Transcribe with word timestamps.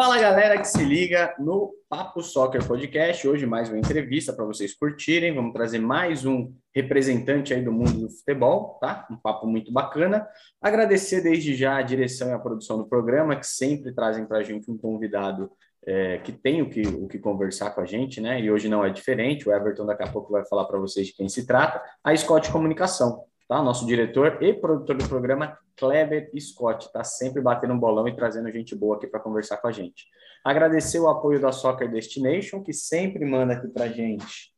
Fala 0.00 0.16
galera 0.16 0.56
que 0.56 0.68
se 0.68 0.84
liga 0.84 1.34
no 1.40 1.74
Papo 1.88 2.22
Soccer 2.22 2.64
Podcast. 2.64 3.26
Hoje 3.26 3.44
mais 3.44 3.68
uma 3.68 3.78
entrevista 3.80 4.32
para 4.32 4.44
vocês 4.44 4.72
curtirem. 4.72 5.34
Vamos 5.34 5.52
trazer 5.52 5.80
mais 5.80 6.24
um 6.24 6.54
representante 6.72 7.52
aí 7.52 7.64
do 7.64 7.72
mundo 7.72 8.02
do 8.02 8.08
futebol, 8.08 8.78
tá? 8.80 9.08
Um 9.10 9.16
papo 9.16 9.44
muito 9.48 9.72
bacana. 9.72 10.24
Agradecer 10.62 11.20
desde 11.20 11.52
já 11.56 11.78
a 11.78 11.82
direção 11.82 12.28
e 12.28 12.32
a 12.32 12.38
produção 12.38 12.78
do 12.78 12.86
programa, 12.86 13.34
que 13.34 13.44
sempre 13.44 13.92
trazem 13.92 14.24
para 14.24 14.38
a 14.38 14.42
gente 14.44 14.70
um 14.70 14.78
convidado 14.78 15.50
é, 15.84 16.18
que 16.18 16.30
tem 16.30 16.62
o 16.62 16.70
que, 16.70 16.82
o 16.82 17.08
que 17.08 17.18
conversar 17.18 17.70
com 17.70 17.80
a 17.80 17.84
gente, 17.84 18.20
né? 18.20 18.40
E 18.40 18.52
hoje 18.52 18.68
não 18.68 18.84
é 18.84 18.90
diferente. 18.90 19.48
O 19.48 19.52
Everton 19.52 19.84
daqui 19.84 20.04
a 20.04 20.12
pouco 20.12 20.30
vai 20.30 20.46
falar 20.46 20.66
para 20.66 20.78
vocês 20.78 21.08
de 21.08 21.12
quem 21.12 21.28
se 21.28 21.44
trata. 21.44 21.82
A 22.04 22.16
Scott 22.16 22.52
Comunicação 22.52 23.24
tá? 23.48 23.62
Nosso 23.62 23.86
diretor 23.86 24.42
e 24.42 24.52
produtor 24.52 24.96
do 24.96 25.08
programa, 25.08 25.58
Kleber 25.76 26.30
Scott, 26.38 26.86
está 26.86 27.02
sempre 27.02 27.40
batendo 27.40 27.72
um 27.72 27.78
bolão 27.78 28.06
e 28.06 28.14
trazendo 28.14 28.52
gente 28.52 28.76
boa 28.76 28.96
aqui 28.96 29.06
para 29.06 29.18
conversar 29.18 29.56
com 29.56 29.68
a 29.68 29.72
gente. 29.72 30.06
Agradecer 30.44 31.00
o 31.00 31.08
apoio 31.08 31.40
da 31.40 31.50
Soccer 31.50 31.90
Destination, 31.90 32.62
que 32.62 32.72
sempre 32.72 33.24
manda 33.24 33.54
aqui 33.54 33.68
para 33.68 33.88
gente 33.88 34.52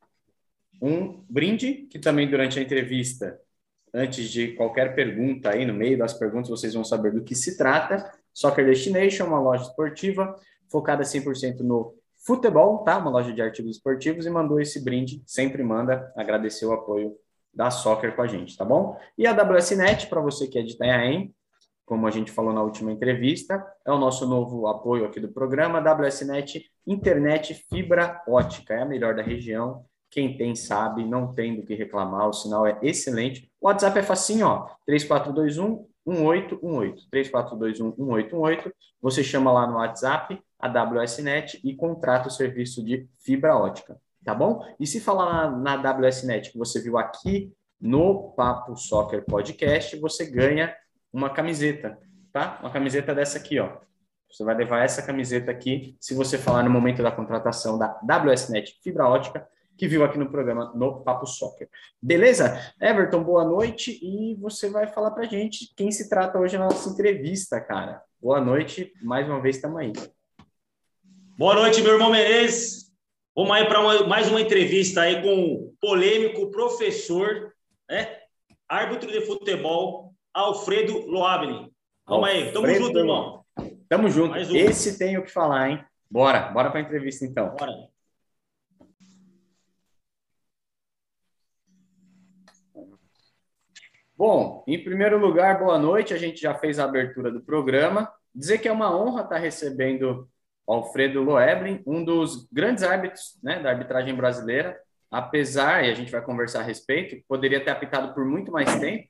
um 0.82 1.22
brinde, 1.28 1.86
que 1.90 1.98
também 1.98 2.28
durante 2.28 2.58
a 2.58 2.62
entrevista, 2.62 3.38
antes 3.92 4.30
de 4.30 4.54
qualquer 4.54 4.94
pergunta 4.94 5.50
aí, 5.50 5.66
no 5.66 5.74
meio 5.74 5.98
das 5.98 6.14
perguntas, 6.14 6.48
vocês 6.48 6.74
vão 6.74 6.84
saber 6.84 7.12
do 7.12 7.22
que 7.22 7.34
se 7.34 7.56
trata. 7.56 8.10
Soccer 8.32 8.64
Destination, 8.64 9.26
uma 9.26 9.40
loja 9.40 9.64
esportiva 9.64 10.34
focada 10.70 11.02
100% 11.02 11.60
no 11.60 11.94
futebol, 12.24 12.78
tá? 12.78 12.96
Uma 12.98 13.10
loja 13.10 13.32
de 13.32 13.42
artigos 13.42 13.76
esportivos 13.76 14.24
e 14.24 14.30
mandou 14.30 14.60
esse 14.60 14.82
brinde, 14.82 15.22
sempre 15.26 15.62
manda 15.62 16.12
agradecer 16.16 16.64
o 16.64 16.72
apoio 16.72 17.14
da 17.52 17.70
Soccer 17.70 18.14
com 18.14 18.22
a 18.22 18.26
gente, 18.26 18.56
tá 18.56 18.64
bom? 18.64 18.98
E 19.16 19.26
a 19.26 19.32
WSNet, 19.32 20.06
para 20.06 20.20
você 20.20 20.46
que 20.46 20.58
é 20.58 20.62
de 20.62 20.72
Itanhaém, 20.72 21.34
como 21.84 22.06
a 22.06 22.10
gente 22.10 22.30
falou 22.30 22.52
na 22.52 22.62
última 22.62 22.92
entrevista, 22.92 23.66
é 23.84 23.90
o 23.90 23.98
nosso 23.98 24.24
novo 24.26 24.68
apoio 24.68 25.04
aqui 25.04 25.18
do 25.18 25.28
programa, 25.28 25.80
WSNet 25.80 26.70
Internet 26.86 27.54
Fibra 27.68 28.22
Ótica, 28.28 28.74
é 28.74 28.82
a 28.82 28.84
melhor 28.84 29.14
da 29.14 29.22
região, 29.22 29.84
quem 30.08 30.36
tem 30.36 30.54
sabe, 30.54 31.04
não 31.04 31.34
tem 31.34 31.56
do 31.56 31.64
que 31.64 31.74
reclamar, 31.74 32.28
o 32.28 32.32
sinal 32.32 32.66
é 32.66 32.78
excelente. 32.82 33.50
O 33.60 33.66
WhatsApp 33.66 33.98
é 33.98 34.02
facinho, 34.02 34.46
ó, 34.46 34.68
3421 34.86 35.86
1818, 36.06 37.10
3421 37.10 37.94
1818, 37.96 38.74
você 39.02 39.24
chama 39.24 39.52
lá 39.52 39.66
no 39.66 39.76
WhatsApp 39.76 40.40
a 40.58 40.68
WSNet 40.68 41.60
e 41.64 41.74
contrata 41.74 42.28
o 42.28 42.30
serviço 42.30 42.84
de 42.84 43.08
fibra 43.18 43.56
ótica 43.56 44.00
tá 44.24 44.34
bom? 44.34 44.64
E 44.78 44.86
se 44.86 45.00
falar 45.00 45.50
na, 45.58 45.76
WSNet 45.76 46.52
que 46.52 46.58
você 46.58 46.80
viu 46.80 46.98
aqui 46.98 47.52
no 47.80 48.32
Papo 48.32 48.76
Soccer 48.76 49.24
Podcast, 49.24 49.96
você 49.98 50.26
ganha 50.26 50.74
uma 51.12 51.30
camiseta, 51.30 51.98
tá? 52.32 52.58
Uma 52.60 52.70
camiseta 52.70 53.14
dessa 53.14 53.38
aqui, 53.38 53.58
ó. 53.58 53.78
Você 54.30 54.44
vai 54.44 54.54
levar 54.54 54.84
essa 54.84 55.02
camiseta 55.02 55.50
aqui 55.50 55.96
se 55.98 56.14
você 56.14 56.38
falar 56.38 56.62
no 56.62 56.70
momento 56.70 57.02
da 57.02 57.10
contratação 57.10 57.78
da 57.78 57.98
WSNet 58.02 58.78
Fibra 58.82 59.08
Ótica, 59.08 59.46
que 59.76 59.88
viu 59.88 60.04
aqui 60.04 60.18
no 60.18 60.30
programa 60.30 60.72
no 60.74 61.00
Papo 61.00 61.26
Soccer. 61.26 61.68
Beleza? 62.00 62.60
Everton, 62.80 63.24
boa 63.24 63.44
noite 63.44 63.98
e 64.02 64.36
você 64.36 64.68
vai 64.68 64.86
falar 64.86 65.10
pra 65.12 65.24
gente 65.24 65.72
quem 65.74 65.90
se 65.90 66.08
trata 66.08 66.38
hoje 66.38 66.58
na 66.58 66.66
nossa 66.66 66.90
entrevista, 66.90 67.60
cara. 67.60 68.02
Boa 68.20 68.40
noite, 68.40 68.92
mais 69.02 69.26
uma 69.26 69.40
vez 69.40 69.56
estamos 69.56 69.78
aí. 69.78 69.92
Boa 71.38 71.54
noite, 71.54 71.80
meu 71.80 71.94
irmão 71.94 72.10
Menezes. 72.10 72.89
Vamos 73.34 73.52
aí 73.52 73.64
para 73.64 74.06
mais 74.06 74.28
uma 74.28 74.40
entrevista 74.40 75.02
aí 75.02 75.22
com 75.22 75.54
o 75.54 75.74
polêmico 75.80 76.50
professor, 76.50 77.54
né? 77.88 78.18
árbitro 78.68 79.10
de 79.10 79.20
futebol, 79.24 80.12
Alfredo 80.34 81.06
Loabni. 81.06 81.72
Vamos 82.06 82.28
Alfredo. 82.28 82.46
aí, 82.46 82.52
tamo 82.52 82.74
junto, 82.74 82.98
irmão. 82.98 83.44
Tamo 83.88 84.10
junto. 84.10 84.34
Um. 84.36 84.56
Esse 84.56 84.98
tem 84.98 85.16
o 85.16 85.24
que 85.24 85.30
falar, 85.30 85.70
hein? 85.70 85.84
Bora, 86.10 86.48
bora 86.50 86.70
para 86.70 86.80
a 86.80 86.82
entrevista 86.82 87.24
então. 87.24 87.54
Bora. 87.54 87.72
Bom, 94.16 94.64
em 94.66 94.82
primeiro 94.82 95.18
lugar, 95.18 95.60
boa 95.60 95.78
noite. 95.78 96.12
A 96.12 96.18
gente 96.18 96.40
já 96.40 96.52
fez 96.52 96.80
a 96.80 96.84
abertura 96.84 97.30
do 97.30 97.40
programa. 97.40 98.12
Dizer 98.34 98.58
que 98.58 98.68
é 98.68 98.72
uma 98.72 98.94
honra 98.94 99.22
estar 99.22 99.38
recebendo 99.38 100.28
Alfredo 100.72 101.22
Loeblin, 101.22 101.82
um 101.86 102.04
dos 102.04 102.48
grandes 102.52 102.82
árbitros 102.82 103.38
né, 103.42 103.60
da 103.60 103.70
arbitragem 103.70 104.14
brasileira, 104.14 104.78
apesar, 105.10 105.84
e 105.84 105.90
a 105.90 105.94
gente 105.94 106.12
vai 106.12 106.22
conversar 106.22 106.60
a 106.60 106.64
respeito, 106.64 107.22
poderia 107.26 107.62
ter 107.62 107.70
apitado 107.70 108.14
por 108.14 108.24
muito 108.24 108.52
mais 108.52 108.78
tempo, 108.78 109.08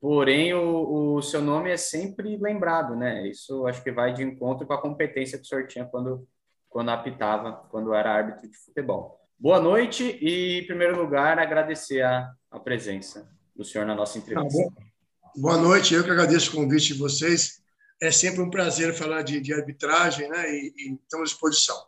porém 0.00 0.52
o, 0.54 1.16
o, 1.16 1.22
seu 1.22 1.40
nome 1.40 1.70
é 1.70 1.76
sempre 1.76 2.36
lembrado, 2.36 2.96
né? 2.96 3.26
Isso 3.28 3.66
acho 3.66 3.82
que 3.82 3.92
vai 3.92 4.12
de 4.12 4.22
encontro 4.22 4.66
com 4.66 4.72
a 4.72 4.80
competência 4.80 5.38
que 5.38 5.44
o 5.44 5.46
senhor 5.46 5.66
tinha 5.66 5.84
quando, 5.84 6.26
quando 6.68 6.90
apitava, 6.90 7.52
quando 7.70 7.94
era 7.94 8.12
árbitro 8.12 8.48
de 8.48 8.56
futebol. 8.56 9.20
Boa 9.38 9.60
noite 9.60 10.18
e, 10.20 10.60
em 10.60 10.66
primeiro 10.66 11.00
lugar, 11.00 11.38
agradecer 11.38 12.02
a, 12.02 12.28
a 12.50 12.58
presença 12.58 13.30
do 13.54 13.64
senhor 13.64 13.86
na 13.86 13.94
nossa 13.94 14.18
entrevista. 14.18 14.72
Ah, 14.76 15.30
boa 15.36 15.56
noite, 15.56 15.94
eu 15.94 16.02
que 16.02 16.10
agradeço 16.10 16.50
o 16.50 16.60
convite 16.60 16.92
de 16.92 16.98
vocês 16.98 17.57
é 18.00 18.10
sempre 18.10 18.40
um 18.40 18.50
prazer 18.50 18.94
falar 18.94 19.22
de, 19.22 19.40
de 19.40 19.52
arbitragem, 19.52 20.28
né? 20.28 20.50
E, 20.50 20.74
e 20.76 20.94
estamos 20.94 21.30
à 21.30 21.32
disposição. 21.32 21.86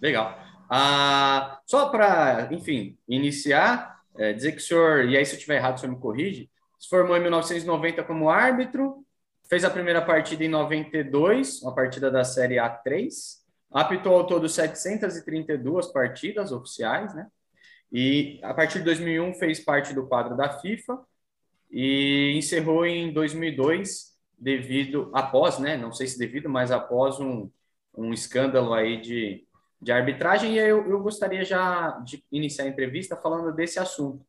Legal. 0.00 0.38
Ah, 0.70 1.60
só 1.66 1.88
para, 1.88 2.48
enfim, 2.52 2.98
iniciar, 3.08 4.02
é, 4.16 4.32
dizer 4.32 4.52
que 4.52 4.58
o 4.58 4.60
senhor, 4.60 5.04
e 5.06 5.16
aí 5.16 5.24
se 5.24 5.32
eu 5.32 5.36
estiver 5.36 5.56
errado, 5.56 5.76
o 5.76 5.80
senhor 5.80 5.92
me 5.92 6.00
corrige, 6.00 6.50
se 6.78 6.88
formou 6.88 7.16
em 7.16 7.20
1990 7.20 8.04
como 8.04 8.30
árbitro, 8.30 9.04
fez 9.48 9.64
a 9.64 9.70
primeira 9.70 10.02
partida 10.04 10.44
em 10.44 10.48
92, 10.48 11.62
uma 11.62 11.74
partida 11.74 12.10
da 12.10 12.22
Série 12.22 12.56
A3, 12.56 13.08
apitou 13.70 14.14
ao 14.14 14.26
todo 14.26 14.48
732 14.48 15.86
partidas 15.86 16.52
oficiais, 16.52 17.14
né? 17.14 17.26
E 17.90 18.38
a 18.42 18.52
partir 18.52 18.78
de 18.78 18.84
2001 18.84 19.34
fez 19.34 19.60
parte 19.60 19.94
do 19.94 20.06
quadro 20.06 20.36
da 20.36 20.50
FIFA 20.60 21.00
e 21.70 22.34
encerrou 22.36 22.84
em 22.84 23.12
2002 23.12 24.07
devido, 24.38 25.10
após, 25.12 25.58
né, 25.58 25.76
não 25.76 25.92
sei 25.92 26.06
se 26.06 26.18
devido, 26.18 26.48
mas 26.48 26.70
após 26.70 27.18
um, 27.18 27.50
um 27.96 28.12
escândalo 28.12 28.72
aí 28.72 29.00
de, 29.00 29.44
de 29.80 29.92
arbitragem, 29.92 30.54
e 30.54 30.58
eu, 30.58 30.88
eu 30.88 31.00
gostaria 31.00 31.44
já 31.44 31.90
de 32.04 32.24
iniciar 32.30 32.64
a 32.64 32.68
entrevista 32.68 33.16
falando 33.16 33.52
desse 33.52 33.78
assunto. 33.78 34.24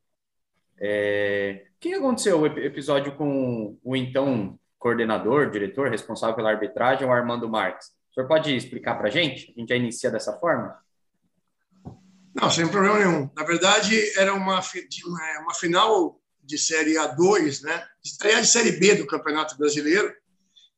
É, 0.81 1.66
o 1.75 1.80
que 1.80 1.94
aconteceu 1.94 2.40
o 2.40 2.46
episódio 2.48 3.16
com 3.16 3.78
o 3.84 3.96
então 3.96 4.58
coordenador, 4.78 5.50
diretor, 5.52 5.90
responsável 5.90 6.36
pela 6.36 6.52
arbitragem, 6.52 7.08
o 7.08 7.12
Armando 7.12 7.50
Marques? 7.50 7.90
O 8.12 8.14
senhor 8.14 8.28
pode 8.28 8.56
explicar 8.56 8.96
para 8.96 9.08
a 9.08 9.12
gente? 9.12 9.53
A 9.56 9.59
gente 9.59 9.69
já 9.69 9.75
inicia 9.75 10.09
dessa 10.09 10.34
forma? 10.34 10.78
Não, 12.34 12.50
sem 12.50 12.68
problema 12.68 12.98
nenhum. 13.00 13.30
Na 13.36 13.44
verdade, 13.44 13.96
era 14.18 14.34
uma, 14.34 14.62
uma 15.42 15.53
final 15.53 16.19
de 16.50 16.58
Série 16.58 16.96
A2, 16.96 17.62
né? 17.62 17.88
estreia 18.04 18.42
de 18.42 18.48
Série 18.48 18.72
B 18.72 18.96
do 18.96 19.06
Campeonato 19.06 19.56
Brasileiro, 19.56 20.12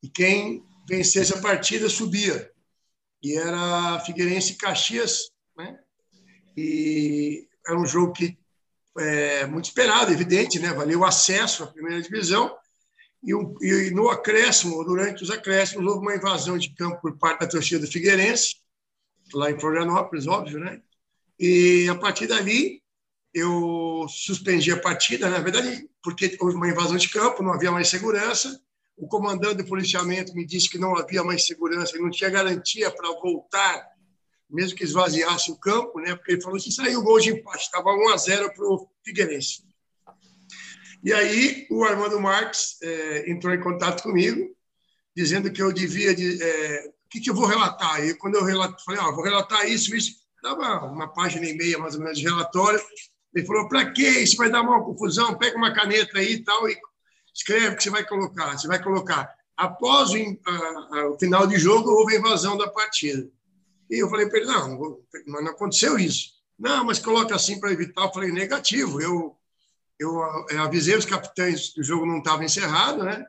e 0.04 0.10
quem 0.10 0.62
vencesse 0.88 1.34
a 1.34 1.40
partida 1.40 1.88
subia. 1.88 2.52
E 3.24 3.38
era 3.38 4.00
Figueirense 4.02 4.54
e 4.54 4.58
Caxias, 4.58 5.30
né? 5.58 5.80
E 6.58 7.48
era 7.66 7.80
um 7.80 7.86
jogo 7.86 8.12
que 8.12 8.38
é 8.98 9.46
muito 9.46 9.66
esperado, 9.66 10.12
evidente, 10.12 10.60
né? 10.60 10.74
Valeu 10.74 11.00
o 11.00 11.06
acesso 11.06 11.64
à 11.64 11.68
primeira 11.68 12.02
divisão. 12.02 12.54
E, 13.24 13.32
e, 13.32 13.92
no 13.92 14.10
acréscimo, 14.10 14.84
durante 14.84 15.24
os 15.24 15.32
acréscimos, 15.32 15.86
houve 15.86 16.02
uma 16.02 16.16
invasão 16.16 16.58
de 16.58 16.74
campo 16.74 17.00
por 17.00 17.18
parte 17.18 17.42
da 17.42 17.48
torcida 17.48 17.86
do 17.86 17.92
Figueirense, 17.92 18.58
lá 19.34 19.50
em 19.50 19.60
Florianópolis, 19.60 20.28
óbvio, 20.28 20.60
né? 20.60 20.82
E 21.40 21.88
a 21.88 21.96
partir 21.96 22.28
dali, 22.28 22.81
eu 23.34 24.06
suspendi 24.10 24.72
a 24.72 24.80
partida, 24.80 25.30
na 25.30 25.40
verdade, 25.40 25.90
porque 26.04 26.38
houve 26.40 26.56
uma 26.56 26.70
invasão 26.70 26.98
de 26.98 27.10
campo, 27.10 27.44
não 27.44 27.54
havia 27.54 27.72
mais 27.72 27.88
segurança. 27.88 28.62
O 28.98 29.08
comandante 29.08 29.58
do 29.58 29.66
policiamento 29.66 30.34
me 30.36 30.46
disse 30.46 30.70
que 30.70 30.78
não 30.78 30.98
havia 30.98 31.24
mais 31.24 31.46
segurança, 31.46 31.98
não 31.98 32.12
tinha 32.12 32.30
garantia 32.30 32.92
para 32.92 33.10
voltar, 33.20 33.88
mesmo 34.50 34.78
que 34.78 34.84
esvaziasse 34.84 35.52
o 35.52 35.58
campo, 35.58 36.00
né? 36.00 36.16
porque 36.16 36.34
ele 36.34 36.42
falou 36.42 36.60
que 36.60 36.72
saiu 36.72 37.00
o 37.00 37.04
gol 37.04 37.20
de 37.20 37.32
empate, 37.32 37.64
estava 37.64 37.90
1 37.90 38.10
a 38.10 38.18
0 38.18 38.54
para 38.54 38.66
o 38.66 38.90
Figueirense. 39.04 39.64
E 41.04 41.12
aí 41.14 41.68
o 41.72 41.84
Armando 41.84 42.20
Marques 42.20 42.78
é, 42.84 43.32
entrou 43.32 43.54
em 43.54 43.62
contato 43.62 44.04
comigo, 44.04 44.56
dizendo 45.16 45.52
que 45.52 45.62
eu 45.62 45.72
devia. 45.72 46.14
De, 46.14 46.42
é, 46.42 46.92
o 47.06 47.10
que, 47.10 47.20
que 47.20 47.30
eu 47.30 47.36
vou 47.36 47.46
relatar? 47.46 48.06
E 48.06 48.14
quando 48.14 48.36
eu 48.36 48.44
relato, 48.44 48.84
falei, 48.86 49.02
ah, 49.02 49.12
vou 49.12 49.24
relatar 49.24 49.68
isso, 49.68 49.96
isso, 49.96 50.14
dava 50.42 50.86
uma 50.86 51.12
página 51.12 51.46
e 51.46 51.58
meia 51.58 51.78
mais 51.80 51.96
ou 51.96 52.02
menos 52.02 52.18
de 52.18 52.24
relatório. 52.24 52.80
Ele 53.34 53.46
falou: 53.46 53.68
para 53.68 53.92
que 53.92 54.08
isso 54.08 54.38
vai 54.38 54.50
dar 54.50 54.62
uma 54.62 54.84
confusão? 54.84 55.38
Pega 55.38 55.58
uma 55.58 55.74
caneta 55.74 56.20
aí 56.20 56.34
e 56.34 56.44
tal 56.44 56.70
e 56.70 56.78
escreve 57.34 57.70
o 57.70 57.78
que 57.78 57.84
você 57.84 57.90
vai 57.90 58.06
colocar. 58.06 58.58
Você 58.58 58.68
vai 58.68 58.82
colocar. 58.82 59.34
Após 59.56 60.12
o, 60.12 60.16
a, 60.16 60.98
a, 61.00 61.10
o 61.10 61.20
final 61.20 61.46
de 61.48 61.58
jogo, 61.58 61.90
houve 61.90 62.16
a 62.16 62.20
invasão 62.20 62.58
da 62.58 62.68
partida. 62.70 63.30
E 63.90 64.02
eu 64.02 64.10
falei 64.10 64.28
para 64.28 64.40
ele: 64.40 64.48
não, 64.48 64.98
não 65.28 65.52
aconteceu 65.52 65.98
isso. 65.98 66.34
Não, 66.58 66.86
mas 66.86 67.00
coloca 67.00 67.36
assim 67.36 67.60
para 67.60 67.72
evitar. 67.72 68.04
Eu 68.04 68.14
falei: 68.14 68.32
negativo. 68.32 69.02
Eu, 69.02 69.38
eu, 70.00 70.22
eu 70.50 70.62
avisei 70.62 70.96
os 70.96 71.06
capitães 71.06 71.70
que 71.70 71.82
o 71.82 71.84
jogo 71.84 72.06
não 72.06 72.20
estava 72.20 72.44
encerrado, 72.44 73.04
né? 73.04 73.26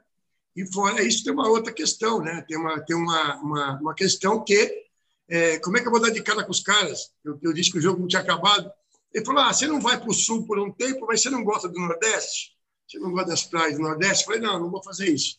E 0.54 0.66
fora 0.70 1.02
isso, 1.02 1.24
tem 1.24 1.32
uma 1.32 1.48
outra 1.48 1.72
questão, 1.72 2.20
né? 2.20 2.44
Tem 2.46 2.58
uma, 2.58 2.80
tem 2.80 2.94
uma, 2.96 3.36
uma, 3.36 3.80
uma 3.80 3.94
questão 3.94 4.42
que 4.44 4.82
é, 5.28 5.58
como 5.60 5.78
é 5.78 5.80
que 5.80 5.86
eu 5.86 5.90
vou 5.90 6.00
dar 6.00 6.10
de 6.10 6.22
cara 6.22 6.44
com 6.44 6.50
os 6.50 6.60
caras? 6.60 7.10
Eu, 7.24 7.38
eu 7.42 7.52
disse 7.52 7.70
que 7.72 7.78
o 7.78 7.80
jogo 7.80 8.00
não 8.00 8.06
tinha 8.06 8.20
acabado. 8.20 8.70
Ele 9.14 9.24
falou: 9.24 9.42
ah, 9.42 9.52
você 9.52 9.66
não 9.66 9.80
vai 9.80 9.98
para 9.98 10.08
o 10.08 10.14
sul 10.14 10.46
por 10.46 10.58
um 10.58 10.72
tempo, 10.72 11.06
mas 11.06 11.20
você 11.20 11.30
não 11.30 11.44
gosta 11.44 11.68
do 11.68 11.78
Nordeste? 11.78 12.56
Você 12.88 12.98
não 12.98 13.12
gosta 13.12 13.28
das 13.28 13.44
praias 13.44 13.76
do 13.76 13.82
Nordeste? 13.82 14.22
Eu 14.22 14.26
falei: 14.26 14.40
não, 14.40 14.60
não 14.60 14.70
vou 14.70 14.82
fazer 14.82 15.08
isso. 15.08 15.38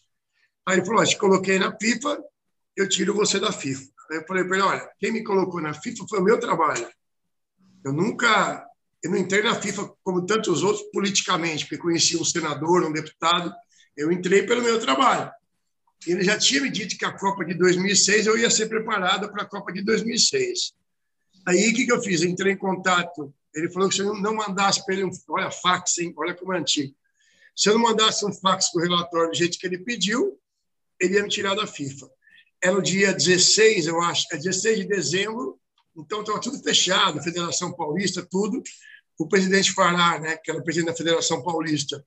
Aí 0.65 0.77
ele 0.77 0.85
falou: 0.85 1.01
ah, 1.01 1.05
te 1.05 1.17
coloquei 1.17 1.59
na 1.59 1.75
FIFA, 1.77 2.23
eu 2.75 2.87
tiro 2.87 3.13
você 3.13 3.39
da 3.39 3.51
FIFA. 3.51 3.91
Aí 4.11 4.17
eu 4.17 4.25
falei 4.25 4.43
para 4.43 4.57
ele: 4.57 4.65
olha, 4.65 4.91
quem 4.99 5.11
me 5.11 5.23
colocou 5.23 5.61
na 5.61 5.73
FIFA 5.73 6.05
foi 6.07 6.19
o 6.19 6.23
meu 6.23 6.39
trabalho. 6.39 6.87
Eu 7.83 7.91
nunca, 7.91 8.65
eu 9.03 9.11
não 9.11 9.17
entrei 9.17 9.43
na 9.43 9.59
FIFA 9.59 9.91
como 10.03 10.25
tantos 10.25 10.63
outros 10.63 10.85
politicamente, 10.91 11.65
porque 11.65 11.77
conhecia 11.77 12.19
um 12.19 12.25
senador, 12.25 12.83
um 12.83 12.93
deputado. 12.93 13.53
Eu 13.95 14.11
entrei 14.11 14.43
pelo 14.43 14.61
meu 14.61 14.79
trabalho. 14.79 15.29
Ele 16.05 16.23
já 16.23 16.37
tinha 16.37 16.61
me 16.61 16.69
dito 16.69 16.97
que 16.97 17.05
a 17.05 17.11
Copa 17.11 17.45
de 17.45 17.53
2006 17.53 18.27
eu 18.27 18.37
ia 18.37 18.49
ser 18.49 18.67
preparado 18.67 19.31
para 19.31 19.43
a 19.43 19.45
Copa 19.45 19.71
de 19.71 19.83
2006. 19.83 20.73
Aí 21.45 21.69
o 21.69 21.73
que, 21.73 21.85
que 21.85 21.91
eu 21.91 22.01
fiz? 22.01 22.21
Eu 22.21 22.29
entrei 22.29 22.53
em 22.53 22.57
contato. 22.57 23.33
Ele 23.53 23.69
falou 23.69 23.89
que 23.89 23.95
se 23.95 24.01
eu 24.01 24.13
não 24.15 24.35
mandasse 24.35 24.83
para 24.85 24.95
ele 24.95 25.05
um. 25.05 25.11
Olha, 25.29 25.51
fax, 25.51 25.97
hein? 25.99 26.13
Olha 26.17 26.33
como 26.33 26.53
é 26.53 26.59
antigo. 26.59 26.95
Se 27.55 27.69
eu 27.69 27.73
não 27.75 27.81
mandasse 27.81 28.25
um 28.25 28.33
fax 28.33 28.69
com 28.69 28.79
o 28.79 28.81
relatório 28.81 29.29
do 29.29 29.35
jeito 29.35 29.59
que 29.59 29.67
ele 29.67 29.77
pediu, 29.77 30.39
ele 30.99 31.15
ia 31.15 31.23
me 31.23 31.29
tirar 31.29 31.55
da 31.55 31.67
FIFA. 31.67 32.09
Era 32.61 32.77
o 32.77 32.81
dia 32.81 33.13
16, 33.13 33.87
eu 33.87 34.01
acho, 34.01 34.25
é 34.31 34.37
16 34.37 34.79
de 34.79 34.87
dezembro, 34.87 35.59
então 35.95 36.21
estava 36.21 36.39
tudo 36.39 36.63
fechado, 36.63 37.21
Federação 37.21 37.73
Paulista, 37.73 38.25
tudo. 38.29 38.63
O 39.19 39.27
presidente 39.27 39.73
Fará, 39.73 40.19
né, 40.19 40.37
que 40.37 40.49
era 40.49 40.59
o 40.59 40.63
presidente 40.63 40.91
da 40.91 40.97
Federação 40.97 41.43
Paulista, 41.43 42.03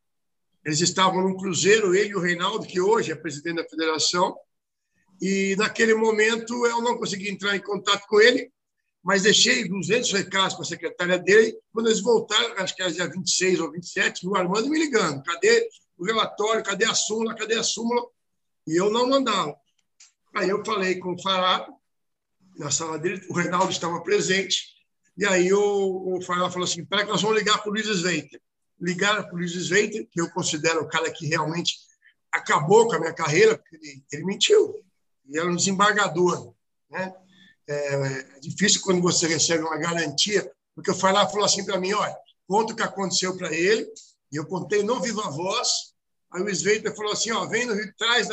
eles 0.64 0.80
estavam 0.80 1.22
num 1.22 1.36
cruzeiro, 1.36 1.94
ele 1.94 2.10
e 2.10 2.16
o 2.16 2.20
Reinaldo, 2.20 2.66
que 2.66 2.80
hoje 2.80 3.12
é 3.12 3.14
presidente 3.14 3.56
da 3.56 3.68
federação, 3.68 4.36
e 5.20 5.54
naquele 5.56 5.94
momento 5.94 6.66
eu 6.66 6.80
não 6.82 6.98
consegui 6.98 7.30
entrar 7.30 7.54
em 7.54 7.60
contato 7.60 8.04
com 8.08 8.20
ele, 8.20 8.50
mas 9.06 9.22
deixei 9.22 9.68
200 9.68 10.12
recados 10.12 10.54
para 10.54 10.64
a 10.64 10.66
secretária 10.66 11.16
dele. 11.16 11.56
Quando 11.72 11.86
eles 11.86 12.00
voltaram, 12.00 12.58
acho 12.58 12.74
que 12.74 12.82
era 12.82 12.90
dia 12.90 13.08
26 13.08 13.60
ou 13.60 13.70
27, 13.70 14.26
o 14.26 14.34
Armando 14.34 14.68
me 14.68 14.80
ligando: 14.80 15.22
cadê 15.22 15.68
o 15.96 16.04
relatório, 16.04 16.64
cadê 16.64 16.86
a 16.86 16.92
súmula, 16.92 17.36
cadê 17.36 17.54
a 17.54 17.62
súmula? 17.62 18.04
E 18.66 18.74
eu 18.74 18.90
não 18.90 19.08
mandava. 19.08 19.54
Aí 20.34 20.48
eu 20.48 20.64
falei 20.64 20.98
com 20.98 21.14
o 21.14 21.22
Fará, 21.22 21.68
na 22.58 22.72
sala 22.72 22.98
dele, 22.98 23.24
o 23.30 23.34
Reinaldo 23.34 23.70
estava 23.70 24.00
presente, 24.00 24.74
e 25.16 25.24
aí 25.24 25.52
o, 25.52 26.16
o 26.16 26.20
Fará 26.22 26.50
falou 26.50 26.64
assim: 26.64 26.84
peraí, 26.84 27.04
que 27.04 27.12
nós 27.12 27.22
vamos 27.22 27.38
ligar 27.38 27.62
para 27.62 27.70
o 27.70 27.72
Luiz 27.72 27.86
Sveiter 27.86 28.40
ligaram 28.80 29.22
para 29.22 29.34
o 29.34 29.38
Luiz 29.38 29.52
Sveiter, 29.52 30.06
que 30.10 30.20
eu 30.20 30.28
considero 30.30 30.82
o 30.82 30.88
cara 30.88 31.10
que 31.10 31.26
realmente 31.26 31.78
acabou 32.30 32.86
com 32.86 32.96
a 32.96 32.98
minha 32.98 33.14
carreira, 33.14 33.56
porque 33.56 33.76
ele, 33.76 34.04
ele 34.12 34.24
mentiu. 34.24 34.84
Ele 35.26 35.38
era 35.38 35.48
um 35.48 35.56
desembargador. 35.56 36.52
Né? 36.90 37.14
É, 37.68 37.94
é, 37.94 38.40
difícil 38.40 38.80
quando 38.82 39.02
você 39.02 39.26
recebe 39.26 39.64
uma 39.64 39.76
garantia, 39.76 40.50
porque 40.74 40.90
o 40.90 40.94
Fará 40.94 41.26
falou 41.26 41.44
assim 41.44 41.64
para 41.64 41.80
mim: 41.80 41.92
olha, 41.92 42.16
conta 42.46 42.72
o 42.72 42.76
que 42.76 42.82
aconteceu 42.82 43.36
para 43.36 43.52
ele, 43.52 43.86
e 44.32 44.36
eu 44.36 44.46
contei 44.46 44.82
no 44.82 45.00
Viva 45.00 45.30
Voz. 45.30 45.94
Aí 46.32 46.42
o 46.42 46.48
Sveiter 46.48 46.94
falou 46.94 47.12
assim: 47.12 47.32
ó, 47.32 47.46
vem 47.46 47.66
no 47.66 47.74
Rio, 47.74 47.92
traz 47.96 48.28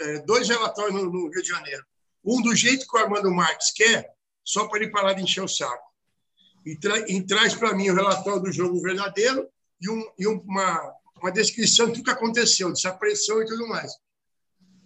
é, 0.00 0.18
dois 0.20 0.48
relatórios 0.48 0.94
no, 0.94 1.10
no, 1.10 1.30
Rio 1.30 1.42
de 1.42 1.48
Janeiro. 1.48 1.84
Um 2.24 2.40
do 2.40 2.54
jeito 2.54 2.86
que 2.86 2.96
o 2.96 3.00
Armando 3.00 3.30
Marques 3.30 3.70
quer, 3.72 4.10
só 4.44 4.66
para 4.68 4.80
ele 4.80 4.90
parar 4.90 5.12
de 5.14 5.22
encher 5.22 5.42
o 5.42 5.48
saco. 5.48 5.90
E, 6.64 6.76
tra 6.76 6.98
e 7.10 7.22
traz 7.26 7.54
para 7.54 7.74
mim 7.74 7.90
o 7.90 7.94
relatório 7.94 8.42
do 8.42 8.52
jogo 8.52 8.80
verdadeiro 8.80 9.48
e, 9.80 9.88
um, 9.88 10.12
e 10.18 10.26
uma, 10.26 10.94
uma 11.16 11.32
descrição 11.32 11.86
de 11.86 11.94
tudo 11.94 12.04
que 12.04 12.10
aconteceu, 12.10 12.72
desapareceu 12.72 13.42
e 13.42 13.46
tudo 13.46 13.66
mais. 13.66 13.92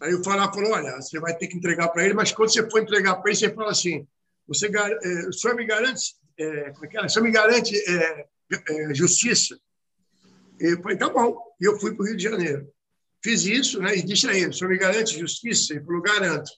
Aí 0.05 0.15
o 0.15 0.23
Fará 0.23 0.53
falou: 0.53 0.73
olha, 0.73 0.97
você 0.97 1.19
vai 1.19 1.35
ter 1.35 1.47
que 1.49 1.57
entregar 1.57 1.89
para 1.89 2.05
ele, 2.05 2.13
mas 2.13 2.31
quando 2.31 2.53
você 2.53 2.69
for 2.69 2.83
entregar 2.83 3.17
para 3.17 3.31
ele, 3.31 3.39
você 3.39 3.51
fala 3.55 3.71
assim: 3.71 4.07
você, 4.47 4.67
é, 4.67 5.29
o 5.29 5.33
senhor 5.33 5.57
me 5.57 5.65
garante, 5.65 6.15
é, 6.39 6.71
como 6.73 6.85
é 6.85 6.89
que 6.89 6.99
é? 6.99 7.07
O 7.07 7.09
senhor 7.09 7.25
me 7.25 7.31
garante 7.31 7.75
é, 7.75 8.27
é, 8.53 8.95
justiça? 8.95 9.59
Eu 10.61 10.83
falei: 10.83 10.99
tá 10.99 11.09
bom. 11.09 11.35
E 11.59 11.65
eu 11.65 11.81
fui 11.81 11.95
para 11.95 12.03
o 12.03 12.07
Rio 12.07 12.17
de 12.19 12.23
Janeiro. 12.23 12.69
Fiz 13.23 13.47
isso 13.47 13.81
né, 13.81 13.97
e 13.97 14.03
disse 14.03 14.29
a 14.29 14.35
ele: 14.35 14.49
o 14.49 14.53
senhor 14.53 14.71
me 14.71 14.77
garante 14.77 15.19
justiça? 15.19 15.73
Ele 15.73 15.85
falou: 15.85 16.03
garanto. 16.03 16.51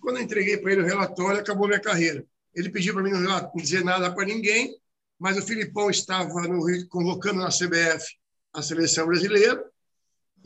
Quando 0.00 0.16
eu 0.16 0.24
entreguei 0.24 0.56
para 0.56 0.72
ele 0.72 0.82
o 0.82 0.86
relatório, 0.86 1.40
acabou 1.40 1.68
minha 1.68 1.80
carreira. 1.80 2.24
Ele 2.52 2.68
pediu 2.68 2.94
para 2.94 3.02
mim 3.02 3.10
não 3.10 3.52
dizer 3.54 3.84
nada 3.84 4.12
para 4.12 4.26
ninguém, 4.26 4.76
mas 5.20 5.36
o 5.36 5.42
Filipão 5.42 5.88
estava 5.88 6.48
no 6.48 6.66
convocando 6.88 7.38
na 7.38 7.48
CBF 7.48 8.04
a 8.52 8.60
seleção 8.60 9.06
brasileira. 9.06 9.64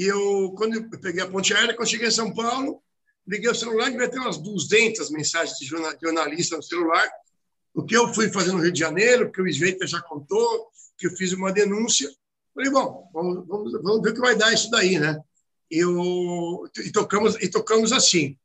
E 0.01 0.05
eu, 0.05 0.55
quando 0.57 0.77
eu 0.77 0.89
peguei 0.99 1.23
a 1.23 1.29
ponte 1.29 1.53
aérea, 1.53 1.77
quando 1.77 1.91
cheguei 1.91 2.09
em 2.09 2.11
São 2.11 2.33
Paulo, 2.33 2.83
liguei 3.29 3.51
o 3.51 3.55
celular 3.55 3.91
devia 3.91 4.09
ter 4.09 4.19
umas 4.19 4.39
200 4.39 5.11
mensagens 5.11 5.59
de 5.59 5.67
jornalista 5.67 6.57
no 6.57 6.63
celular. 6.63 7.07
O 7.75 7.85
que 7.85 7.95
eu 7.95 8.09
fui 8.15 8.31
fazer 8.31 8.51
no 8.53 8.63
Rio 8.63 8.73
de 8.73 8.81
Janeiro, 8.81 9.31
que 9.31 9.43
o 9.43 9.47
Sveita 9.47 9.87
já 9.87 10.01
contou, 10.01 10.71
que 10.97 11.07
eu 11.07 11.11
fiz 11.11 11.35
uma 11.35 11.53
denúncia. 11.53 12.11
Falei, 12.55 12.71
bom, 12.71 13.11
vamos, 13.13 13.47
vamos, 13.47 14.01
ver 14.01 14.13
o 14.13 14.15
que 14.15 14.21
vai 14.21 14.35
dar 14.35 14.51
isso 14.55 14.71
daí, 14.71 14.99
né? 14.99 15.21
Eu, 15.71 16.67
e, 16.79 16.91
tocamos, 16.91 17.35
e 17.35 17.51
tocamos 17.51 17.93
assim. 17.93 18.39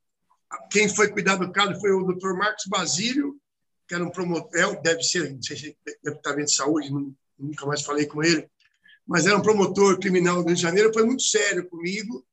Quem 0.69 0.89
foi 0.89 1.07
cuidar 1.07 1.37
do 1.37 1.53
caso 1.53 1.79
foi 1.79 1.93
o 1.93 2.03
doutor 2.03 2.37
Marcos 2.37 2.65
Basílio, 2.67 3.33
que 3.87 3.95
era 3.95 4.03
um 4.03 4.11
promotor, 4.11 4.81
deve 4.81 5.01
ser, 5.03 5.33
não 5.33 5.41
sei 5.41 5.55
se 5.55 5.77
é 5.87 5.91
departamento 6.03 6.49
de 6.49 6.55
saúde, 6.55 6.91
nunca 7.39 7.65
mais 7.65 7.81
falei 7.81 8.07
com 8.07 8.21
ele, 8.21 8.45
mas 9.07 9.25
era 9.25 9.37
um 9.37 9.41
promotor 9.41 9.99
criminal 9.99 10.41
do 10.41 10.47
Rio 10.47 10.55
de 10.55 10.61
Janeiro, 10.61 10.93
foi 10.93 11.03
muito 11.03 11.23
sério 11.23 11.67
comigo, 11.69 12.25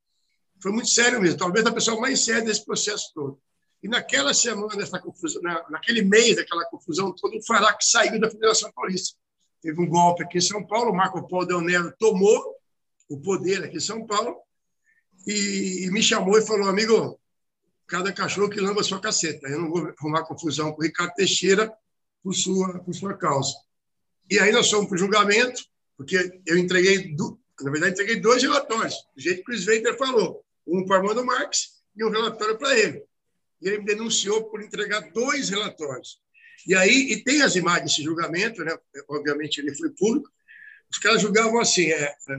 foi 0.60 0.72
muito 0.72 0.88
sério 0.90 1.20
mesmo, 1.20 1.38
talvez 1.38 1.66
a 1.66 1.72
pessoa 1.72 2.00
mais 2.00 2.24
séria 2.24 2.42
desse 2.42 2.64
processo 2.64 3.12
todo. 3.14 3.40
E 3.82 3.88
naquela 3.88 4.32
semana, 4.32 4.76
dessa 4.76 4.98
confusão, 5.00 5.42
naquele 5.68 6.02
mês 6.02 6.36
daquela 6.36 6.64
confusão 6.66 7.12
toda, 7.12 7.36
o 7.36 7.42
Farac 7.44 7.84
saiu 7.84 8.20
da 8.20 8.30
Federação 8.30 8.70
Paulista. 8.72 9.18
Teve 9.60 9.80
um 9.80 9.88
golpe 9.88 10.22
aqui 10.22 10.38
em 10.38 10.40
São 10.40 10.64
Paulo, 10.64 10.94
Marco 10.94 11.26
Paulo 11.28 11.46
Del 11.46 11.60
Nero 11.60 11.92
tomou 11.98 12.56
o 13.08 13.20
poder 13.20 13.64
aqui 13.64 13.78
em 13.78 13.80
São 13.80 14.06
Paulo 14.06 14.36
e, 15.26 15.84
e 15.84 15.90
me 15.90 16.02
chamou 16.02 16.38
e 16.38 16.46
falou, 16.46 16.68
amigo, 16.68 17.20
cada 17.86 18.12
cachorro 18.12 18.48
que 18.48 18.60
lamba 18.60 18.82
sua 18.82 19.00
caceta. 19.00 19.48
Eu 19.48 19.60
não 19.60 19.70
vou 19.70 19.92
arrumar 19.98 20.24
confusão 20.24 20.72
com 20.72 20.80
o 20.80 20.84
Ricardo 20.84 21.12
Teixeira 21.14 21.72
por 22.22 22.34
sua, 22.34 22.78
por 22.78 22.94
sua 22.94 23.14
causa. 23.14 23.52
E 24.30 24.38
aí 24.38 24.52
nós 24.52 24.70
fomos 24.70 24.86
para 24.86 24.94
o 24.94 24.98
julgamento, 24.98 25.62
porque 26.02 26.42
eu 26.46 26.58
entreguei, 26.58 27.14
na 27.60 27.70
verdade, 27.70 27.92
entreguei 27.92 28.16
dois 28.16 28.42
relatórios, 28.42 28.94
do 29.14 29.22
jeito 29.22 29.44
que 29.44 29.52
o 29.52 29.54
Sveiter 29.54 29.96
falou, 29.96 30.44
um 30.66 30.84
para 30.84 30.96
Armando 30.96 31.24
Marques 31.24 31.80
e 31.96 32.04
um 32.04 32.10
relatório 32.10 32.58
para 32.58 32.76
ele. 32.76 33.04
E 33.60 33.68
ele 33.68 33.78
me 33.78 33.84
denunciou 33.84 34.50
por 34.50 34.60
entregar 34.60 35.00
dois 35.12 35.48
relatórios. 35.48 36.18
E 36.66 36.74
aí, 36.74 37.12
e 37.12 37.22
tem 37.22 37.40
as 37.42 37.54
imagens 37.54 37.90
desse 37.90 38.02
julgamento, 38.02 38.64
né? 38.64 38.76
obviamente 39.08 39.58
ele 39.58 39.74
foi 39.76 39.90
público, 39.90 40.28
os 40.90 40.98
caras 40.98 41.22
julgavam 41.22 41.60
assim, 41.60 41.86
é, 41.86 42.02
é 42.04 42.38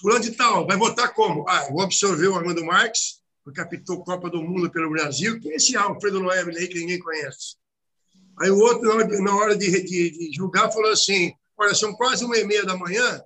fulano 0.00 0.20
de 0.20 0.32
tal, 0.32 0.66
vai 0.66 0.76
votar 0.76 1.14
como? 1.14 1.48
Ah, 1.48 1.68
vou 1.70 1.82
absorver 1.82 2.26
o 2.26 2.34
Armando 2.34 2.64
Marques, 2.64 3.22
captou 3.54 4.02
Copa 4.02 4.28
do 4.28 4.42
Mundo 4.42 4.70
pelo 4.70 4.90
Brasil, 4.90 5.38
que 5.40 5.50
é 5.50 5.56
esse 5.56 5.76
Alfredo 5.76 6.20
Noel 6.20 6.48
aí 6.48 6.66
que 6.66 6.80
ninguém 6.80 6.98
conhece. 6.98 7.56
Aí 8.40 8.50
o 8.50 8.58
outro, 8.58 9.22
na 9.22 9.36
hora 9.36 9.56
de, 9.56 9.70
de, 9.82 10.10
de 10.10 10.32
julgar, 10.36 10.70
falou 10.70 10.90
assim: 10.90 11.32
Olha, 11.58 11.74
são 11.74 11.92
quase 11.94 12.24
uma 12.24 12.36
e 12.36 12.44
meia 12.44 12.64
da 12.64 12.76
manhã 12.76 13.22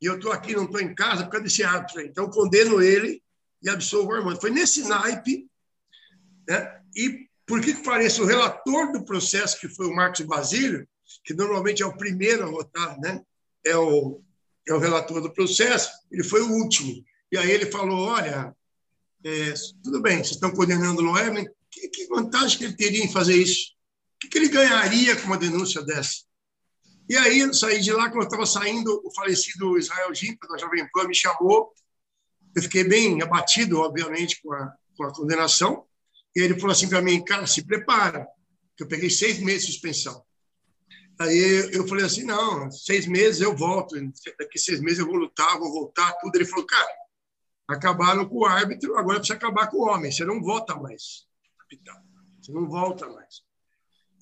e 0.00 0.06
eu 0.06 0.16
estou 0.16 0.32
aqui, 0.32 0.54
não 0.54 0.64
estou 0.64 0.80
em 0.80 0.94
casa 0.94 1.24
por 1.24 1.30
causa 1.30 1.44
desse 1.44 1.62
árbitro. 1.62 2.00
Então, 2.02 2.28
condeno 2.28 2.82
ele 2.82 3.22
e 3.62 3.68
absolvo 3.68 4.10
o 4.10 4.14
Armando. 4.14 4.40
Foi 4.40 4.50
nesse 4.50 4.82
naipe. 4.82 5.48
Né? 6.48 6.80
E 6.96 7.28
por 7.46 7.60
que, 7.60 7.74
que 7.74 7.82
pareça 7.82 8.20
o 8.22 8.26
relator 8.26 8.92
do 8.92 9.04
processo, 9.04 9.58
que 9.60 9.68
foi 9.68 9.86
o 9.86 9.94
Marcos 9.94 10.20
Basílio, 10.22 10.86
que 11.24 11.32
normalmente 11.32 11.82
é 11.82 11.86
o 11.86 11.96
primeiro 11.96 12.44
a 12.44 12.50
votar, 12.50 12.98
né? 12.98 13.22
é, 13.64 13.76
o, 13.76 14.20
é 14.66 14.74
o 14.74 14.78
relator 14.78 15.20
do 15.20 15.32
processo, 15.32 15.90
ele 16.10 16.22
foi 16.22 16.42
o 16.42 16.50
último. 16.50 17.04
E 17.30 17.38
aí 17.38 17.50
ele 17.50 17.66
falou: 17.66 18.06
Olha, 18.08 18.54
é, 19.24 19.54
tudo 19.82 20.00
bem, 20.00 20.18
vocês 20.18 20.32
estão 20.32 20.50
condenando 20.50 21.02
o 21.02 21.12
mas 21.12 21.46
que, 21.70 21.88
que, 21.88 22.06
vantagem 22.06 22.58
que 22.58 22.64
ele 22.64 22.76
teria 22.76 23.04
em 23.04 23.12
fazer 23.12 23.36
isso? 23.36 23.72
O 24.16 24.18
que, 24.20 24.28
que 24.28 24.38
ele 24.38 24.48
ganharia 24.48 25.16
com 25.16 25.26
uma 25.26 25.38
denúncia 25.38 25.82
dessa? 25.82 26.24
E 27.08 27.16
aí, 27.16 27.52
saí 27.52 27.80
de 27.80 27.92
lá, 27.92 28.10
quando 28.10 28.24
estava 28.24 28.46
saindo, 28.46 29.02
o 29.04 29.12
falecido 29.14 29.78
Israel 29.78 30.14
Gimpa, 30.14 30.46
da 30.48 30.58
Jovem 30.58 30.88
Pan, 30.92 31.06
me 31.06 31.14
chamou. 31.14 31.72
Eu 32.54 32.62
fiquei 32.62 32.84
bem 32.84 33.22
abatido, 33.22 33.80
obviamente, 33.80 34.40
com 34.42 34.52
a, 34.52 34.72
com 34.96 35.04
a 35.04 35.12
condenação. 35.12 35.84
E 36.34 36.40
ele 36.40 36.54
falou 36.54 36.72
assim 36.72 36.88
para 36.88 37.02
mim, 37.02 37.22
cara, 37.24 37.46
se 37.46 37.64
prepara, 37.64 38.26
que 38.76 38.84
eu 38.84 38.88
peguei 38.88 39.10
seis 39.10 39.38
meses 39.38 39.66
de 39.66 39.72
suspensão. 39.72 40.22
Aí 41.18 41.70
eu 41.72 41.86
falei 41.86 42.06
assim, 42.06 42.24
não, 42.24 42.70
seis 42.70 43.06
meses 43.06 43.40
eu 43.40 43.54
volto, 43.54 43.94
daqui 44.38 44.58
seis 44.58 44.80
meses 44.80 44.98
eu 44.98 45.06
vou 45.06 45.16
lutar, 45.16 45.58
vou 45.58 45.70
voltar, 45.70 46.12
tudo. 46.14 46.34
Ele 46.36 46.46
falou, 46.46 46.64
cara, 46.66 46.88
Acabaram 47.72 48.28
com 48.28 48.38
o 48.40 48.44
árbitro, 48.44 48.96
agora 48.98 49.18
precisa 49.18 49.36
acabar 49.36 49.68
com 49.68 49.78
o 49.78 49.88
homem. 49.88 50.10
Você 50.10 50.24
não 50.24 50.42
vota 50.42 50.74
mais, 50.76 51.26
capitão. 51.58 51.96
Você 52.40 52.52
não 52.52 52.68
volta 52.68 53.08
mais. 53.08 53.42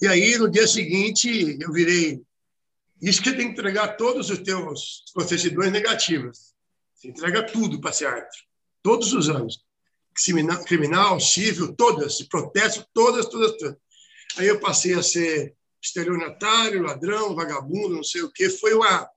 E 0.00 0.06
aí, 0.06 0.38
no 0.38 0.50
dia 0.50 0.66
seguinte, 0.66 1.58
eu 1.60 1.72
virei. 1.72 2.22
Isso 3.00 3.22
que 3.22 3.32
tem 3.32 3.46
que 3.46 3.52
entregar 3.52 3.96
todos 3.96 4.28
os 4.28 4.38
teus 4.38 5.04
concessidões 5.14 5.72
negativas. 5.72 6.54
Você 6.94 7.08
entrega 7.08 7.42
tudo 7.42 7.80
para 7.80 7.92
ser 7.92 8.06
árbitro. 8.06 8.40
todos 8.82 9.12
os 9.12 9.28
anos. 9.28 9.64
Criminal, 10.14 10.62
criminal 10.64 11.20
civil, 11.20 11.74
todas, 11.74 12.18
de 12.18 12.24
protesto, 12.24 12.84
todas, 12.92 13.26
todas, 13.26 13.56
todas. 13.56 13.76
Aí 14.36 14.46
eu 14.46 14.60
passei 14.60 14.94
a 14.94 15.02
ser 15.02 15.56
estelionatário, 15.82 16.82
ladrão, 16.82 17.34
vagabundo, 17.34 17.96
não 17.96 18.04
sei 18.04 18.22
o 18.22 18.30
quê. 18.30 18.50
Foi, 18.50 18.74
uma, 18.74 19.08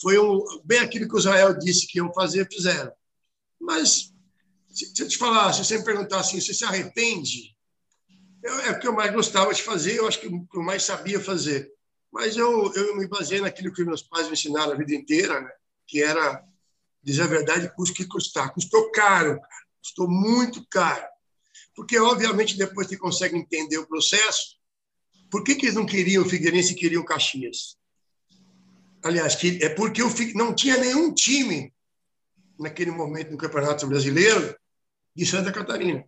foi 0.00 0.18
um, 0.18 0.42
bem 0.64 0.80
aquilo 0.80 1.08
que 1.08 1.14
o 1.14 1.18
Israel 1.18 1.56
disse 1.56 1.86
que 1.86 1.98
iam 1.98 2.12
fazer, 2.12 2.48
fizeram. 2.50 2.92
Mas, 3.60 4.12
se, 4.68 4.86
se 4.94 5.02
eu 5.02 5.08
te 5.08 5.16
falar, 5.16 5.52
se 5.52 5.64
você 5.64 5.78
me 5.78 5.84
perguntar 5.84 6.20
assim, 6.20 6.40
você 6.40 6.52
se 6.52 6.64
arrepende? 6.64 7.56
Eu, 8.42 8.60
é 8.60 8.70
o 8.72 8.80
que 8.80 8.88
eu 8.88 8.92
mais 8.92 9.12
gostava 9.12 9.52
de 9.52 9.62
fazer, 9.62 9.96
eu 9.96 10.08
acho 10.08 10.20
que 10.20 10.26
o 10.26 10.46
que 10.46 10.58
eu 10.58 10.62
mais 10.62 10.82
sabia 10.82 11.20
fazer. 11.20 11.70
Mas 12.12 12.36
eu, 12.36 12.72
eu 12.74 12.96
me 12.96 13.06
baseei 13.06 13.40
naquilo 13.40 13.72
que 13.72 13.84
meus 13.84 14.02
pais 14.02 14.26
me 14.26 14.32
ensinaram 14.32 14.72
a 14.72 14.76
vida 14.76 14.94
inteira, 14.94 15.40
né? 15.40 15.50
que 15.86 16.02
era 16.02 16.44
dizer 17.02 17.22
a 17.22 17.26
verdade, 17.26 17.72
custa 17.74 17.94
que 17.94 18.06
custar. 18.06 18.52
Custou 18.52 18.90
caro, 18.90 19.40
custou 19.82 20.08
muito 20.08 20.66
caro. 20.68 21.04
Porque, 21.74 21.98
obviamente, 21.98 22.56
depois 22.56 22.88
que 22.88 22.96
consegue 22.96 23.36
entender 23.36 23.78
o 23.78 23.86
processo, 23.86 24.58
por 25.30 25.44
que, 25.44 25.54
que 25.54 25.66
eles 25.66 25.74
não 25.74 25.86
queriam 25.86 26.24
o 26.24 26.28
Figueirense 26.28 26.72
e 26.72 26.76
queriam 26.76 27.02
o 27.02 27.04
Caxias? 27.04 27.76
Aliás, 29.02 29.38
é 29.60 29.68
porque 29.68 30.02
o 30.02 30.12
não 30.34 30.54
tinha 30.54 30.76
nenhum 30.76 31.14
time 31.14 31.72
naquele 32.58 32.90
momento 32.90 33.30
no 33.30 33.38
Campeonato 33.38 33.86
Brasileiro 33.86 34.56
de 35.14 35.24
Santa 35.24 35.52
Catarina. 35.52 36.04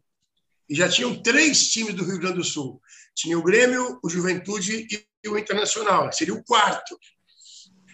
E 0.68 0.74
já 0.74 0.88
tinham 0.88 1.22
três 1.22 1.68
times 1.68 1.94
do 1.94 2.04
Rio 2.04 2.18
Grande 2.18 2.38
do 2.38 2.44
Sul. 2.44 2.80
Tinha 3.14 3.38
o 3.38 3.42
Grêmio, 3.42 3.98
o 4.02 4.08
Juventude 4.08 4.86
e 4.90 5.09
o 5.28 5.38
Internacional. 5.38 6.12
Seria 6.12 6.34
o 6.34 6.44
quarto. 6.44 6.98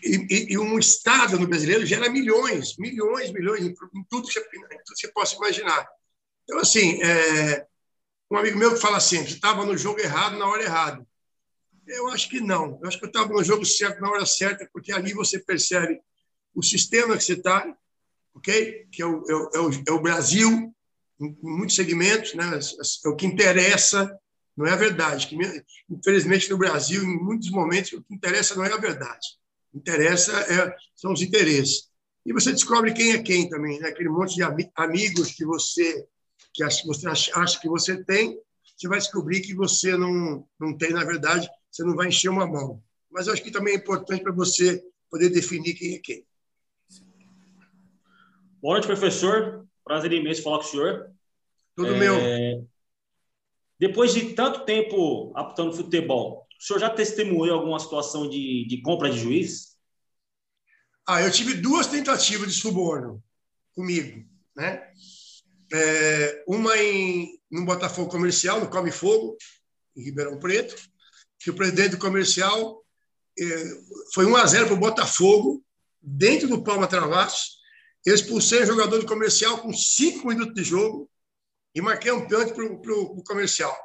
E, 0.02 0.26
e, 0.30 0.52
e 0.52 0.59
um 0.59 0.78
estado 0.78 1.38
no 1.38 1.49
brasileiro 1.49 1.85
gera 1.85 2.09
milhões, 2.09 2.76
milhões, 2.78 3.33
milhões, 3.33 3.64
em, 3.64 3.75
tudo, 3.75 3.90
em 3.95 4.04
tudo 4.04 4.28
que 4.28 4.95
você 4.95 5.09
possa 5.09 5.37
imaginar. 5.37 5.87
Então, 6.45 6.59
assim, 6.61 7.02
é, 7.02 7.66
um 8.30 8.37
amigo 8.37 8.59
meu 8.59 8.75
que 8.75 8.80
fala 8.80 8.99
assim, 8.99 9.18
você 9.18 9.35
estava 9.35 9.64
no 9.64 9.76
jogo 9.76 10.00
errado 10.00 10.38
na 10.38 10.47
hora 10.47 10.62
errada. 10.62 11.06
Eu 11.87 12.09
acho 12.09 12.28
que 12.28 12.40
não. 12.40 12.78
Eu 12.83 12.88
acho 12.88 12.99
que 12.99 13.04
eu 13.04 13.09
estava 13.09 13.33
no 13.33 13.42
jogo 13.45 13.64
certo 13.64 14.00
na 14.00 14.11
hora 14.11 14.26
certa, 14.26 14.68
porque 14.73 14.92
ali 14.92 15.12
você 15.12 15.38
percebe 15.38 16.00
o 16.54 16.62
sistema 16.62 17.16
que 17.16 17.23
você 17.23 17.35
está, 17.35 17.76
ok? 18.35 18.87
Que 18.90 19.02
é 19.02 19.06
o, 19.06 19.25
é 19.28 19.61
o, 19.61 19.71
é 19.88 19.92
o 19.92 19.97
é 19.97 20.02
Brasil, 20.02 20.75
em 21.21 21.37
muitos 21.42 21.76
segmentos, 21.76 22.35
né? 22.35 22.59
É 23.04 23.09
o 23.09 23.14
que 23.16 23.26
interessa, 23.26 24.18
não 24.56 24.66
é 24.66 24.72
a 24.72 24.76
verdade. 24.76 25.26
Que, 25.26 25.36
infelizmente, 25.90 26.50
no 26.50 26.58
Brasil, 26.58 27.02
em 27.02 27.22
muitos 27.22 27.50
momentos, 27.50 27.92
o 27.92 28.02
que 28.02 28.14
interessa 28.14 28.54
não 28.54 28.64
é 28.64 28.72
a 28.72 28.78
verdade. 28.78 29.26
O 29.68 29.72
que 29.72 29.78
interessa 29.78 30.32
é, 30.32 30.76
são 30.94 31.12
os 31.12 31.22
interesses. 31.22 31.90
E 32.25 32.32
você 32.32 32.52
descobre 32.52 32.92
quem 32.92 33.12
é 33.12 33.22
quem 33.22 33.48
também, 33.48 33.78
né? 33.78 33.88
Aquele 33.88 34.08
monte 34.08 34.34
de 34.34 34.42
amigos 34.75 35.32
que 35.32 35.44
você 35.44 36.06
que 36.52 36.64
você 36.86 37.06
acha 37.06 37.60
que 37.60 37.68
você 37.68 38.02
tem, 38.02 38.40
você 38.76 38.88
vai 38.88 38.98
descobrir 38.98 39.42
que 39.42 39.54
você 39.54 39.96
não, 39.96 40.46
não 40.58 40.76
tem, 40.76 40.90
na 40.90 41.04
verdade, 41.04 41.48
você 41.70 41.84
não 41.84 41.94
vai 41.94 42.08
encher 42.08 42.30
uma 42.30 42.46
mão. 42.46 42.82
Mas 43.10 43.26
eu 43.26 43.34
acho 43.34 43.42
que 43.42 43.50
também 43.50 43.75
é 43.75 43.76
importante 43.76 44.22
para 44.22 44.32
você 44.32 44.82
poder 45.10 45.28
definir 45.28 45.75
quem 45.75 45.94
é 45.94 45.98
quem. 45.98 46.26
Boa 48.60 48.75
noite, 48.75 48.86
professor. 48.86 49.66
Prazer 49.84 50.12
imenso 50.12 50.42
falar 50.42 50.58
com 50.58 50.64
o 50.64 50.66
senhor. 50.68 51.10
Tudo 51.75 51.94
é... 51.94 51.98
meu. 51.98 52.68
Depois 53.78 54.12
de 54.14 54.33
tanto 54.33 54.64
tempo 54.64 55.33
apitando 55.35 55.73
futebol, 55.73 56.47
o 56.59 56.64
senhor 56.64 56.78
já 56.78 56.90
testemunhou 56.90 57.59
alguma 57.59 57.78
situação 57.78 58.28
de, 58.28 58.66
de 58.66 58.80
compra 58.80 59.11
de 59.11 59.18
juiz? 59.18 59.76
Ah, 61.06 61.23
eu 61.23 61.30
tive 61.30 61.54
duas 61.54 61.87
tentativas 61.87 62.49
de 62.49 62.61
suborno 62.61 63.23
comigo, 63.75 64.26
né? 64.56 64.90
É, 65.73 66.45
uma 66.47 66.76
em 66.78 67.37
no 67.50 67.64
Botafogo 67.64 68.11
Comercial, 68.11 68.61
no 68.61 68.68
Come 68.68 68.90
Fogo, 68.90 69.37
em 69.97 70.02
Ribeirão 70.02 70.38
Preto, 70.38 70.76
que 71.38 71.50
o 71.50 71.54
presidente 71.54 71.90
do 71.90 71.99
comercial 71.99 72.83
eh, 73.38 73.64
foi 74.12 74.26
1 74.26 74.37
a 74.37 74.47
0 74.47 74.66
para 74.66 74.75
o 74.75 74.80
Botafogo, 74.80 75.64
dentro 76.02 76.49
do 76.49 76.62
Palma 76.62 76.87
Travassos. 76.87 77.56
Eu 78.04 78.14
expulsei 78.14 78.62
o 78.62 78.66
jogador 78.66 78.99
do 78.99 79.06
comercial 79.06 79.59
com 79.59 79.73
cinco 79.73 80.28
minutos 80.28 80.54
de 80.54 80.62
jogo 80.62 81.11
e 81.76 81.80
marquei 81.83 82.11
um 82.11 82.26
pênalti 82.26 82.54
para 82.54 82.64
o 82.64 83.23
comercial. 83.23 83.76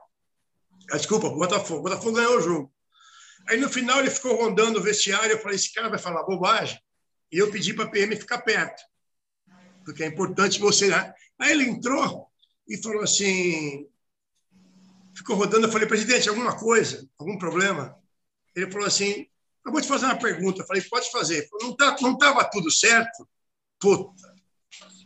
Ah, 0.90 0.96
desculpa, 0.96 1.28
o 1.28 1.36
Botafogo. 1.36 1.82
O 1.82 1.84
Botafogo 1.84 2.16
ganhou 2.16 2.38
o 2.38 2.42
jogo. 2.42 2.74
Aí 3.50 3.58
no 3.60 3.68
final 3.68 4.00
ele 4.00 4.10
ficou 4.10 4.34
rondando 4.38 4.80
o 4.80 4.82
vestiário. 4.82 5.34
Eu 5.34 5.40
falei: 5.40 5.58
esse 5.58 5.74
cara 5.74 5.90
vai 5.90 6.00
falar 6.00 6.24
bobagem. 6.24 6.80
E 7.30 7.38
eu 7.38 7.52
pedi 7.52 7.74
para 7.74 7.84
a 7.84 7.90
PM 7.90 8.16
ficar 8.16 8.44
perto, 8.44 8.82
porque 9.84 10.04
é 10.04 10.08
importante 10.08 10.58
você. 10.58 10.88
Né? 10.88 11.14
Aí 11.38 11.52
ele 11.52 11.66
entrou 11.66 12.30
e 12.66 12.78
falou 12.82 13.04
assim: 13.04 13.86
ficou 15.14 15.36
rodando. 15.36 15.68
Eu 15.68 15.72
falei, 15.72 15.86
presidente, 15.86 16.30
alguma 16.30 16.58
coisa, 16.58 17.06
algum 17.20 17.38
problema? 17.38 17.94
Ele 18.56 18.72
falou 18.72 18.88
assim: 18.88 19.28
eu 19.66 19.72
vou 19.72 19.82
te 19.82 19.88
fazer 19.90 20.06
uma 20.06 20.18
pergunta. 20.18 20.62
Eu 20.62 20.66
falei, 20.66 20.82
pode 20.84 21.12
fazer. 21.12 21.46
Falei, 21.50 21.68
não 21.68 21.76
tá, 21.76 21.98
não 22.00 22.14
estava 22.14 22.50
tudo 22.50 22.72
certo? 22.72 23.28
Puta. 23.78 24.34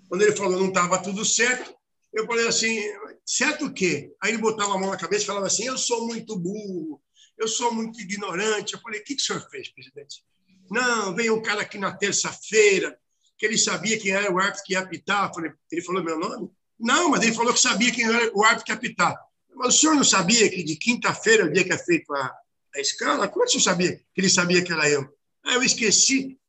Quando 0.08 0.22
ele 0.22 0.36
falou 0.36 0.60
não 0.60 0.68
estava 0.68 1.02
tudo 1.02 1.26
certo, 1.26 1.76
eu 2.16 2.26
falei 2.26 2.48
assim, 2.48 2.80
certo 3.26 3.66
o 3.66 3.74
quê? 3.74 4.14
Aí 4.24 4.32
ele 4.32 4.38
botava 4.38 4.74
a 4.74 4.78
mão 4.78 4.90
na 4.90 4.98
cabeça 4.98 5.24
e 5.24 5.28
falava 5.28 5.48
assim, 5.48 5.66
eu 5.66 5.78
sou 5.78 6.08
muito 6.08 6.38
burro, 6.38 7.02
eu 7.38 7.48
sou 7.48 7.74
muito 7.74 8.00
ignorante. 8.00 8.74
Eu 8.74 8.80
falei, 8.80 9.02
o 9.02 9.04
que, 9.04 9.16
que 9.16 9.22
o 9.22 9.26
senhor 9.26 9.42
fez, 9.50 9.68
presidente? 9.68 10.24
Não, 10.72 11.14
veio 11.14 11.36
um 11.36 11.42
cara 11.42 11.62
aqui 11.62 11.78
na 11.78 11.92
terça-feira, 11.92 12.98
que 13.38 13.46
ele 13.46 13.58
sabia 13.58 14.00
quem 14.00 14.12
era 14.12 14.32
o 14.32 14.40
árbitro 14.40 14.64
que 14.64 14.74
ia 14.74 14.80
apitar. 14.80 15.34
falei, 15.34 15.52
ele 15.70 15.82
falou 15.82 16.02
meu 16.02 16.18
nome? 16.18 16.50
Não, 16.80 17.10
mas 17.10 17.22
ele 17.22 17.34
falou 17.34 17.54
que 17.54 17.60
sabia 17.60 17.92
quem 17.92 18.06
era 18.06 18.32
o 18.34 18.44
árbitro 18.44 18.66
que 18.66 18.72
ia 18.72 18.78
apitar. 18.78 19.16
Mas 19.54 19.76
o 19.76 19.78
senhor 19.78 19.96
não 19.96 20.04
sabia 20.04 20.50
que 20.50 20.64
de 20.64 20.78
quinta-feira 20.78 21.46
o 21.46 21.52
dia 21.52 21.66
que 21.66 21.74
é 21.74 21.78
feito 21.78 22.14
a, 22.14 22.34
a 22.76 22.80
escala? 22.80 23.28
Como 23.28 23.44
é 23.44 23.48
que 23.48 23.58
o 23.58 23.62
senhor 23.62 23.64
sabia 23.64 23.98
que 23.98 24.22
ele 24.22 24.30
sabia 24.30 24.64
que 24.64 24.72
era 24.72 24.90
eu? 24.90 25.06
Ah, 25.44 25.56
eu 25.56 25.64
esqueci. 25.64 26.40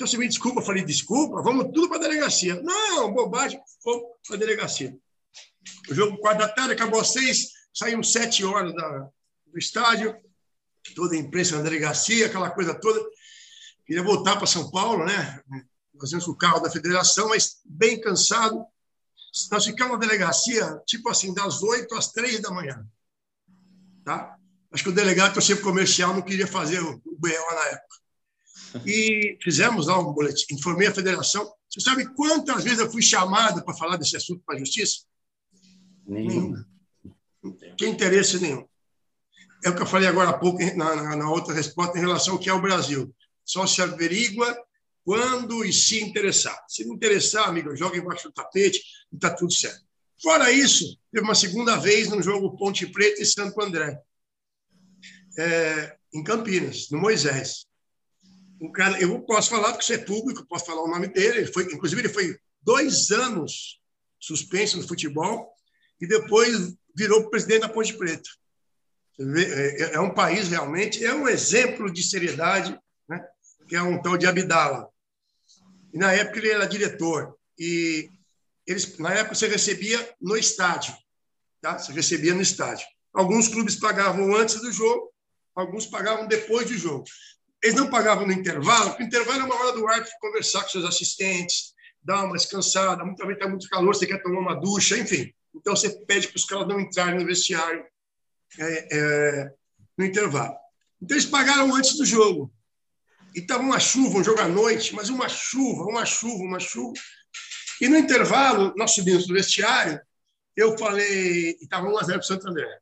Então 0.00 0.08
você 0.08 0.16
me 0.16 0.26
desculpa, 0.26 0.60
eu 0.60 0.64
falei, 0.64 0.82
desculpa, 0.82 1.42
vamos 1.42 1.66
tudo 1.74 1.86
para 1.86 1.98
a 1.98 2.00
delegacia. 2.00 2.58
Não, 2.62 3.12
bobagem, 3.12 3.60
vamos 3.84 4.02
para 4.26 4.36
a 4.36 4.38
delegacia. 4.38 4.96
O 5.90 5.94
jogo 5.94 6.16
quatro 6.16 6.38
da 6.38 6.48
tarde, 6.48 6.72
acabou 6.72 7.02
às 7.02 7.12
seis, 7.12 7.50
saímos 7.74 8.10
sete 8.10 8.42
horas 8.42 8.74
da, 8.74 9.10
do 9.46 9.58
estádio, 9.58 10.16
toda 10.94 11.14
a 11.14 11.18
imprensa 11.18 11.58
na 11.58 11.62
delegacia, 11.62 12.24
aquela 12.24 12.48
coisa 12.48 12.72
toda. 12.72 12.98
Queria 13.84 14.02
voltar 14.02 14.36
para 14.36 14.46
São 14.46 14.70
Paulo, 14.70 15.04
né? 15.04 15.38
Fazendo 16.00 16.22
o 16.30 16.36
carro 16.36 16.60
da 16.60 16.70
federação, 16.70 17.28
mas 17.28 17.60
bem 17.62 18.00
cansado. 18.00 18.64
Nós 19.52 19.66
ficamos 19.66 19.98
na 19.98 20.06
delegacia, 20.06 20.80
tipo 20.86 21.10
assim, 21.10 21.34
das 21.34 21.62
8 21.62 21.94
às 21.94 22.10
3 22.10 22.40
da 22.40 22.50
manhã. 22.50 22.86
Tá? 24.02 24.34
Acho 24.72 24.82
que 24.82 24.88
o 24.88 24.94
delegado 24.94 25.34
do 25.34 25.42
centro 25.42 25.62
comercial 25.62 26.14
não 26.14 26.22
queria 26.22 26.46
fazer 26.46 26.80
o 26.80 27.02
BO 27.04 27.54
na 27.54 27.66
época. 27.66 27.99
E 28.86 29.36
fizemos 29.42 29.86
lá 29.86 29.98
um 29.98 30.12
boletim, 30.12 30.54
informei 30.54 30.88
a 30.88 30.94
federação. 30.94 31.50
Você 31.68 31.80
sabe 31.80 32.06
quantas 32.14 32.64
vezes 32.64 32.80
eu 32.80 32.90
fui 32.90 33.02
chamado 33.02 33.64
para 33.64 33.74
falar 33.74 33.96
desse 33.96 34.16
assunto 34.16 34.42
para 34.44 34.56
a 34.56 34.58
justiça? 34.58 35.00
Nenhum. 36.06 36.64
Não 37.42 37.52
tem 37.76 37.90
interesse 37.90 38.38
nenhum. 38.38 38.66
É 39.64 39.70
o 39.70 39.76
que 39.76 39.82
eu 39.82 39.86
falei 39.86 40.08
agora 40.08 40.30
há 40.30 40.38
pouco, 40.38 40.58
na, 40.74 40.96
na, 40.96 41.16
na 41.16 41.30
outra 41.30 41.54
resposta, 41.54 41.96
em 41.98 42.00
relação 42.00 42.34
ao 42.34 42.40
que 42.40 42.48
é 42.48 42.52
o 42.52 42.62
Brasil. 42.62 43.14
Só 43.44 43.66
se 43.66 43.82
averigua 43.82 44.56
quando 45.04 45.64
e 45.64 45.72
se 45.72 46.02
interessar. 46.02 46.58
Se 46.68 46.84
não 46.84 46.94
interessar, 46.94 47.48
amigo, 47.48 47.74
joga 47.76 47.96
embaixo 47.96 48.28
do 48.28 48.32
tapete 48.32 48.80
e 49.12 49.16
está 49.16 49.30
tudo 49.30 49.52
certo. 49.52 49.84
Fora 50.22 50.52
isso, 50.52 50.98
teve 51.10 51.24
uma 51.24 51.34
segunda 51.34 51.76
vez 51.76 52.08
no 52.08 52.22
jogo 52.22 52.56
Ponte 52.56 52.86
Preta 52.86 53.22
e 53.22 53.26
Santo 53.26 53.60
André, 53.60 53.98
é, 55.38 55.96
em 56.12 56.22
Campinas, 56.22 56.90
no 56.90 56.98
Moisés. 56.98 57.66
Um 58.60 58.70
cara, 58.70 59.00
eu 59.00 59.20
posso 59.22 59.50
falar 59.50 59.72
porque 59.72 59.84
isso 59.84 59.94
é 59.94 59.98
público, 59.98 60.46
posso 60.46 60.66
falar 60.66 60.82
o 60.82 60.90
nome 60.90 61.08
dele. 61.08 61.38
Ele 61.38 61.52
foi, 61.52 61.64
inclusive, 61.64 62.02
ele 62.02 62.08
foi 62.08 62.38
dois 62.62 63.10
anos 63.10 63.80
suspenso 64.18 64.76
no 64.76 64.86
futebol 64.86 65.50
e 66.00 66.06
depois 66.06 66.74
virou 66.94 67.30
presidente 67.30 67.62
da 67.62 67.68
Ponte 67.68 67.94
Preta. 67.94 68.28
É, 69.18 69.94
é 69.94 70.00
um 70.00 70.14
país 70.14 70.48
realmente, 70.48 71.04
é 71.04 71.14
um 71.14 71.28
exemplo 71.28 71.90
de 71.92 72.02
seriedade, 72.02 72.78
né? 73.08 73.22
que 73.68 73.76
é 73.76 73.82
um 73.82 74.00
tal 74.00 74.16
de 74.16 74.26
Abdala. 74.26 74.88
E 75.92 75.98
na 75.98 76.12
época 76.12 76.38
ele 76.38 76.50
era 76.50 76.66
diretor. 76.66 77.34
E 77.58 78.10
eles, 78.66 78.98
na 78.98 79.12
época 79.12 79.34
você 79.34 79.48
recebia 79.48 80.14
no 80.20 80.36
estádio. 80.36 80.94
Tá? 81.60 81.78
Você 81.78 81.92
recebia 81.92 82.34
no 82.34 82.42
estádio. 82.42 82.86
Alguns 83.12 83.48
clubes 83.48 83.76
pagavam 83.76 84.34
antes 84.34 84.60
do 84.60 84.70
jogo, 84.70 85.12
alguns 85.54 85.86
pagavam 85.86 86.26
depois 86.26 86.68
do 86.68 86.78
jogo. 86.78 87.04
Eles 87.62 87.76
não 87.76 87.90
pagavam 87.90 88.26
no 88.26 88.32
intervalo, 88.32 88.90
porque 88.90 89.04
o 89.04 89.06
intervalo 89.06 89.42
é 89.42 89.44
uma 89.44 89.54
hora 89.54 89.72
do 89.72 89.86
árbitro 89.86 90.12
conversar 90.20 90.62
com 90.62 90.70
seus 90.70 90.84
assistentes, 90.84 91.74
dar 92.02 92.24
uma 92.24 92.36
descansada, 92.36 93.04
muitas 93.04 93.26
vezes 93.26 93.38
está 93.40 93.48
muito 93.48 93.68
calor, 93.68 93.94
você 93.94 94.06
quer 94.06 94.22
tomar 94.22 94.40
uma 94.40 94.54
ducha, 94.54 94.96
enfim. 94.96 95.32
Então 95.54 95.76
você 95.76 95.90
pede 96.06 96.28
para 96.28 96.36
os 96.36 96.44
caras 96.44 96.66
não 96.66 96.80
entrarem 96.80 97.18
no 97.18 97.26
vestiário 97.26 97.84
é, 98.58 98.88
é, 98.96 99.52
no 99.96 100.04
intervalo. 100.04 100.54
Então 101.02 101.16
eles 101.16 101.26
pagaram 101.26 101.74
antes 101.74 101.96
do 101.96 102.04
jogo. 102.04 102.52
E 103.34 103.40
estava 103.40 103.62
uma 103.62 103.78
chuva, 103.78 104.18
um 104.18 104.24
jogo 104.24 104.40
à 104.40 104.48
noite, 104.48 104.94
mas 104.94 105.08
uma 105.08 105.28
chuva, 105.28 105.84
uma 105.84 106.04
chuva, 106.04 106.42
uma 106.42 106.58
chuva. 106.58 106.94
E 107.80 107.88
no 107.88 107.96
intervalo, 107.96 108.74
nós 108.76 108.92
subimos 108.92 109.28
no 109.28 109.34
vestiário, 109.34 110.00
eu 110.56 110.76
falei, 110.76 111.56
estava 111.60 111.88
1 111.88 111.98
a 111.98 112.02
0 112.02 112.06
para 112.06 112.18
o 112.18 112.22
Santo 112.22 112.48
André. 112.48 112.78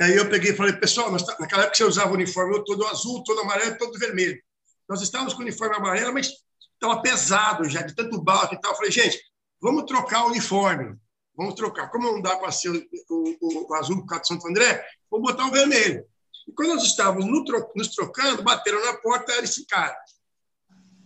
Aí 0.00 0.16
eu 0.16 0.28
peguei 0.30 0.52
e 0.52 0.56
falei, 0.56 0.72
pessoal, 0.72 1.10
nós, 1.10 1.22
tá, 1.22 1.36
naquela 1.38 1.62
época 1.62 1.76
você 1.76 1.84
usava 1.84 2.10
o 2.10 2.14
uniforme 2.14 2.64
todo 2.64 2.86
azul, 2.86 3.22
todo 3.22 3.40
amarelo, 3.40 3.76
todo 3.76 3.98
vermelho. 3.98 4.40
Nós 4.88 5.02
estávamos 5.02 5.34
com 5.34 5.40
o 5.40 5.42
uniforme 5.42 5.76
amarelo, 5.76 6.14
mas 6.14 6.32
estava 6.72 7.02
pesado 7.02 7.68
já, 7.68 7.82
de 7.82 7.94
tanto 7.94 8.20
balde 8.22 8.54
e 8.54 8.60
tal. 8.60 8.72
Eu 8.72 8.76
falei, 8.76 8.90
gente, 8.90 9.20
vamos 9.60 9.84
trocar 9.84 10.24
o 10.24 10.28
uniforme. 10.28 10.96
Vamos 11.36 11.54
trocar. 11.54 11.90
Como 11.90 12.10
não 12.10 12.20
dá 12.20 12.36
para 12.36 12.50
ser 12.50 12.70
o, 12.70 12.82
o, 13.10 13.70
o 13.70 13.74
azul 13.74 13.98
por 13.98 14.06
causa 14.06 14.22
de 14.22 14.28
Santo 14.28 14.48
André, 14.48 14.84
vamos 15.10 15.30
botar 15.30 15.46
o 15.46 15.50
vermelho. 15.50 16.04
E 16.48 16.52
quando 16.52 16.74
nós 16.74 16.82
estávamos 16.82 17.26
nos 17.76 17.94
trocando, 17.94 18.42
bateram 18.42 18.84
na 18.84 18.94
porta, 18.94 19.32
era 19.32 19.44
esse 19.44 19.66
cara. 19.66 19.96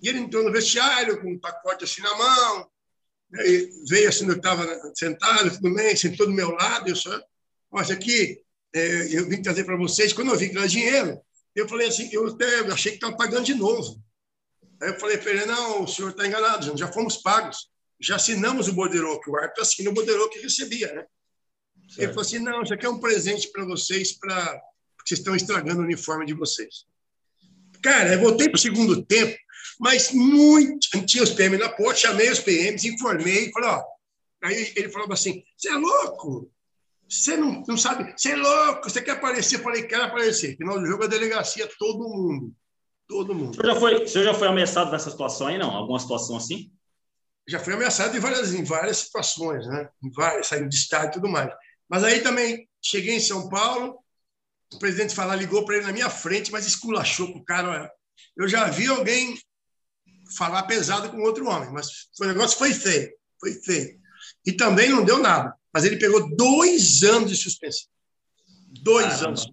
E 0.01 0.09
ele 0.09 0.21
entrou 0.21 0.45
no 0.45 0.53
vestiário 0.53 1.21
com 1.21 1.33
um 1.33 1.39
pacote 1.39 1.85
assim 1.85 2.01
na 2.01 2.17
mão, 2.17 2.71
né, 3.31 3.43
veio 3.89 4.09
assim, 4.09 4.27
eu 4.27 4.37
estava 4.37 4.67
sentado, 4.95 5.51
tudo 5.51 5.75
bem, 5.75 5.97
sentou 5.97 6.27
do 6.27 6.33
meu 6.33 6.51
lado, 6.51 6.89
eu 6.89 6.97
só, 6.97 7.11
olha, 7.71 7.95
aqui, 7.95 8.45
eu 8.75 9.29
vim 9.29 9.41
trazer 9.41 9.65
para 9.65 9.77
vocês. 9.77 10.13
Quando 10.13 10.33
eu 10.33 10.37
vi 10.37 10.51
que 10.51 10.59
era 10.59 10.69
dinheiro, 10.69 11.21
eu 11.55 11.69
falei 11.69 11.89
assim, 11.89 12.09
eu 12.13 12.27
até 12.27 12.61
achei 12.73 12.93
que 12.93 12.97
estava 12.97 13.17
pagando 13.17 13.45
de 13.45 13.55
novo. 13.55 14.03
Aí 14.83 14.91
eu 14.91 14.99
falei 14.99 15.17
para 15.17 15.31
ele, 15.31 15.47
não, 15.47 15.85
o 15.85 15.89
senhor 15.89 16.11
está 16.11 16.27
enganado, 16.27 16.77
já 16.77 16.91
fomos 16.93 17.19
pagos, 17.19 17.69
já 18.01 18.17
assinamos 18.17 18.69
o 18.69 18.73
borderô, 18.73 19.21
que 19.21 19.31
o 19.31 19.37
árbitro 19.37 19.63
assina 19.63 19.91
o 19.91 19.95
borderô 19.95 20.29
que 20.29 20.41
recebia, 20.41 20.93
né? 20.93 21.07
Certo. 21.89 21.99
Ele 21.99 22.09
falou 22.09 22.23
assim, 22.23 22.39
não, 22.41 22.63
isso 22.63 22.75
aqui 22.75 22.87
é 22.87 22.89
um 22.91 22.99
presente 22.99 23.51
para 23.53 23.65
vocês, 23.65 24.13
para 24.19 24.61
porque 24.97 25.11
vocês 25.11 25.21
estão 25.21 25.37
estragando 25.37 25.81
o 25.81 25.85
uniforme 25.85 26.25
de 26.25 26.33
vocês. 26.33 26.87
Cara, 27.83 28.15
eu 28.15 28.21
voltei 28.21 28.49
para 28.49 28.57
o 28.57 28.61
segundo 28.61 29.05
tempo, 29.05 29.37
mas 29.79 30.11
muito. 30.13 30.89
Tinha 31.05 31.23
os 31.23 31.31
PM 31.31 31.59
na 31.59 31.69
porta, 31.69 32.01
chamei 32.01 32.31
os 32.31 32.41
PMs, 32.41 32.87
informei, 32.87 33.53
falei, 33.53 33.69
ó. 33.69 33.85
Aí 34.43 34.73
ele 34.75 34.89
falou 34.89 35.13
assim: 35.13 35.45
você 35.57 35.69
é 35.69 35.75
louco? 35.75 36.51
Você 37.09 37.37
não, 37.37 37.63
não 37.67 37.77
sabe? 37.77 38.13
Você 38.17 38.33
é 38.33 38.37
louco? 38.37 38.89
Você 38.89 39.03
quer 39.03 39.13
aparecer? 39.13 39.57
Eu 39.57 39.63
falei: 39.63 39.83
quero 39.85 40.05
aparecer. 40.05 40.57
Final 40.57 40.81
do 40.81 40.87
jogo, 40.87 41.05
a 41.05 41.09
delegacia, 41.09 41.69
todo 41.79 42.09
mundo. 42.09 42.55
Todo 43.07 43.35
mundo. 43.35 43.51
O 43.51 43.55
senhor 43.55 43.75
já 43.75 43.81
foi, 43.81 43.95
o 44.03 44.09
senhor 44.09 44.25
já 44.25 44.35
foi 44.35 44.49
ameaçado 44.49 44.91
nessa 44.91 45.11
situação 45.11 45.47
aí, 45.47 45.59
não? 45.59 45.71
Alguma 45.71 45.99
situação 45.99 46.37
assim? 46.37 46.73
Já 47.47 47.61
fui 47.61 47.75
ameaçado 47.75 48.17
em 48.17 48.21
várias, 48.21 48.55
em 48.55 48.65
várias 48.65 48.99
situações, 48.99 49.67
né? 49.67 49.89
Em 50.03 50.11
várias, 50.11 50.47
saindo 50.47 50.69
de 50.69 50.77
estádio 50.77 51.09
e 51.09 51.13
tudo 51.13 51.29
mais. 51.29 51.51
Mas 51.89 52.03
aí 52.03 52.23
também 52.23 52.67
cheguei 52.83 53.17
em 53.17 53.21
São 53.21 53.49
Paulo, 53.51 53.99
o 54.73 54.79
presidente 54.79 55.15
falar 55.15 55.37
ligou 55.37 55.65
para 55.65 55.77
ele 55.77 55.87
na 55.87 55.93
minha 55.93 56.09
frente, 56.09 56.51
mas 56.51 56.67
esculachou 56.67 57.33
com 57.33 57.39
o 57.41 57.45
cara. 57.45 57.91
Eu 58.37 58.49
já 58.49 58.65
vi 58.71 58.87
alguém 58.87 59.39
falar 60.37 60.63
pesado 60.65 61.11
com 61.11 61.21
outro 61.21 61.47
homem, 61.47 61.71
mas 61.71 62.09
o 62.19 62.25
negócio 62.25 62.59
foi 62.59 62.73
feio, 62.73 63.13
foi 63.39 63.53
feio. 63.53 64.01
E 64.47 64.53
também 64.53 64.89
não 64.89 65.05
deu 65.05 65.19
nada, 65.19 65.55
mas 65.75 65.85
ele 65.85 65.97
pegou 65.97 66.35
dois 66.37 67.03
anos 67.03 67.31
de 67.31 67.37
suspensão. 67.37 67.89
Dois 68.83 69.07
Caramba. 69.07 69.27
anos. 69.29 69.53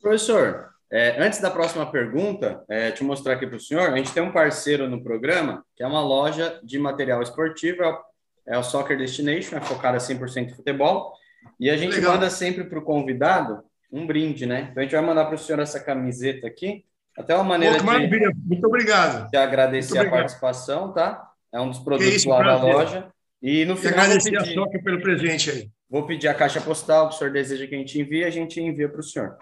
Professor, 0.00 0.72
é, 0.90 1.24
antes 1.24 1.40
da 1.40 1.50
próxima 1.50 1.90
pergunta, 1.90 2.62
é, 2.68 2.90
te 2.90 3.02
mostrar 3.02 3.32
aqui 3.32 3.46
para 3.46 3.56
o 3.56 3.60
senhor, 3.60 3.90
a 3.90 3.96
gente 3.96 4.12
tem 4.12 4.22
um 4.22 4.30
parceiro 4.30 4.86
no 4.86 5.02
programa, 5.02 5.64
que 5.74 5.82
é 5.82 5.86
uma 5.86 6.02
loja 6.02 6.60
de 6.62 6.78
material 6.78 7.22
esportivo, 7.22 7.82
é 7.82 8.56
o 8.56 8.60
é 8.60 8.62
Soccer 8.62 8.98
Destination, 8.98 9.56
é 9.56 9.60
focada 9.62 9.96
100% 9.96 10.50
em 10.50 10.54
futebol, 10.54 11.14
e 11.58 11.70
a 11.70 11.76
gente 11.78 11.94
Legal. 11.94 12.12
manda 12.12 12.28
sempre 12.28 12.64
para 12.64 12.78
o 12.78 12.82
convidado 12.82 13.62
um 13.90 14.06
brinde, 14.06 14.44
né? 14.44 14.68
Então 14.70 14.80
a 14.80 14.84
gente 14.84 14.94
vai 14.94 15.04
mandar 15.04 15.24
para 15.24 15.34
o 15.34 15.38
senhor 15.38 15.60
essa 15.60 15.80
camiseta 15.80 16.46
aqui, 16.46 16.84
até 17.16 17.34
uma 17.34 17.44
maneira 17.44 17.78
Pô, 17.78 17.98
de, 17.98 18.34
Muito 18.46 18.66
obrigado. 18.66 19.30
de 19.30 19.36
agradecer 19.36 19.98
a 19.98 20.10
participação, 20.10 20.92
tá? 20.92 21.30
É 21.52 21.60
um 21.60 21.68
dos 21.68 21.78
produtos 21.78 22.14
isso, 22.14 22.28
lá 22.28 22.38
prazer. 22.38 22.60
da 22.60 22.76
loja. 22.76 23.12
E 23.42 23.64
no 23.64 23.76
final. 23.76 23.98
Agradecer 23.98 24.30
pedir, 24.30 24.50
a 24.50 24.54
Soca 24.54 24.82
pelo 24.82 25.00
presente 25.00 25.50
aí. 25.50 25.70
Vou 25.90 26.06
pedir 26.06 26.28
a 26.28 26.34
caixa 26.34 26.60
postal 26.60 27.08
que 27.08 27.16
o 27.16 27.18
senhor 27.18 27.32
deseja 27.32 27.66
que 27.66 27.74
a 27.74 27.78
gente 27.78 28.00
envie, 28.00 28.24
a 28.24 28.30
gente 28.30 28.60
envia 28.60 28.88
para 28.88 29.00
o 29.00 29.04
senhor. 29.04 29.36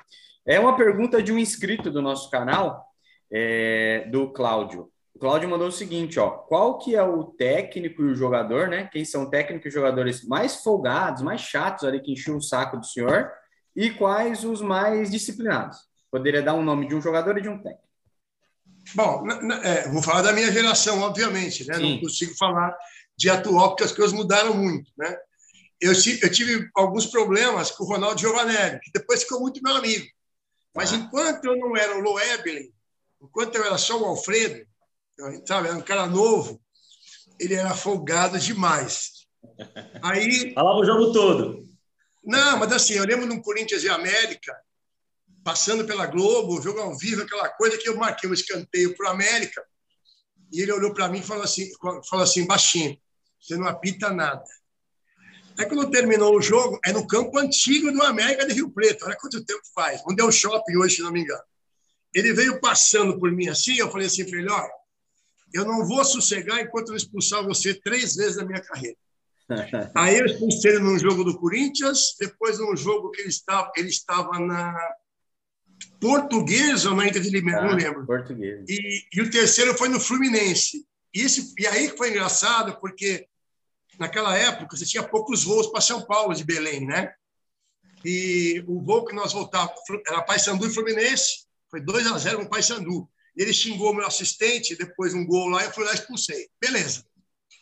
É 0.47 0.59
uma 0.59 0.75
pergunta 0.75 1.23
de 1.23 1.31
um 1.31 1.39
inscrito 1.39 1.91
do 1.91 2.01
nosso 2.01 2.31
canal, 2.31 2.85
é, 3.31 4.09
do 4.11 4.33
Cláudio. 4.33 4.91
O 5.15 5.19
Cláudio 5.19 5.51
mandou 5.51 5.69
o 5.69 5.73
seguinte, 5.73 6.19
ó, 6.19 6.31
qual 6.31 6.79
que 6.79 6.97
é 6.97 7.03
o 7.03 7.25
técnico 7.25 8.03
e 8.03 8.07
o 8.07 8.15
jogador, 8.15 8.69
né? 8.69 8.89
Quem 8.91 9.05
são 9.05 9.29
técnicos 9.29 9.67
e 9.67 9.75
jogadores 9.75 10.27
mais 10.27 10.63
folgados, 10.63 11.23
mais 11.23 11.43
chatos 11.43 11.85
ali 11.85 12.01
que 12.01 12.13
enchiam 12.13 12.39
o 12.39 12.43
saco 12.43 12.79
do 12.79 12.87
senhor 12.87 13.31
e 13.77 13.91
quais 13.91 14.45
os 14.45 14.63
mais 14.63 15.11
disciplinados? 15.11 15.77
Poderia 16.11 16.43
dar 16.43 16.55
um 16.55 16.63
nome 16.63 16.89
de 16.89 16.95
um 16.95 17.03
jogador 17.03 17.37
e 17.37 17.43
de 17.43 17.49
um 17.49 17.59
técnico. 17.59 17.91
Bom, 18.95 19.25
é, 19.63 19.89
vou 19.91 20.03
falar 20.03 20.23
da 20.23 20.33
minha 20.33 20.51
geração, 20.51 21.01
obviamente, 21.03 21.67
né? 21.67 21.79
Não 21.79 22.01
consigo 22.01 22.35
falar 22.37 22.75
de 23.21 23.29
atual, 23.29 23.69
porque 23.69 23.85
as 23.85 23.93
coisas 23.93 24.15
mudaram 24.15 24.55
muito, 24.55 24.91
né? 24.97 25.15
Eu, 25.79 25.93
eu 25.93 26.33
tive 26.33 26.71
alguns 26.75 27.07
problemas 27.07 27.71
com 27.71 27.85
o 27.85 27.87
Ronaldo 27.87 28.19
Giovanelli, 28.19 28.81
que 28.81 28.91
depois 28.95 29.23
ficou 29.23 29.41
muito 29.41 29.63
meu 29.63 29.77
amigo. 29.77 30.07
Mas 30.75 30.93
ah. 30.93 30.97
enquanto 30.97 31.45
eu 31.45 31.57
não 31.59 31.77
era 31.77 31.99
o 31.99 32.01
Loeblen, 32.01 32.73
enquanto 33.21 33.57
eu 33.57 33.65
era 33.65 33.77
só 33.77 34.01
o 34.01 34.07
Alfredo, 34.07 34.67
eu, 35.19 35.47
sabe, 35.47 35.69
era 35.69 35.77
um 35.77 35.83
cara 35.83 36.07
novo, 36.07 36.59
ele 37.39 37.55
era 37.55 37.75
folgado 37.75 38.39
demais. 38.39 39.27
Aí 40.03 40.53
falava 40.55 40.79
o 40.79 40.85
jogo 40.85 41.13
todo. 41.13 41.63
Não, 42.25 42.57
mas 42.59 42.73
assim, 42.73 42.95
eu 42.95 43.05
lembro 43.05 43.27
no 43.27 43.43
Corinthians 43.43 43.85
e 43.85 43.89
América, 43.91 44.57
passando 45.45 45.85
pela 45.85 46.07
Globo, 46.07 46.63
jogo 46.63 46.81
ao 46.81 46.97
vivo, 46.97 47.23
aquela 47.23 47.51
coisa 47.51 47.77
que 47.77 47.89
eu 47.89 47.97
marquei 47.97 48.31
um 48.31 48.35
escanteio 48.35 48.97
para 48.97 49.09
o 49.09 49.13
América. 49.13 49.63
E 50.51 50.63
ele 50.63 50.73
olhou 50.73 50.95
para 50.95 51.09
mim 51.09 51.19
e 51.19 51.23
falou 51.23 51.45
assim, 51.45 51.71
falou 52.09 52.25
assim, 52.25 52.47
baixinho, 52.47 52.99
você 53.41 53.57
não 53.57 53.67
apita 53.67 54.11
nada. 54.11 54.45
Aí 55.59 55.67
quando 55.67 55.91
terminou 55.91 56.37
o 56.37 56.43
jogo, 56.43 56.79
é 56.85 56.93
no 56.93 57.07
campo 57.07 57.39
antigo 57.39 57.93
do 57.93 58.03
América 58.03 58.47
de 58.47 58.55
Rio 58.55 58.71
Preto. 58.71 59.05
Olha 59.05 59.17
quanto 59.17 59.45
tempo 59.45 59.63
faz. 59.75 60.03
Onde 60.07 60.23
é 60.23 60.25
o 60.25 60.33
shopping 60.33 60.77
hoje, 60.77 60.97
se 60.97 61.03
não 61.03 61.13
me 61.13 61.21
engano. 61.21 61.43
Ele 62.15 62.33
veio 62.33 62.61
passando 62.61 63.19
por 63.19 63.31
mim 63.31 63.49
assim, 63.49 63.77
eu 63.77 63.91
falei 63.91 64.07
assim 64.07 64.23
ele, 64.23 64.51
olha, 64.51 64.71
eu 65.53 65.65
não 65.65 65.87
vou 65.87 66.05
sossegar 66.05 66.61
enquanto 66.61 66.91
eu 66.91 66.97
expulsar 66.97 67.45
você 67.45 67.75
três 67.75 68.17
vezes 68.17 68.37
na 68.37 68.45
minha 68.45 68.61
carreira. 68.61 68.97
Aí 69.95 70.19
eu 70.19 70.27
expulsei 70.27 70.73
ele 70.73 70.81
num 70.81 70.99
jogo 70.99 71.25
do 71.25 71.39
Corinthians, 71.39 72.17
depois 72.19 72.59
num 72.59 72.77
jogo 72.77 73.11
que 73.11 73.21
ele 73.21 73.29
estava, 73.29 73.71
ele 73.77 73.89
estava 73.89 74.39
na 74.39 74.75
Portuguesa 76.01 76.91
ou 76.91 76.97
na 76.97 77.07
Inter 77.07 77.23
de 77.23 77.31
Limeira, 77.31 77.61
ah, 77.61 77.67
não 77.67 77.77
lembro. 77.77 78.07
Português. 78.07 78.65
E, 78.69 79.03
e, 79.13 79.21
o 79.21 79.31
terceiro 79.31 79.77
foi 79.77 79.89
no 79.89 80.01
Fluminense. 80.01 80.87
E, 81.15 81.23
esse, 81.23 81.55
e 81.59 81.67
aí 81.67 81.89
foi 81.97 82.11
engraçado, 82.11 82.79
porque 82.81 83.27
naquela 83.99 84.37
época 84.37 84.77
você 84.77 84.87
tinha 84.87 85.03
poucos 85.03 85.45
voos 85.45 85.67
para 85.67 85.81
São 85.81 86.03
Paulo 86.03 86.35
de 86.35 86.45
Belém, 86.45 86.87
né? 86.87 87.13
E 88.05 88.65
o 88.67 88.81
voo 88.81 89.05
que 89.05 89.15
nós 89.15 89.33
voltávamos 89.33 89.81
era 90.07 90.23
Paysandu 90.23 90.67
e 90.67 90.73
Fluminense, 90.73 91.45
foi 91.71 91.81
2 91.81 92.07
a 92.07 92.19
0 92.19 92.39
com 92.39 92.45
o 92.45 92.49
Paysandu. 92.49 93.09
Ele 93.37 93.53
xingou 93.53 93.95
meu 93.95 94.07
assistente, 94.07 94.77
depois 94.77 95.15
um 95.15 95.25
gol 95.27 95.49
lá, 95.49 95.65
eu 95.65 95.73
fui 95.73 95.85
lá 95.85 95.93
e 95.93 95.95
expulsei. 95.95 96.49
Beleza. 96.61 97.05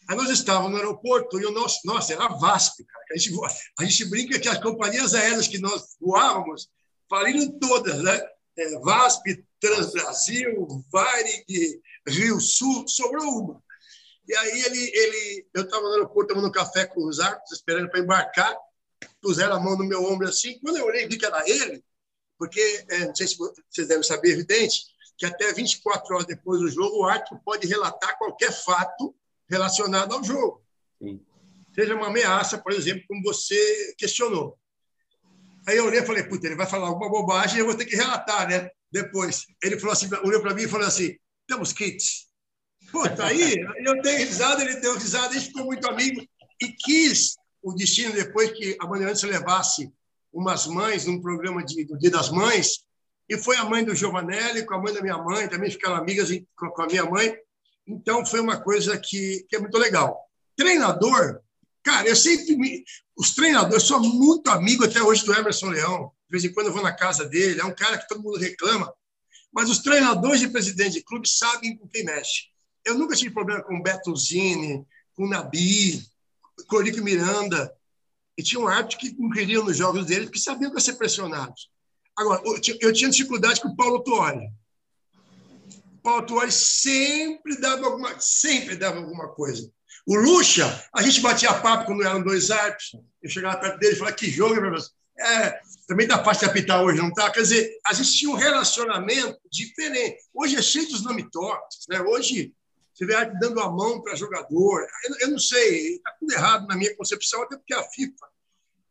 Aí 0.08 0.16
nós 0.16 0.30
estávamos 0.30 0.70
no 0.70 0.78
aeroporto 0.78 1.38
e 1.38 1.44
o 1.44 1.50
nosso, 1.50 1.80
nossa, 1.84 2.14
era 2.14 2.28
VASP, 2.28 2.84
cara. 2.84 3.04
A 3.12 3.18
gente, 3.18 3.38
a 3.78 3.84
gente 3.84 4.04
brinca 4.06 4.38
que 4.38 4.48
as 4.48 4.58
companhias 4.58 5.14
aéreas 5.14 5.46
que 5.46 5.58
nós 5.58 5.96
voávamos 6.00 6.70
faliram 7.10 7.58
todas, 7.58 8.02
né? 8.02 8.18
É, 8.56 8.78
VASP, 8.80 9.44
Transbrasil, 9.60 10.66
Varig, 10.90 11.80
Rio 12.08 12.40
Sul, 12.40 12.86
sobrou 12.88 13.24
uma. 13.24 13.62
E 14.26 14.36
aí 14.36 14.60
ele, 14.62 14.90
ele 14.94 15.46
eu 15.54 15.62
estava 15.62 15.82
no 15.82 15.94
aeroporto 15.94 16.34
tomando 16.34 16.52
café 16.52 16.86
com 16.86 17.06
os 17.06 17.18
árbitros, 17.18 17.52
esperando 17.52 17.88
para 17.90 18.00
embarcar, 18.00 18.54
puseram 19.22 19.56
a 19.56 19.60
mão 19.60 19.76
no 19.76 19.84
meu 19.84 20.04
ombro 20.04 20.28
assim. 20.28 20.58
Quando 20.60 20.76
eu 20.76 20.84
olhei, 20.84 21.08
vi 21.08 21.16
que 21.16 21.24
era 21.24 21.48
ele, 21.48 21.82
porque, 22.38 22.84
é, 22.88 23.06
não 23.06 23.14
sei 23.14 23.26
se 23.26 23.36
vocês 23.36 23.88
devem 23.88 24.02
saber, 24.02 24.32
evidente, 24.32 24.84
que 25.16 25.26
até 25.26 25.52
24 25.52 26.14
horas 26.14 26.26
depois 26.26 26.60
do 26.60 26.68
jogo, 26.68 26.98
o 26.98 27.04
árbitro 27.04 27.40
pode 27.44 27.66
relatar 27.66 28.16
qualquer 28.18 28.52
fato 28.52 29.14
relacionado 29.48 30.14
ao 30.14 30.22
jogo. 30.22 30.62
Sim. 31.02 31.20
Seja 31.74 31.94
uma 31.94 32.06
ameaça, 32.06 32.58
por 32.58 32.72
exemplo, 32.72 33.04
como 33.08 33.22
você 33.22 33.94
questionou. 33.98 34.58
Aí 35.66 35.76
eu 35.76 35.86
olhei 35.86 36.00
e 36.00 36.06
falei, 36.06 36.22
puta, 36.22 36.46
ele 36.46 36.56
vai 36.56 36.66
falar 36.66 36.88
alguma 36.88 37.10
bobagem 37.10 37.56
e 37.56 37.60
eu 37.60 37.66
vou 37.66 37.74
ter 37.74 37.84
que 37.84 37.96
relatar, 37.96 38.48
né? 38.48 38.70
Depois. 38.90 39.46
Ele 39.62 39.78
falou 39.78 39.92
assim, 39.92 40.08
olhou 40.24 40.40
para 40.40 40.54
mim 40.54 40.62
e 40.62 40.68
falou 40.68 40.86
assim, 40.86 41.16
temos 41.48 41.72
kits. 41.72 42.28
Puta, 42.92 43.24
aí 43.24 43.56
eu 43.84 44.00
dei 44.00 44.18
risada, 44.18 44.62
ele 44.62 44.76
deu 44.76 44.94
risada, 44.94 45.28
a 45.28 45.32
gente 45.32 45.46
ficou 45.46 45.64
muito 45.64 45.88
amigo 45.88 46.24
e 46.62 46.68
quis 46.68 47.36
o 47.60 47.74
destino 47.74 48.14
depois 48.14 48.52
que 48.52 48.76
a 48.80 48.86
Bandeirantes 48.86 49.22
levasse 49.24 49.92
umas 50.32 50.66
mães 50.66 51.04
num 51.04 51.20
programa 51.20 51.64
de, 51.64 51.84
do 51.84 51.98
Dia 51.98 52.10
das 52.10 52.30
Mães, 52.30 52.84
e 53.28 53.36
foi 53.36 53.56
a 53.56 53.64
mãe 53.64 53.84
do 53.84 53.94
Giovanelli 53.94 54.64
com 54.64 54.74
a 54.74 54.80
mãe 54.80 54.94
da 54.94 55.02
minha 55.02 55.18
mãe, 55.18 55.48
também 55.48 55.70
ficaram 55.70 55.96
amigas 55.96 56.30
com 56.54 56.82
a 56.82 56.86
minha 56.86 57.04
mãe. 57.04 57.36
Então, 57.86 58.24
foi 58.24 58.40
uma 58.40 58.58
coisa 58.58 58.98
que, 58.98 59.44
que 59.48 59.56
é 59.56 59.58
muito 59.58 59.76
legal. 59.76 60.18
Treinador, 60.56 61.42
Cara, 61.88 62.06
eu 62.06 62.16
sempre 62.16 62.54
me... 62.54 62.84
Os 63.16 63.34
treinadores, 63.34 63.84
sou 63.84 63.98
muito 63.98 64.50
amigo 64.50 64.84
até 64.84 65.02
hoje 65.02 65.24
do 65.24 65.32
Emerson 65.32 65.70
Leão. 65.70 66.12
De 66.28 66.32
vez 66.32 66.44
em 66.44 66.52
quando 66.52 66.66
eu 66.66 66.72
vou 66.72 66.82
na 66.82 66.92
casa 66.92 67.24
dele, 67.24 67.60
é 67.60 67.64
um 67.64 67.74
cara 67.74 67.96
que 67.96 68.06
todo 68.06 68.22
mundo 68.22 68.38
reclama. 68.38 68.92
Mas 69.52 69.70
os 69.70 69.78
treinadores 69.78 70.42
e 70.42 70.48
presidentes 70.48 70.94
de 70.94 71.02
clube 71.02 71.28
sabem 71.28 71.76
com 71.76 71.88
quem 71.88 72.04
mexe. 72.04 72.44
Eu 72.84 72.96
nunca 72.96 73.16
tive 73.16 73.34
problema 73.34 73.62
com 73.62 73.82
Beto 73.82 74.14
Zini, 74.16 74.86
com 75.14 75.28
Nabi, 75.28 76.02
Corico 76.68 77.02
Miranda, 77.02 77.72
e 78.36 78.42
tinha 78.42 78.60
um 78.60 78.68
árbitro 78.68 78.98
que 78.98 79.16
não 79.18 79.64
nos 79.64 79.76
jogos 79.76 80.06
dele, 80.06 80.26
porque 80.26 80.38
sabiam 80.38 80.70
que 80.70 80.76
ia 80.76 80.80
ser 80.80 80.94
pressionados. 80.94 81.70
Agora, 82.16 82.42
eu 82.80 82.92
tinha 82.92 83.10
dificuldade 83.10 83.60
com 83.60 83.68
o 83.68 83.76
Paulo 83.76 84.00
Tuori. 84.00 84.48
O 85.94 86.02
Paulo 86.02 86.26
Tuori 86.26 86.52
sempre 86.52 87.60
dava 87.60 87.86
alguma, 87.86 88.18
sempre 88.20 88.76
dava 88.76 88.98
alguma 88.98 89.28
coisa. 89.28 89.70
O 90.06 90.16
Lucha, 90.16 90.88
a 90.94 91.02
gente 91.02 91.20
batia 91.20 91.52
papo 91.52 91.86
quando 91.86 92.02
eram 92.02 92.22
dois 92.22 92.50
árbitros. 92.50 92.96
Eu 93.22 93.28
chegava 93.28 93.58
perto 93.58 93.78
dele 93.78 93.94
e 93.94 93.98
falava, 93.98 94.16
que 94.16 94.30
jogo, 94.30 94.60
meu 94.60 94.72
é, 95.18 95.60
também 95.86 96.06
fácil 96.08 96.44
de 96.44 96.50
apitar 96.50 96.82
hoje, 96.82 97.00
não 97.00 97.12
tá? 97.12 97.30
Quer 97.30 97.42
dizer, 97.42 97.78
a 97.86 97.92
gente 97.92 98.12
tinha 98.12 98.30
um 98.30 98.36
relacionamento 98.36 99.40
diferente. 99.50 100.18
Hoje 100.32 100.56
é 100.56 100.62
cheio 100.62 100.88
dos 100.88 101.02
nome 101.02 101.28
tortos, 101.30 101.86
né? 101.88 102.00
Hoje 102.00 102.54
você 102.92 103.06
vê 103.06 103.14
dando 103.40 103.60
a 103.60 103.70
mão 103.70 104.00
para 104.02 104.16
jogador. 104.16 104.86
Eu, 105.08 105.16
eu, 105.20 105.30
não 105.30 105.38
sei, 105.38 105.96
está 105.96 106.10
tudo 106.18 106.32
errado 106.32 106.66
na 106.66 106.76
minha 106.76 106.94
concepção, 106.96 107.42
até 107.42 107.56
porque 107.56 107.74
a 107.74 107.82
FIFA 107.82 108.26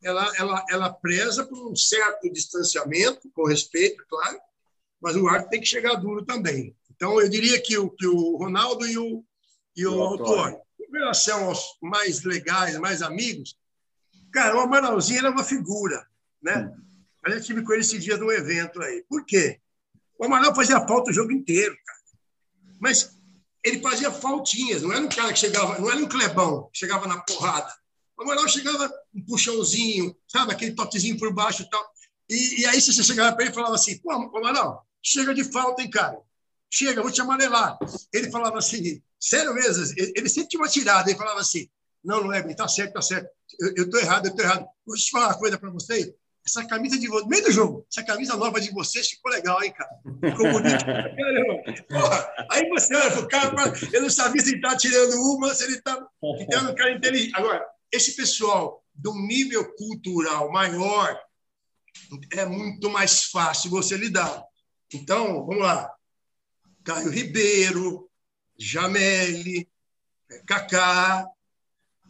ela, 0.04 0.32
ela, 0.38 0.66
ela 0.70 0.94
preza 0.94 1.46
por 1.46 1.70
um 1.70 1.76
certo 1.76 2.32
distanciamento, 2.32 3.30
com 3.32 3.46
respeito, 3.46 4.04
claro, 4.08 4.40
mas 5.02 5.16
o 5.16 5.28
árbitro 5.28 5.50
tem 5.52 5.62
que 5.62 5.68
chegar 5.68 5.96
duro 5.96 6.26
também. 6.26 6.76
Então, 6.96 7.20
eu 7.22 7.30
diria 7.30 7.62
que 7.62 7.78
o, 7.78 7.90
que 7.90 8.08
o 8.08 8.38
Ronaldo 8.38 8.86
e 8.86 8.98
o, 8.98 9.24
e 9.76 9.86
o, 9.86 9.96
o 9.96 10.02
Autório, 10.02 10.60
em 10.80 10.92
relação 10.92 11.46
aos 11.46 11.78
mais 11.82 12.24
legais, 12.24 12.78
mais 12.78 13.02
amigos, 13.02 13.58
cara, 14.32 14.56
o 14.56 14.62
Amaralzinho 14.62 15.20
era 15.20 15.32
uma 15.32 15.44
figura, 15.44 16.08
né? 16.42 16.72
A 17.26 17.32
gente 17.32 17.46
tive 17.46 17.64
com 17.64 17.74
ele 17.74 17.82
esse 17.82 18.00
dia 18.00 18.18
num 18.18 18.32
evento 18.32 18.82
aí. 18.82 19.04
Por 19.10 19.26
quê? 19.26 19.60
O 20.18 20.26
Amaral 20.26 20.56
fazia 20.56 20.80
falta 20.88 21.12
o 21.12 21.14
jogo 21.14 21.32
inteiro, 21.32 21.76
cara. 21.86 22.00
Mas 22.80 23.18
ele 23.64 23.82
fazia 23.82 24.12
faltinhas, 24.12 24.82
não 24.82 24.92
era 24.92 25.02
um 25.02 25.10
cara 25.10 25.34
que 25.34 25.40
chegava, 25.40 25.78
não 25.80 25.90
era 25.90 26.00
um 26.00 26.08
clebão 26.08 26.70
que 26.72 26.80
chegava 26.80 27.08
na 27.08 27.20
porrada. 27.20 27.72
O 28.18 28.24
Amaral 28.24 28.48
chegava 28.48 28.92
um 29.14 29.24
puxãozinho, 29.26 30.16
sabe, 30.28 30.54
aquele 30.54 30.74
toquezinho 30.74 31.18
por 31.20 31.34
baixo 31.34 31.64
e 31.64 31.70
tal. 31.70 31.86
E, 32.30 32.62
e 32.62 32.66
aí 32.66 32.82
se 32.82 32.94
você 32.94 33.04
chegava 33.04 33.36
para 33.36 33.44
ele 33.44 33.52
e 33.52 33.56
falava 33.56 33.76
assim, 33.76 33.98
pô, 34.00 34.12
Amaral, 34.12 34.88
chega 35.02 35.34
de 35.34 35.44
falta, 35.44 35.82
hein, 35.82 35.90
cara? 35.90 36.18
Chega, 36.70 37.02
vou 37.02 37.12
te 37.12 37.22
amarelar. 37.22 37.78
Ele 38.14 38.30
falava 38.30 38.58
assim, 38.58 39.02
sério 39.20 39.54
mesmo, 39.54 39.94
ele 39.98 40.30
sempre 40.30 40.50
tinha 40.50 40.62
uma 40.62 40.70
tirada, 40.70 41.10
ele 41.10 41.18
falava 41.18 41.40
assim, 41.40 41.70
não, 42.04 42.24
não 42.24 42.34
é, 42.34 42.42
tá 42.54 42.68
certo, 42.68 42.94
tá 42.94 43.02
certo. 43.02 43.30
Eu 43.76 43.86
estou 43.86 44.00
errado, 44.00 44.28
eu 44.28 44.32
estou 44.32 44.46
errado. 44.46 44.66
Vou 44.86 44.96
te 44.96 45.10
falar 45.10 45.28
uma 45.28 45.38
coisa 45.38 45.58
para 45.58 45.70
você. 45.70 46.16
Essa 46.48 46.66
camisa 46.66 46.98
de 46.98 47.10
vocês, 47.10 47.28
meio 47.28 47.44
do 47.44 47.52
jogo, 47.52 47.86
essa 47.92 48.02
camisa 48.06 48.38
nova 48.38 48.62
de 48.62 48.72
vocês 48.72 49.10
ficou 49.10 49.30
legal, 49.30 49.62
hein, 49.62 49.74
cara? 49.74 49.90
Ficou 50.32 50.50
bonito. 50.50 50.86
Porra, 51.92 52.48
aí 52.50 52.70
você 52.70 52.96
olha 52.96 53.12
pro 53.12 53.28
cara, 53.28 53.54
eu 53.92 54.02
não 54.02 54.10
sabia 54.10 54.42
se 54.42 54.54
ele 54.54 54.62
tá 54.62 54.78
tirando 54.78 55.14
uma, 55.16 55.54
se 55.54 55.66
ele 55.66 55.82
tá 55.82 56.08
ficando 56.40 56.72
um 56.72 56.76
cara 56.76 56.94
inteligente. 56.94 57.34
Agora, 57.36 57.66
esse 57.92 58.16
pessoal 58.16 58.82
de 58.96 59.10
um 59.10 59.28
nível 59.28 59.76
cultural 59.76 60.50
maior 60.50 61.20
é 62.32 62.46
muito 62.46 62.90
mais 62.90 63.26
fácil 63.26 63.70
você 63.70 63.98
lidar. 63.98 64.42
Então, 64.94 65.46
vamos 65.46 65.64
lá. 65.64 65.92
Caio 66.86 67.10
Ribeiro, 67.10 68.10
Jameli, 68.58 69.70
Kaká, 70.46 71.28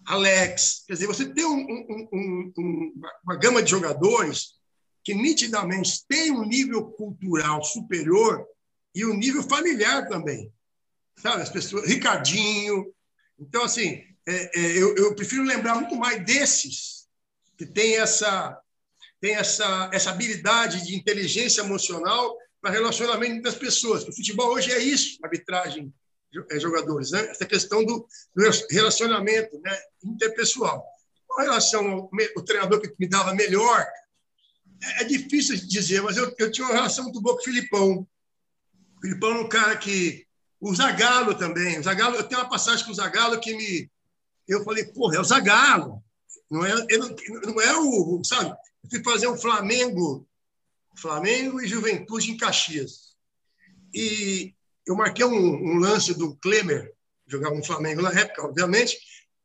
Alex. 0.07 0.83
Quer 0.87 0.93
dizer, 0.93 1.07
você 1.07 1.25
tem 1.25 1.45
um, 1.45 1.59
um, 1.59 2.53
um, 2.57 2.93
uma 3.23 3.35
gama 3.35 3.61
de 3.61 3.69
jogadores 3.69 4.55
que 5.03 5.13
nitidamente 5.13 6.05
tem 6.07 6.31
um 6.31 6.45
nível 6.45 6.85
cultural 6.91 7.63
superior 7.63 8.45
e 8.95 9.05
um 9.05 9.13
nível 9.13 9.43
familiar 9.43 10.07
também. 10.07 10.51
Sabe, 11.17 11.41
as 11.41 11.49
pessoas, 11.49 11.87
Ricardinho. 11.87 12.93
Então, 13.37 13.63
assim, 13.63 14.01
é, 14.25 14.59
é, 14.59 14.77
eu, 14.77 14.95
eu, 14.95 15.15
prefiro 15.15 15.43
lembrar 15.43 15.75
muito 15.75 15.95
mais 15.95 16.23
desses 16.25 17.07
que 17.57 17.65
tem 17.65 17.97
essa 17.97 18.59
tem 19.19 19.33
essa, 19.33 19.89
essa 19.91 20.11
habilidade 20.11 20.85
de 20.85 20.95
inteligência 20.95 21.61
emocional 21.61 22.37
para 22.61 22.69
relacionamento 22.69 23.41
das 23.41 23.55
pessoas. 23.55 24.07
O 24.07 24.15
futebol 24.15 24.51
hoje 24.51 24.71
é 24.71 24.77
isso, 24.77 25.17
arbitragem 25.23 25.91
jogadores, 26.59 27.11
né? 27.11 27.27
essa 27.29 27.45
questão 27.45 27.83
do, 27.85 28.07
relacionamento 28.69 29.59
né? 29.59 29.77
interpessoal. 30.03 30.85
Com 31.27 31.41
relação 31.41 31.87
ao, 31.87 32.09
ao 32.35 32.43
treinador 32.43 32.81
que 32.81 32.93
me 32.99 33.07
dava 33.07 33.33
melhor, 33.33 33.85
é, 34.81 35.01
é 35.01 35.03
difícil 35.05 35.55
de 35.55 35.67
dizer, 35.67 36.01
mas 36.01 36.17
eu, 36.17 36.33
eu, 36.37 36.51
tinha 36.51 36.65
uma 36.65 36.75
relação 36.75 37.05
muito 37.05 37.21
boa 37.21 37.35
com 37.35 37.41
o 37.41 37.45
Filipão. 37.45 38.07
O 38.97 39.01
Filipão 39.01 39.31
é 39.31 39.39
um 39.41 39.49
cara 39.49 39.75
que. 39.77 40.25
O 40.59 40.73
Zagalo 40.73 41.35
também. 41.35 41.79
O 41.79 41.83
eu 41.83 42.23
tenho 42.23 42.41
uma 42.41 42.49
passagem 42.49 42.83
com 42.83 42.91
o 42.91 42.95
Zagalo 42.95 43.39
que 43.39 43.55
me. 43.55 43.91
Eu 44.47 44.63
falei, 44.63 44.85
porra, 44.85 45.17
é 45.17 45.19
o 45.19 45.23
Zagalo. 45.23 46.03
Não 46.49 46.65
é, 46.65 46.73
não, 46.97 47.15
não 47.45 47.61
é 47.61 47.77
o. 47.77 48.23
Sabe? 48.23 48.49
Eu 48.83 48.89
fui 48.89 49.03
fazer 49.03 49.27
um 49.27 49.37
Flamengo, 49.37 50.27
Flamengo 50.95 51.61
e 51.61 51.67
Juventude 51.67 52.31
em 52.31 52.37
Caxias. 52.37 53.15
E 53.93 54.55
eu 54.87 54.95
marquei 54.95 55.25
um, 55.25 55.35
um 55.35 55.79
lance 55.79 56.13
do 56.17 56.35
Klemer, 56.37 56.93
jogava 57.27 57.55
no 57.55 57.65
Flamengo 57.65 58.01
na 58.01 58.11
época, 58.11 58.45
obviamente, 58.45 58.97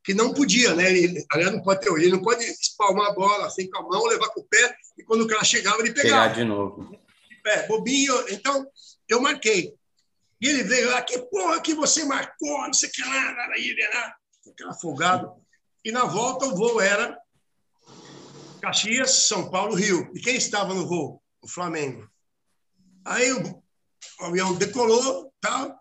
que 0.05 0.15
não 0.15 0.33
podia, 0.33 0.75
né? 0.75 0.91
Ele, 0.91 1.25
aliás, 1.31 1.53
não 1.53 1.63
pode 1.63 1.81
ter 1.81 1.93
ele 1.93 2.13
não 2.13 2.23
pode 2.23 2.45
espalmar 2.45 3.11
a 3.11 3.15
bola 3.15 3.47
assim 3.47 3.69
com 3.69 3.79
a 3.79 3.83
mão, 3.83 4.07
levar 4.07 4.29
com 4.29 4.41
o 4.41 4.45
pé, 4.45 4.77
e 4.99 5.05
quando 5.05 5.23
o 5.23 5.27
cara 5.27 5.45
chegava, 5.45 5.81
ele 5.81 5.93
pegava. 5.93 6.29
Pegar 6.29 6.35
de 6.35 6.45
novo. 6.45 6.97
É, 7.45 7.67
bobinho. 7.67 8.15
Então, 8.31 8.67
eu 9.09 9.21
marquei. 9.21 9.75
E 10.41 10.49
ele 10.49 10.65
veio 10.65 10.91
lá, 10.91 11.03
que 11.03 11.19
porra 11.19 11.61
que 11.61 11.75
você 11.75 12.05
marcou, 12.05 12.63
não 12.63 12.73
sei 12.73 12.89
o 12.89 12.93
que 12.93 13.03
lá, 13.03 13.31
lá, 13.33 13.47
lá, 13.47 14.15
aquela 14.51 14.75
folgado. 14.75 15.33
E 15.85 15.93
na 15.93 16.05
volta 16.05 16.47
o 16.47 16.57
voo 16.57 16.81
era 16.81 17.17
Caxias, 18.61 19.27
São 19.27 19.51
Paulo, 19.51 19.75
Rio. 19.75 20.11
E 20.15 20.21
quem 20.21 20.37
estava 20.37 20.75
no 20.75 20.87
voo? 20.87 21.23
O 21.41 21.49
Flamengo. 21.49 22.09
Aí 23.05 23.33
o 23.33 23.63
avião 24.21 24.55
decolou, 24.55 25.32
Tal. 25.43 25.77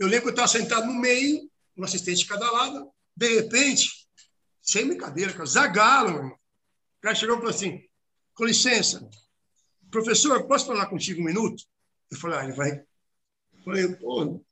Eu 0.00 0.08
lembro 0.08 0.22
que 0.22 0.28
eu 0.28 0.30
estava 0.30 0.48
sentado 0.48 0.86
no 0.86 0.94
meio, 0.94 1.48
um 1.76 1.84
assistente 1.84 2.20
de 2.20 2.26
cada 2.26 2.50
lado. 2.50 2.90
De 3.14 3.28
repente, 3.34 4.08
sem 4.62 4.86
brincadeira, 4.86 5.32
cara, 5.32 5.46
Zagalo, 5.46 6.16
irmão. 6.16 6.32
O 6.32 7.00
cara 7.02 7.14
chegou 7.14 7.36
e 7.36 7.38
falou 7.38 7.54
assim: 7.54 7.80
com 8.34 8.44
licença, 8.44 9.08
professor, 9.90 10.46
posso 10.48 10.66
falar 10.66 10.86
contigo 10.86 11.20
um 11.20 11.24
minuto? 11.24 11.62
Eu 12.10 12.16
falei: 12.16 12.38
ah, 12.38 12.44
ele 12.44 12.52
vai. 12.54 12.72
Eu 12.72 13.62
falei: 13.64 13.88
pô, 13.96 14.44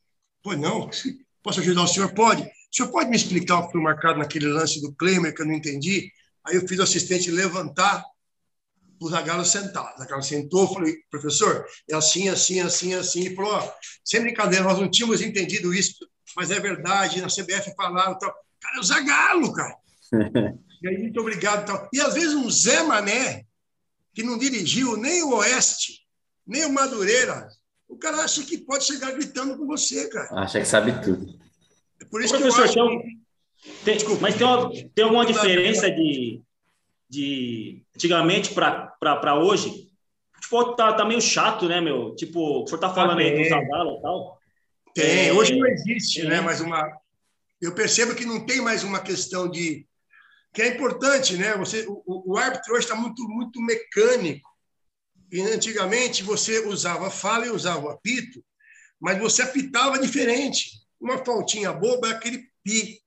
pô, 0.43 0.55
não, 0.55 0.91
posso 1.43 1.61
ajudar 1.61 1.83
o 1.83 1.89
senhor? 1.89 2.13
Pode. 2.13 2.43
O 2.43 2.77
senhor 2.77 2.91
pode 2.91 3.09
me 3.09 3.17
explicar 3.17 3.59
o 3.59 3.67
que 3.67 3.73
foi 3.73 3.81
marcado 3.81 4.19
naquele 4.19 4.49
lance 4.49 4.81
do 4.83 4.95
Klemer 4.95 5.35
que 5.35 5.41
eu 5.41 5.47
não 5.47 5.55
entendi? 5.55 6.13
Aí 6.45 6.57
eu 6.57 6.69
fiz 6.69 6.79
o 6.79 6.83
assistente 6.83 7.31
levantar 7.31 8.05
o 9.01 9.09
Zagallo 9.09 9.45
sentado. 9.45 9.95
O 9.95 9.99
Zagallo 9.99 10.23
sentou, 10.23 10.73
falei, 10.73 10.97
professor, 11.11 11.67
é 11.89 11.95
assim, 11.95 12.29
assim, 12.29 12.61
assim, 12.61 12.95
assim. 12.95 13.21
E 13.27 13.35
falou, 13.35 13.53
ó, 13.53 13.73
sem 14.05 14.21
brincadeira, 14.21 14.65
nós 14.65 14.79
não 14.79 14.91
tínhamos 14.91 15.21
entendido 15.21 15.75
isso, 15.75 16.07
mas 16.37 16.51
é 16.51 16.61
verdade, 16.61 17.21
na 17.21 17.29
CBF 17.29 17.75
falaram 17.77 18.19
tal. 18.19 18.35
Cara, 18.61 18.77
é 18.77 18.81
o 18.81 18.85
Zagallo, 18.85 19.53
cara. 19.53 19.77
e 20.83 20.89
aí, 20.89 20.99
muito 20.99 21.21
obrigado. 21.21 21.67
Tal. 21.67 21.89
E 21.93 22.01
às 22.01 22.15
vezes 22.15 22.35
um 22.35 22.51
Zé 22.51 22.83
Mané, 22.83 23.45
que 24.15 24.23
não 24.23 24.39
dirigiu 24.39 24.97
nem 24.97 25.23
o 25.23 25.35
Oeste, 25.37 26.01
nem 26.47 26.65
o 26.65 26.73
Madureira, 26.73 27.49
o 27.89 27.97
cara 27.97 28.25
acha 28.25 28.43
que 28.43 28.59
pode 28.59 28.85
chegar 28.85 29.13
gritando 29.13 29.57
com 29.57 29.67
você, 29.67 30.09
cara. 30.09 30.29
Acha 30.43 30.59
que 30.61 30.67
sabe 30.67 31.01
tudo. 31.03 31.39
É 32.01 32.05
por 32.05 32.23
isso 32.23 32.35
Ô, 32.35 32.39
que 32.39 32.43
professor, 32.45 32.79
eu 32.79 32.89
acho. 32.89 33.17
Tem, 33.85 33.95
Desculpa, 33.95 34.23
mas 34.23 34.37
tem, 34.37 34.47
uma, 34.47 34.71
tem 34.71 35.05
alguma 35.05 35.27
diferença 35.27 35.91
de, 35.91 36.41
de 37.09 37.83
antigamente 37.95 38.53
para 38.53 39.35
hoje, 39.35 39.69
o 39.69 40.37
futebol 40.37 40.75
tá, 40.75 40.93
tá 40.93 41.05
meio 41.05 41.21
chato, 41.21 41.69
né, 41.69 41.81
meu? 41.81 42.15
Tipo, 42.15 42.63
o 42.63 42.67
senhor 42.67 42.79
tá 42.79 42.93
falando 42.93 43.19
ah, 43.19 43.23
aí 43.23 43.43
do 43.43 43.49
Zagallo 43.49 43.99
e 43.99 44.03
tal. 44.03 44.41
Tem, 44.95 45.29
é, 45.29 45.33
hoje 45.33 45.57
não 45.57 45.67
existe, 45.67 46.25
né, 46.25 46.41
mais 46.41 46.61
uma... 46.61 46.85
Eu 47.61 47.75
percebo 47.75 48.15
que 48.15 48.25
não 48.25 48.45
tem 48.45 48.61
mais 48.61 48.85
uma 48.85 49.01
questão 49.01 49.51
de... 49.51 49.87
Que 50.53 50.63
é 50.63 50.69
importante, 50.69 51.37
né? 51.37 51.55
Você, 51.57 51.87
o, 51.87 52.33
o 52.33 52.37
árbitro 52.39 52.75
hoje 52.75 52.85
está 52.85 52.95
muito, 52.95 53.23
muito 53.29 53.61
mecânico. 53.61 54.49
E 55.31 55.41
antigamente 55.41 56.23
você 56.23 56.61
usava 56.67 57.11
fala 57.11 57.47
e 57.47 57.51
usava 57.51 57.93
apito, 57.93 58.43
mas 59.01 59.19
você 59.19 59.43
apitava 59.43 59.99
diferente. 59.99 60.71
Uma 61.01 61.25
faltinha 61.25 61.73
boba 61.73 62.09
é 62.09 62.13
aquele 62.13 62.49
pi. 62.63 63.01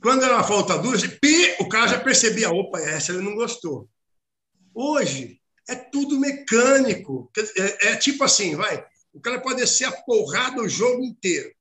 Quando 0.00 0.24
era 0.24 0.44
falta 0.44 0.78
dura, 0.78 0.98
pi, 1.20 1.56
o 1.60 1.68
cara 1.68 1.88
já 1.88 2.00
percebia, 2.00 2.50
opa, 2.50 2.78
essa 2.80 3.12
ele 3.12 3.22
não 3.22 3.34
gostou. 3.34 3.88
Hoje 4.74 5.40
é 5.68 5.74
tudo 5.74 6.18
mecânico. 6.18 7.30
É, 7.56 7.88
é 7.88 7.96
tipo 7.96 8.22
assim, 8.22 8.54
vai, 8.54 8.84
o 9.12 9.20
cara 9.20 9.40
pode 9.40 9.56
descer 9.56 9.86
a 9.86 9.92
porrada 9.92 10.62
o 10.62 10.68
jogo 10.68 11.02
inteiro. 11.02 11.52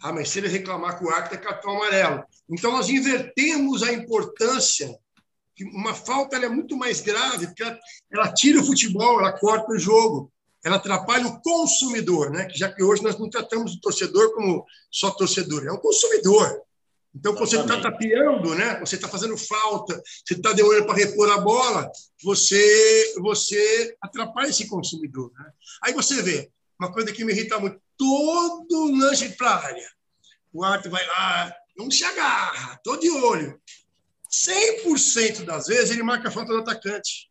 Ah, 0.00 0.12
mas 0.12 0.30
se 0.30 0.38
ele 0.38 0.48
reclamar 0.48 0.98
com 0.98 1.06
o 1.06 1.10
árbitro, 1.10 1.38
é 1.38 1.40
cartão 1.40 1.72
amarelo. 1.72 2.24
Então, 2.48 2.72
nós 2.72 2.88
invertemos 2.88 3.82
a 3.82 3.92
importância. 3.92 4.96
Uma 5.72 5.92
falta 5.92 6.36
é 6.36 6.48
muito 6.48 6.76
mais 6.76 7.00
grave, 7.00 7.48
porque 7.48 7.62
ela, 7.64 7.78
ela, 8.12 8.32
tira 8.32 8.60
o 8.60 8.64
futebol, 8.64 9.18
ela 9.18 9.32
corta 9.32 9.72
o 9.72 9.78
jogo. 9.78 10.32
ela 10.64 10.76
atrapalha 10.76 11.26
o 11.26 11.40
consumidor, 11.42 12.30
né? 12.30 12.48
já 12.54 12.72
que 12.72 12.82
hoje 12.82 13.02
nós 13.02 13.18
não 13.18 13.28
tratamos 13.28 13.74
o 13.74 13.80
torcedor 13.80 14.32
como 14.34 14.64
só 14.90 15.10
torcedor, 15.10 15.66
é 15.66 15.72
um 15.72 15.78
consumidor. 15.78 16.62
Então, 17.14 17.34
quando 17.34 17.48
você 17.48 17.60
está 17.60 17.80
tapeando, 17.80 18.54
né? 18.54 18.78
você 18.80 18.96
está 18.96 19.08
fazendo 19.08 19.36
falta, 19.36 20.00
você 20.24 20.34
está 20.34 20.52
demorando 20.52 20.86
para 20.86 20.94
repor 20.94 21.30
a 21.30 21.38
bola, 21.38 21.90
você, 22.22 23.14
você 23.18 23.96
atrapalha 24.00 24.48
esse 24.48 24.68
consumidor. 24.68 25.32
Né? 25.32 25.50
Aí 25.84 25.92
você 25.92 26.22
vê, 26.22 26.50
uma 26.78 26.92
coisa 26.92 27.12
que 27.12 27.24
me 27.24 27.32
irrita 27.32 27.58
muito, 27.58 27.80
todo 27.96 28.92
lanche 28.96 29.30
para 29.30 29.50
a 29.50 29.64
área. 29.64 29.88
O 30.52 30.64
árbitro 30.64 30.90
vai 30.90 31.06
lá, 31.06 31.52
não 31.76 31.90
se 31.90 32.04
agarra, 32.04 32.74
estou 32.74 32.96
de 32.96 33.10
olho. 33.10 33.60
100% 34.30 35.44
das 35.44 35.66
vezes 35.66 35.90
ele 35.90 36.02
marca 36.02 36.28
a 36.28 36.30
falta 36.30 36.52
do 36.52 36.58
atacante. 36.58 37.30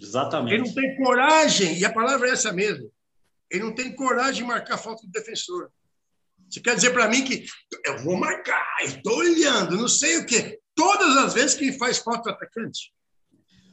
Exatamente. 0.00 0.54
Ele 0.54 0.64
não 0.64 0.74
tem 0.74 0.96
coragem, 0.96 1.78
e 1.78 1.84
a 1.84 1.92
palavra 1.92 2.28
é 2.28 2.32
essa 2.32 2.52
mesmo. 2.52 2.90
Ele 3.50 3.64
não 3.64 3.74
tem 3.74 3.94
coragem 3.94 4.42
de 4.42 4.44
marcar 4.44 4.74
a 4.74 4.78
falta 4.78 5.06
do 5.06 5.12
defensor. 5.12 5.70
Você 6.52 6.60
quer 6.60 6.74
dizer 6.74 6.90
para 6.90 7.08
mim 7.08 7.24
que 7.24 7.46
eu 7.86 7.98
vou 8.00 8.14
marcar, 8.14 8.76
estou 8.82 9.16
olhando, 9.16 9.74
não 9.74 9.88
sei 9.88 10.18
o 10.18 10.26
quê. 10.26 10.60
Todas 10.74 11.16
as 11.16 11.32
vezes 11.32 11.54
que 11.54 11.72
faz 11.72 11.98
falta 11.98 12.24
do 12.24 12.30
atacante. 12.30 12.92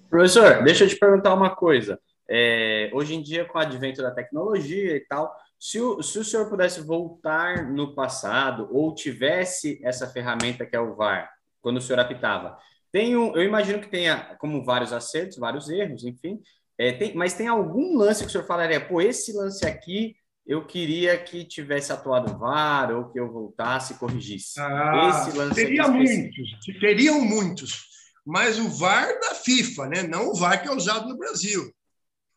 Professor, 0.09 0.63
deixa 0.63 0.85
eu 0.85 0.87
te 0.87 0.95
perguntar 0.95 1.33
uma 1.33 1.53
coisa. 1.53 1.99
É, 2.29 2.89
hoje 2.93 3.15
em 3.15 3.21
dia, 3.21 3.43
com 3.43 3.57
o 3.57 3.61
advento 3.61 4.01
da 4.01 4.11
tecnologia 4.11 4.95
e 4.95 5.01
tal, 5.01 5.35
se 5.59 5.81
o, 5.81 6.01
se 6.01 6.19
o 6.19 6.23
senhor 6.23 6.47
pudesse 6.47 6.79
voltar 6.79 7.69
no 7.69 7.93
passado 7.93 8.69
ou 8.71 8.95
tivesse 8.95 9.81
essa 9.83 10.07
ferramenta 10.07 10.65
que 10.65 10.75
é 10.75 10.79
o 10.79 10.95
VAR, 10.95 11.29
quando 11.59 11.77
o 11.77 11.81
senhor 11.81 11.99
apitava, 11.99 12.57
tem 12.93 13.17
um, 13.17 13.35
eu 13.35 13.43
imagino 13.43 13.81
que 13.81 13.89
tenha, 13.89 14.37
como 14.39 14.63
vários 14.63 14.93
acertos, 14.93 15.37
vários 15.37 15.69
erros, 15.69 16.05
enfim, 16.05 16.41
é, 16.77 16.93
tem, 16.93 17.13
mas 17.13 17.33
tem 17.33 17.47
algum 17.47 17.97
lance 17.97 18.21
que 18.23 18.29
o 18.29 18.31
senhor 18.31 18.45
falaria, 18.45 18.79
pô, 18.79 19.01
esse 19.01 19.33
lance 19.33 19.65
aqui 19.65 20.15
eu 20.49 20.65
queria 20.65 21.15
que 21.15 21.45
tivesse 21.45 21.93
atuado 21.93 22.35
VAR 22.35 22.89
ou 22.89 23.11
que 23.11 23.19
eu 23.19 23.31
voltasse 23.31 23.93
e 23.93 23.97
corrigisse. 23.97 24.59
Ah, 24.59 25.27
esse 25.27 25.37
lance 25.37 25.53
teria 25.53 25.87
muitos, 25.87 26.49
teriam 26.79 27.21
muitos, 27.21 27.85
mas 28.25 28.57
o 28.57 28.67
VAR 28.67 29.07
da 29.19 29.35
FIFA, 29.35 29.87
né? 29.89 30.01
não 30.01 30.31
o 30.31 30.33
VAR 30.33 30.59
que 30.59 30.67
é 30.67 30.71
usado 30.71 31.07
no 31.07 31.19
Brasil. 31.19 31.71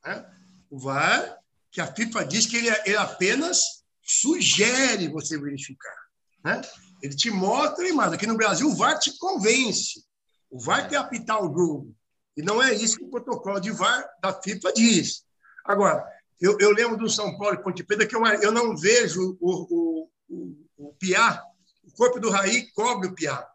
Né? 0.05 0.27
O 0.69 0.79
VAR 0.79 1.39
que 1.71 1.81
a 1.81 1.87
FIFA 1.87 2.27
diz 2.27 2.45
que 2.45 2.59
ele, 2.59 2.69
ele 2.85 2.99
apenas 2.99 3.83
sugere 4.03 5.09
você 5.09 5.41
verificar. 5.41 5.97
Né? 6.45 6.61
Ele 7.03 7.17
te 7.17 7.31
mostra 7.31 7.83
a 7.83 7.89
imagem. 7.89 8.15
Aqui 8.17 8.27
no 8.27 8.37
Brasil, 8.37 8.69
o 8.69 8.77
VAR 8.77 8.99
te 8.99 9.17
convence. 9.17 10.05
O 10.51 10.61
VAR 10.61 10.87
quer 10.87 10.97
apitar 10.97 11.43
o 11.43 11.47
jogo. 11.47 11.97
E 12.37 12.43
não 12.43 12.63
é 12.63 12.75
isso 12.75 12.99
que 12.99 13.05
o 13.05 13.11
protocolo 13.11 13.59
de 13.59 13.71
VAR 13.71 14.07
da 14.21 14.35
FIFA 14.35 14.71
diz. 14.75 15.25
Agora, 15.65 16.05
eu, 16.43 16.59
eu 16.59 16.73
lembro 16.73 16.97
do 16.97 17.09
São 17.09 17.39
Paulo 17.39 17.55
e 17.55 17.63
Ponte 17.63 17.85
Preta 17.85 18.05
que 18.05 18.17
eu, 18.17 18.27
eu 18.27 18.51
não 18.51 18.77
vejo 18.77 19.39
o, 19.41 19.67
o, 19.71 20.11
o, 20.29 20.67
o 20.89 20.95
Piá, 20.95 21.41
o 21.85 21.93
corpo 21.93 22.19
do 22.19 22.31
Raí 22.31 22.69
cobre 22.73 23.07
o 23.07 23.15
Piá. 23.15 23.47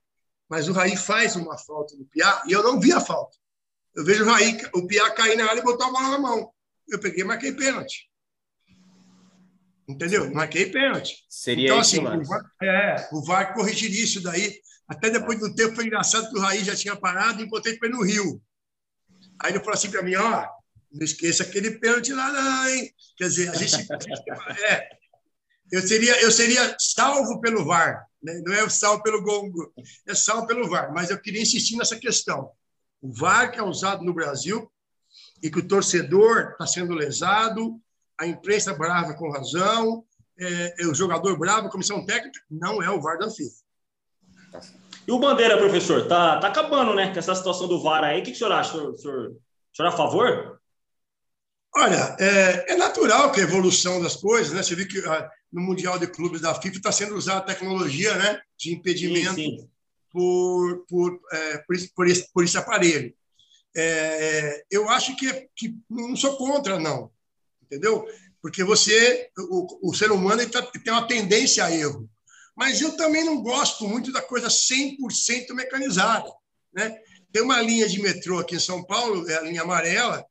Mas 0.47 0.69
o 0.69 0.71
Raí 0.71 0.95
faz 0.95 1.35
uma 1.35 1.57
falta 1.57 1.97
no 1.97 2.05
Piá 2.05 2.43
e 2.47 2.53
eu 2.53 2.63
não 2.63 2.79
vi 2.79 2.93
a 2.93 3.01
falta. 3.01 3.35
Eu 3.93 4.05
vejo 4.05 4.23
o 4.23 4.27
Raí, 4.27 4.57
o 4.73 4.87
Piá 4.87 5.11
cair 5.11 5.35
na 5.35 5.49
área 5.49 5.59
e 5.59 5.63
botar 5.63 5.87
a 5.87 5.91
bola 5.91 6.09
na 6.11 6.19
mão. 6.19 6.49
Eu 6.87 6.97
peguei 6.99 7.23
e 7.23 7.27
marquei 7.27 7.51
pênalti. 7.51 8.09
Entendeu? 9.85 10.31
Marquei 10.33 10.67
pênalti. 10.71 11.25
Seria 11.27 11.65
então, 11.65 11.79
assim, 11.79 11.99
o 11.99 12.23
VAR, 12.23 12.51
é, 12.61 13.09
o 13.11 13.21
VAR 13.21 13.53
corrigiria 13.53 14.03
isso 14.03 14.21
daí. 14.21 14.61
Até 14.87 15.09
depois 15.09 15.39
do 15.39 15.53
tempo 15.53 15.75
foi 15.75 15.87
engraçado 15.87 16.29
que 16.29 16.37
o 16.37 16.41
Raí 16.41 16.63
já 16.63 16.75
tinha 16.75 16.95
parado 16.95 17.41
e 17.41 17.45
encontrei 17.45 17.77
com 17.77 17.85
ele 17.85 17.95
no 17.95 18.03
Rio. 18.03 18.41
Aí 19.41 19.51
ele 19.51 19.59
falou 19.59 19.73
assim 19.73 19.91
para 19.91 20.03
mim, 20.03 20.15
ó, 20.15 20.47
não 20.91 21.03
esqueça 21.03 21.43
aquele 21.43 21.71
pênalti 21.79 22.13
lá 22.13 22.31
não, 22.31 22.69
hein? 22.69 22.91
Quer 23.17 23.25
dizer, 23.25 23.49
a 23.49 23.55
gente... 23.55 23.75
é, 24.63 24.89
eu 25.71 25.81
seria, 25.81 26.21
eu 26.21 26.31
seria 26.31 26.75
salvo 26.79 27.41
pelo 27.41 27.65
VAR, 27.65 28.07
né? 28.23 28.41
não 28.45 28.53
é 28.53 28.69
salvo 28.69 29.03
pelo 29.03 29.21
gongo, 29.21 29.73
é 30.07 30.15
salvo 30.15 30.47
pelo 30.47 30.69
VAR. 30.69 30.93
Mas 30.93 31.09
eu 31.09 31.19
queria 31.19 31.41
insistir 31.41 31.75
nessa 31.75 31.97
questão. 31.97 32.49
O 33.01 33.11
VAR 33.11 33.51
que 33.51 33.59
é 33.59 33.63
usado 33.63 34.03
no 34.03 34.13
Brasil 34.13 34.71
e 35.43 35.49
que 35.49 35.59
o 35.59 35.67
torcedor 35.67 36.51
está 36.51 36.65
sendo 36.65 36.93
lesado, 36.93 37.79
a 38.17 38.25
imprensa 38.25 38.73
brava 38.73 39.13
com 39.13 39.29
razão, 39.29 40.03
é, 40.39 40.83
é, 40.83 40.87
o 40.87 40.95
jogador 40.95 41.37
bravo, 41.37 41.67
a 41.67 41.71
comissão 41.71 42.05
técnica, 42.05 42.39
não 42.49 42.81
é 42.81 42.89
o 42.89 43.01
VAR 43.01 43.17
da 43.17 43.29
FIFA. 43.29 43.67
E 45.07 45.11
o 45.11 45.19
Bandeira, 45.19 45.57
professor, 45.57 46.07
tá, 46.07 46.39
tá 46.39 46.47
acabando, 46.47 46.93
né? 46.93 47.11
Com 47.11 47.19
essa 47.19 47.35
situação 47.35 47.67
do 47.67 47.81
VAR 47.81 48.03
aí. 48.03 48.19
O 48.19 48.23
que, 48.23 48.31
que 48.31 48.35
o 48.35 48.39
senhor 48.39 48.51
acha? 48.51 48.77
O 48.77 48.97
senhor, 48.97 49.31
o 49.31 49.75
senhor 49.75 49.89
é 49.89 49.93
a 49.93 49.97
favor? 49.97 50.61
Olha, 51.79 52.15
é, 52.19 52.73
é, 52.73 52.75
natural 52.75 53.31
que 53.31 53.39
a 53.39 53.43
evolução 53.43 54.01
das 54.01 54.15
coisas, 54.15 54.51
né? 54.51 54.63
Você 54.63 54.75
viu 54.75 54.87
que 54.87 54.99
ah, 55.07 55.29
no 55.51 55.61
Mundial 55.61 55.99
de 55.99 56.07
Clubes 56.07 56.41
da 56.41 56.59
FIFA 56.59 56.77
está 56.77 56.91
sendo 56.91 57.15
usada 57.15 57.39
a 57.39 57.53
tecnologia 57.53 58.15
né, 58.15 58.41
de 58.57 58.73
impedimento 58.73 59.35
sim, 59.35 59.59
sim. 59.59 59.69
Por, 60.11 60.85
por, 60.87 61.19
é, 61.31 61.57
por, 61.59 61.75
esse, 61.75 61.93
por, 61.93 62.07
esse, 62.07 62.33
por 62.33 62.43
esse 62.43 62.57
aparelho. 62.57 63.13
É, 63.75 64.63
eu 64.71 64.89
acho 64.89 65.15
que, 65.15 65.47
que 65.55 65.75
não 65.87 66.15
sou 66.15 66.35
contra, 66.35 66.79
não 66.79 67.11
entendeu? 67.67 68.07
Porque 68.41 68.63
você, 68.63 69.29
o, 69.37 69.89
o 69.89 69.93
ser 69.93 70.11
humano 70.11 70.49
tá, 70.49 70.61
tem 70.61 70.91
uma 70.91 71.07
tendência 71.07 71.63
a 71.63 71.71
erro. 71.71 72.09
Mas 72.55 72.81
eu 72.81 72.97
também 72.97 73.23
não 73.23 73.41
gosto 73.41 73.87
muito 73.87 74.11
da 74.11 74.21
coisa 74.21 74.47
100% 74.47 75.53
mecanizada, 75.53 76.31
né? 76.73 76.97
Tem 77.31 77.43
uma 77.43 77.61
linha 77.61 77.87
de 77.87 78.01
metrô 78.01 78.39
aqui 78.39 78.55
em 78.55 78.59
São 78.59 78.83
Paulo, 78.83 79.29
é 79.29 79.35
a 79.37 79.41
linha 79.41 79.61
amarela, 79.61 80.25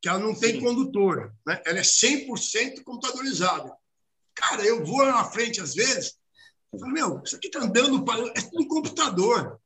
que 0.00 0.08
ela 0.08 0.18
não 0.18 0.34
tem 0.34 0.54
Sim. 0.54 0.60
condutor, 0.60 1.32
né? 1.46 1.60
Ela 1.64 1.78
é 1.78 1.82
100% 1.82 2.82
computadorizada. 2.84 3.72
Cara, 4.34 4.62
eu 4.64 4.84
vou 4.84 5.04
na 5.06 5.24
frente 5.24 5.60
às 5.60 5.74
vezes, 5.74 6.16
eu 6.72 6.78
falo, 6.78 6.92
meu, 6.92 7.22
isso 7.24 7.36
aqui 7.36 7.46
está 7.46 7.60
andando 7.60 8.04
para 8.04 8.20
é 8.28 8.42
tudo 8.42 8.68
computador 8.68 9.58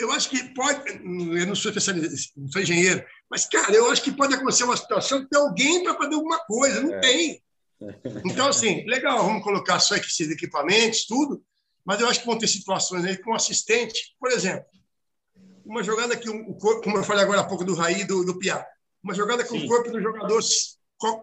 eu 0.00 0.10
acho 0.12 0.30
que 0.30 0.42
pode. 0.54 0.90
Eu 0.90 1.46
não 1.46 1.54
sou 1.54 1.70
especialista, 1.70 2.32
não 2.36 2.50
sou 2.50 2.62
engenheiro, 2.62 3.04
mas, 3.30 3.46
cara, 3.46 3.72
eu 3.72 3.90
acho 3.90 4.02
que 4.02 4.10
pode 4.10 4.34
acontecer 4.34 4.64
uma 4.64 4.76
situação 4.76 5.22
que 5.22 5.28
tem 5.28 5.40
alguém 5.40 5.84
para 5.84 5.94
fazer 5.94 6.14
alguma 6.14 6.38
coisa, 6.40 6.80
não 6.80 6.94
é. 6.94 7.00
tem. 7.00 7.42
Então, 8.26 8.46
assim, 8.48 8.84
legal, 8.84 9.24
vamos 9.24 9.42
colocar 9.42 9.80
só 9.80 9.96
esses 9.96 10.30
equipamentos, 10.30 11.06
tudo, 11.06 11.42
mas 11.82 11.98
eu 11.98 12.06
acho 12.06 12.20
que 12.20 12.26
vão 12.26 12.36
ter 12.36 12.46
situações 12.46 13.06
aí 13.06 13.16
com 13.16 13.34
assistente, 13.34 14.14
por 14.20 14.30
exemplo, 14.30 14.66
uma 15.64 15.82
jogada 15.82 16.14
que 16.14 16.28
o 16.28 16.54
corpo, 16.56 16.82
como 16.82 16.98
eu 16.98 17.02
falei 17.02 17.24
agora 17.24 17.40
há 17.40 17.44
pouco 17.44 17.64
do 17.64 17.74
Raí 17.74 18.04
do, 18.04 18.22
do 18.22 18.38
Piá, 18.38 18.62
uma 19.02 19.14
jogada 19.14 19.42
que 19.42 19.50
Sim. 19.50 19.64
o 19.64 19.68
corpo 19.68 19.90
do 19.90 20.00
jogador 20.00 20.40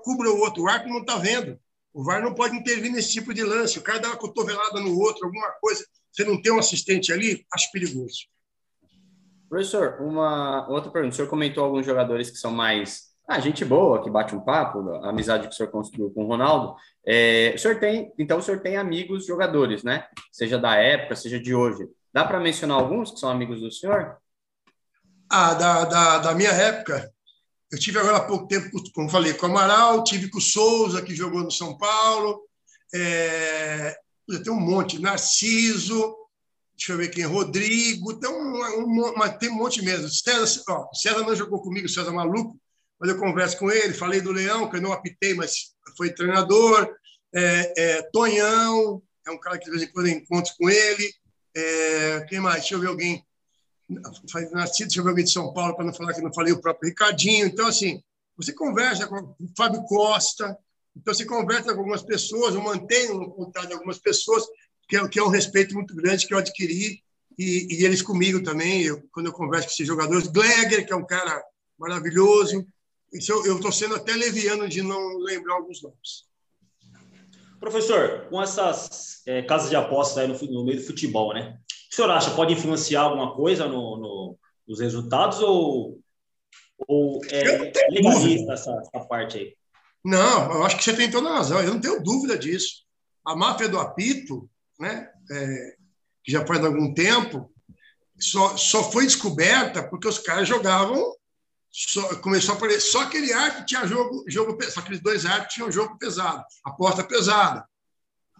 cubra 0.03 0.29
o 0.31 0.39
outro, 0.39 0.63
o 0.63 0.67
árbitro 0.67 0.93
não 0.93 1.01
está 1.01 1.17
vendo. 1.17 1.59
O 1.93 2.03
VAR 2.03 2.21
não 2.21 2.33
pode 2.33 2.55
intervir 2.55 2.91
nesse 2.91 3.13
tipo 3.13 3.33
de 3.33 3.43
lance. 3.43 3.79
O 3.79 3.81
cara 3.81 3.99
dá 3.99 4.09
uma 4.09 4.17
cotovelada 4.17 4.79
no 4.79 4.99
outro, 4.99 5.25
alguma 5.25 5.49
coisa. 5.59 5.83
Você 6.11 6.23
não 6.23 6.39
tem 6.39 6.51
um 6.51 6.59
assistente 6.59 7.11
ali, 7.11 7.45
acho 7.51 7.71
perigoso. 7.71 8.27
Professor, 9.49 10.01
uma 10.01 10.67
outra 10.69 10.91
pergunta. 10.91 11.13
O 11.13 11.15
senhor 11.15 11.27
comentou 11.27 11.63
alguns 11.63 11.85
jogadores 11.85 12.29
que 12.29 12.37
são 12.37 12.51
mais 12.51 13.07
ah, 13.27 13.39
gente 13.39 13.65
boa, 13.65 14.01
que 14.01 14.09
bate 14.09 14.33
um 14.33 14.39
papo, 14.39 14.89
a 15.03 15.09
amizade 15.09 15.47
que 15.47 15.53
o 15.53 15.57
senhor 15.57 15.69
construiu 15.69 16.09
com 16.11 16.23
o 16.23 16.27
Ronaldo. 16.27 16.75
É, 17.05 17.53
o 17.55 17.59
senhor 17.59 17.79
tem, 17.79 18.13
então 18.17 18.37
o 18.37 18.41
senhor 18.41 18.61
tem 18.61 18.77
amigos 18.77 19.25
jogadores, 19.25 19.83
né? 19.83 20.07
Seja 20.31 20.57
da 20.57 20.75
época, 20.75 21.15
seja 21.15 21.39
de 21.39 21.53
hoje. 21.53 21.89
Dá 22.13 22.23
para 22.23 22.39
mencionar 22.39 22.77
alguns 22.77 23.11
que 23.11 23.19
são 23.19 23.29
amigos 23.29 23.59
do 23.59 23.71
senhor? 23.71 24.17
Ah, 25.29 25.53
da, 25.55 25.85
da, 25.85 26.17
da 26.19 26.33
minha 26.35 26.51
época, 26.51 27.11
eu 27.71 27.79
tive 27.79 27.99
agora 27.99 28.17
há 28.17 28.23
pouco 28.23 28.47
tempo, 28.47 28.69
como 28.93 29.09
falei, 29.09 29.33
com 29.33 29.47
o 29.47 29.49
Amaral, 29.49 30.03
tive 30.03 30.29
com 30.29 30.37
o 30.37 30.41
Souza, 30.41 31.01
que 31.01 31.15
jogou 31.15 31.41
no 31.41 31.51
São 31.51 31.77
Paulo. 31.77 32.41
É, 32.93 33.95
tem 34.43 34.53
um 34.53 34.59
monte, 34.59 35.01
Narciso, 35.01 36.15
deixa 36.75 36.93
eu 36.93 36.97
ver 36.97 37.09
quem, 37.09 37.25
Rodrigo, 37.25 38.17
tem 38.19 38.29
um, 38.29 38.61
um, 38.79 39.37
tem 39.37 39.49
um 39.49 39.55
monte 39.55 39.81
mesmo. 39.81 40.09
César, 40.09 40.63
ó, 40.69 40.87
César 40.93 41.23
não 41.23 41.35
jogou 41.35 41.61
comigo, 41.61 41.89
César 41.89 42.11
maluco, 42.11 42.57
mas 42.99 43.09
eu 43.09 43.17
converso 43.17 43.57
com 43.57 43.69
ele, 43.69 43.93
falei 43.93 44.21
do 44.21 44.31
Leão, 44.31 44.69
que 44.69 44.77
eu 44.77 44.81
não 44.81 44.93
apitei, 44.93 45.33
mas 45.33 45.73
foi 45.97 46.13
treinador. 46.13 46.89
É, 47.35 47.73
é, 47.77 48.01
Tonhão, 48.13 49.01
é 49.27 49.31
um 49.31 49.39
cara 49.39 49.57
que 49.57 49.65
de 49.65 49.71
vez 49.71 49.83
em 49.83 49.91
quando 49.91 50.07
eu 50.07 50.13
encontro 50.13 50.53
com 50.57 50.69
ele. 50.69 51.13
É, 51.55 52.25
quem 52.29 52.39
mais? 52.39 52.59
Deixa 52.59 52.75
eu 52.75 52.79
ver 52.79 52.87
alguém. 52.87 53.26
Nascido, 54.51 55.03
ver 55.03 55.09
alguém 55.09 55.23
de 55.23 55.31
São 55.31 55.53
Paulo, 55.53 55.75
para 55.75 55.85
não 55.85 55.93
falar 55.93 56.13
que 56.13 56.21
não 56.21 56.33
falei 56.33 56.51
o 56.51 56.61
próprio 56.61 56.89
Ricardinho. 56.89 57.45
Então, 57.45 57.67
assim, 57.67 58.03
você 58.35 58.51
conversa 58.53 59.07
com 59.07 59.15
o 59.15 59.35
Fábio 59.55 59.83
Costa, 59.83 60.57
então 60.95 61.13
você 61.13 61.25
conversa 61.25 61.73
com 61.73 61.79
algumas 61.79 62.01
pessoas, 62.01 62.53
eu 62.53 62.61
mantenho 62.61 63.29
contato 63.31 63.67
de 63.67 63.73
algumas 63.73 63.97
pessoas, 63.97 64.43
que 64.87 64.97
é, 64.97 65.07
que 65.07 65.19
é 65.19 65.23
um 65.23 65.29
respeito 65.29 65.73
muito 65.73 65.95
grande 65.95 66.27
que 66.27 66.33
eu 66.33 66.37
adquiri 66.37 67.01
e, 67.37 67.67
e 67.69 67.85
eles 67.85 68.01
comigo 68.01 68.41
também, 68.41 68.83
eu, 68.83 69.01
quando 69.11 69.27
eu 69.27 69.33
converso 69.33 69.67
com 69.67 69.73
esses 69.73 69.87
jogadores. 69.87 70.27
Gleger, 70.27 70.85
que 70.85 70.91
é 70.91 70.95
um 70.95 71.05
cara 71.05 71.43
maravilhoso. 71.77 72.65
Isso 73.13 73.31
eu 73.31 73.55
estou 73.55 73.71
sendo 73.71 73.95
até 73.95 74.13
leviano 74.13 74.67
de 74.67 74.81
não 74.81 75.17
lembrar 75.19 75.53
alguns 75.53 75.81
nomes. 75.81 76.25
Professor, 77.59 78.27
com 78.29 78.41
essas 78.41 79.21
é, 79.25 79.41
casas 79.41 79.69
de 79.69 79.75
apostas 79.75 80.17
aí 80.17 80.27
no, 80.27 80.53
no, 80.53 80.65
meio 80.65 80.79
do 80.79 80.85
futebol, 80.85 81.33
né? 81.33 81.59
O 81.91 81.95
senhor 81.95 82.11
acha 82.11 82.31
pode 82.31 82.53
influenciar 82.53 83.01
alguma 83.01 83.35
coisa 83.35 83.67
no, 83.67 83.97
no, 83.97 84.37
nos 84.67 84.79
resultados 84.79 85.39
ou, 85.39 85.99
ou 86.87 87.21
é 87.29 87.71
legalista 87.89 88.53
essa, 88.53 88.71
essa 88.71 89.05
parte 89.05 89.37
aí? 89.37 89.55
Não, 90.03 90.53
eu 90.53 90.63
acho 90.63 90.77
que 90.77 90.83
você 90.83 90.95
tem 90.95 91.09
toda 91.09 91.29
a 91.29 91.35
razão, 91.37 91.61
eu 91.61 91.73
não 91.73 91.81
tenho 91.81 92.03
dúvida 92.03 92.37
disso. 92.37 92.85
A 93.25 93.35
máfia 93.35 93.67
do 93.67 93.79
apito, 93.79 94.49
né, 94.79 95.09
é, 95.31 95.75
que 96.23 96.31
já 96.31 96.45
faz 96.45 96.63
algum 96.63 96.93
tempo, 96.93 97.51
só, 98.19 98.55
só 98.57 98.89
foi 98.89 99.05
descoberta 99.05 99.83
porque 99.83 100.07
os 100.07 100.17
caras 100.17 100.47
jogavam, 100.47 101.13
só, 101.69 102.15
começou 102.21 102.55
a 102.55 102.57
aparecer, 102.57 102.81
só 102.81 103.01
aquele 103.01 103.33
árbitro 103.33 103.65
tinha 103.65 103.85
jogo, 103.85 104.23
jogo 104.27 104.57
só 104.63 104.79
aqueles 104.79 105.01
dois 105.01 105.25
árbitros 105.25 105.53
tinham 105.53 105.71
jogo 105.71 105.97
pesado, 105.97 106.43
aposta 106.65 107.03
pesada. 107.03 107.67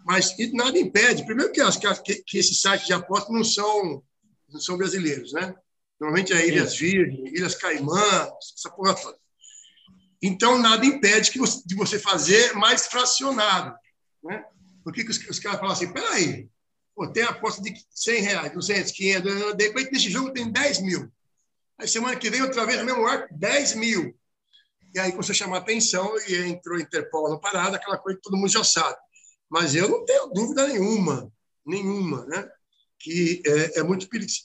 Mas 0.08 0.34
nada 0.54 0.80
impede, 0.80 1.26
primeiro 1.26 1.52
que, 1.52 1.60
as, 1.60 1.76
que, 1.76 2.15
que 2.24 2.38
esses 2.38 2.62
sites 2.62 2.88
de 2.88 2.93
aposta 2.93 3.30
não 3.30 3.43
são, 3.43 4.02
não 4.48 4.58
são 4.58 4.78
brasileiros, 4.78 5.34
né? 5.34 5.54
Normalmente 6.00 6.32
é 6.32 6.48
Ilhas 6.48 6.78
Virgens, 6.78 7.30
Ilhas 7.34 7.56
Caimã, 7.56 8.32
essa 8.56 8.70
porra 8.70 8.96
toda. 8.96 9.17
Então, 10.22 10.60
nada 10.60 10.86
impede 10.86 11.30
que 11.30 11.38
você, 11.38 11.62
de 11.65 11.76
você 11.76 12.00
fazer 12.00 12.54
mais 12.54 12.88
fracionado. 12.88 13.76
Né? 14.24 14.46
Por 14.82 14.93
que, 14.93 15.02
os, 15.02 15.17
os 15.28 15.39
caras 15.39 15.60
falam 15.60 15.74
assim? 15.74 15.91
Peraí, 15.91 16.48
pô, 16.96 17.06
tem 17.12 17.24
a 17.24 17.30
aposta 17.32 17.62
de 17.62 17.74
100 17.89 18.22
reais, 18.22 18.54
200, 18.54 18.91
500, 18.93 19.58
de 19.58 19.67
repente 19.67 19.91
nesse 19.91 20.10
jogo 20.10 20.32
tem 20.32 20.50
10 20.50 20.84
mil. 20.84 21.12
Aí 21.78 21.86
semana 21.86 22.15
que 22.15 22.30
vem, 22.30 22.41
outra 22.41 22.65
vez, 22.65 22.80
no 22.80 22.86
mesmo 22.86 23.06
arco, 23.06 23.28
10 23.38 23.76
mil. 23.76 24.17
E 24.96 25.00
aí 25.00 25.12
começou 25.12 25.34
a 25.34 25.36
chamar 25.36 25.58
atenção 25.58 26.15
e 26.30 26.36
entrou 26.43 26.80
Interpol 26.80 27.30
na 27.30 27.38
parada, 27.38 27.76
aquela 27.76 27.98
coisa 27.98 28.17
que 28.17 28.24
todo 28.24 28.38
mundo 28.38 28.50
já 28.50 28.63
sabe. 28.63 28.98
Mas 29.50 29.76
eu 29.76 29.88
não 29.88 30.06
tenho 30.06 30.28
dúvida 30.28 30.68
nenhuma, 30.68 31.32
nenhuma, 31.66 32.26
né? 32.26 32.50
que 33.00 33.42
é, 33.46 33.80
é 33.80 33.84
muito 33.84 34.08
perigoso. 34.10 34.44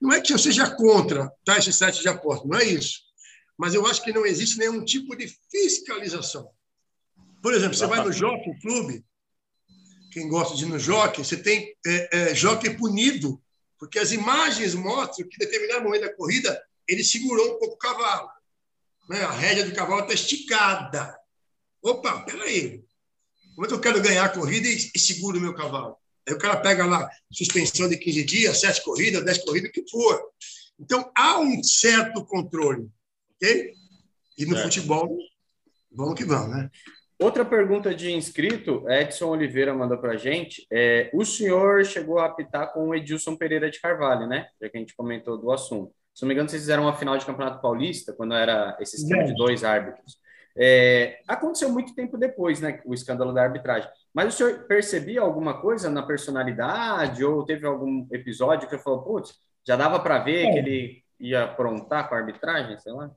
Não 0.00 0.12
é 0.12 0.20
que 0.20 0.32
eu 0.32 0.38
seja 0.38 0.70
contra 0.70 1.30
tá, 1.44 1.58
esse 1.58 1.72
site 1.72 2.00
de 2.00 2.08
aposta, 2.08 2.46
não 2.46 2.58
é 2.58 2.64
isso 2.64 3.06
mas 3.56 3.74
eu 3.74 3.86
acho 3.86 4.02
que 4.02 4.12
não 4.12 4.26
existe 4.26 4.58
nenhum 4.58 4.84
tipo 4.84 5.16
de 5.16 5.34
fiscalização. 5.50 6.50
Por 7.42 7.54
exemplo, 7.54 7.76
você 7.76 7.86
vai 7.86 8.04
no 8.04 8.12
Jockey 8.12 8.58
Clube, 8.60 9.04
quem 10.12 10.28
gosta 10.28 10.56
de 10.56 10.64
ir 10.64 10.68
no 10.68 10.78
Jockey, 10.78 11.24
você 11.24 11.36
tem 11.36 11.74
é, 11.86 12.30
é, 12.30 12.34
Jockey 12.34 12.70
punido, 12.70 13.42
porque 13.78 13.98
as 13.98 14.12
imagens 14.12 14.74
mostram 14.74 15.28
que, 15.28 15.36
em 15.36 15.46
determinado 15.46 15.84
momento 15.84 16.02
da 16.02 16.14
corrida, 16.14 16.62
ele 16.88 17.04
segurou 17.04 17.54
um 17.54 17.58
pouco 17.58 17.74
o 17.74 17.78
cavalo. 17.78 18.28
Né? 19.08 19.22
A 19.22 19.30
rédea 19.30 19.64
do 19.64 19.74
cavalo 19.74 20.02
está 20.02 20.14
esticada. 20.14 21.16
Opa, 21.82 22.22
peraí. 22.22 22.84
É 23.58 23.66
que 23.66 23.74
eu 23.74 23.80
quero 23.80 24.02
ganhar 24.02 24.24
a 24.24 24.28
corrida 24.28 24.68
e, 24.68 24.90
e 24.94 24.98
seguro 24.98 25.38
o 25.38 25.40
meu 25.40 25.54
cavalo? 25.54 25.96
Aí 26.28 26.34
o 26.34 26.38
cara 26.38 26.56
pega 26.56 26.84
lá 26.84 27.08
suspensão 27.32 27.88
de 27.88 27.96
15 27.96 28.24
dias, 28.24 28.60
7 28.60 28.82
corridas, 28.82 29.24
10 29.24 29.44
corridas, 29.44 29.70
o 29.70 29.72
que 29.72 29.88
for. 29.88 30.20
Então, 30.78 31.10
há 31.16 31.38
um 31.38 31.62
certo 31.62 32.24
controle. 32.24 32.88
Ok? 33.34 33.72
E 34.38 34.44
no 34.44 34.56
futebol, 34.56 35.16
vamos 35.90 36.14
que 36.14 36.24
vamos, 36.24 36.54
né? 36.54 36.70
Outra 37.18 37.46
pergunta 37.46 37.94
de 37.94 38.12
inscrito, 38.12 38.84
Edson 38.90 39.28
Oliveira 39.28 39.72
mandou 39.72 39.96
para 39.96 40.12
a 40.12 40.16
gente. 40.18 40.66
É, 40.70 41.10
o 41.14 41.24
senhor 41.24 41.82
chegou 41.86 42.18
a 42.18 42.26
apitar 42.26 42.72
com 42.74 42.88
o 42.88 42.94
Edilson 42.94 43.34
Pereira 43.36 43.70
de 43.70 43.80
Carvalho, 43.80 44.26
né? 44.26 44.48
Já 44.60 44.68
que 44.68 44.76
a 44.76 44.80
gente 44.80 44.94
comentou 44.94 45.38
do 45.38 45.50
assunto. 45.50 45.94
Se 46.14 46.22
não 46.22 46.28
me 46.28 46.34
engano, 46.34 46.48
vocês 46.48 46.62
fizeram 46.62 46.82
uma 46.82 46.96
final 46.96 47.16
de 47.16 47.24
Campeonato 47.24 47.62
Paulista, 47.62 48.12
quando 48.12 48.34
era 48.34 48.76
esse 48.80 48.96
esquema 48.96 49.24
de 49.24 49.34
dois 49.34 49.64
árbitros. 49.64 50.18
É, 50.58 51.20
aconteceu 51.28 51.68
muito 51.68 51.94
tempo 51.94 52.16
depois, 52.16 52.60
né? 52.60 52.80
O 52.84 52.94
escândalo 52.94 53.32
da 53.32 53.42
arbitragem. 53.42 53.88
Mas 54.14 54.34
o 54.34 54.36
senhor 54.36 54.66
percebia 54.66 55.20
alguma 55.20 55.60
coisa 55.60 55.90
na 55.90 56.02
personalidade? 56.02 57.24
Ou 57.24 57.44
teve 57.44 57.66
algum 57.66 58.06
episódio 58.10 58.68
que 58.68 58.78
falou, 58.78 59.02
putz, 59.02 59.34
já 59.66 59.76
dava 59.76 60.00
para 60.00 60.18
ver 60.18 60.46
é. 60.46 60.52
que 60.52 60.58
ele 60.58 61.04
ia 61.20 61.44
aprontar 61.44 62.08
com 62.08 62.14
a 62.14 62.18
arbitragem, 62.18 62.78
sei 62.78 62.92
lá? 62.92 63.10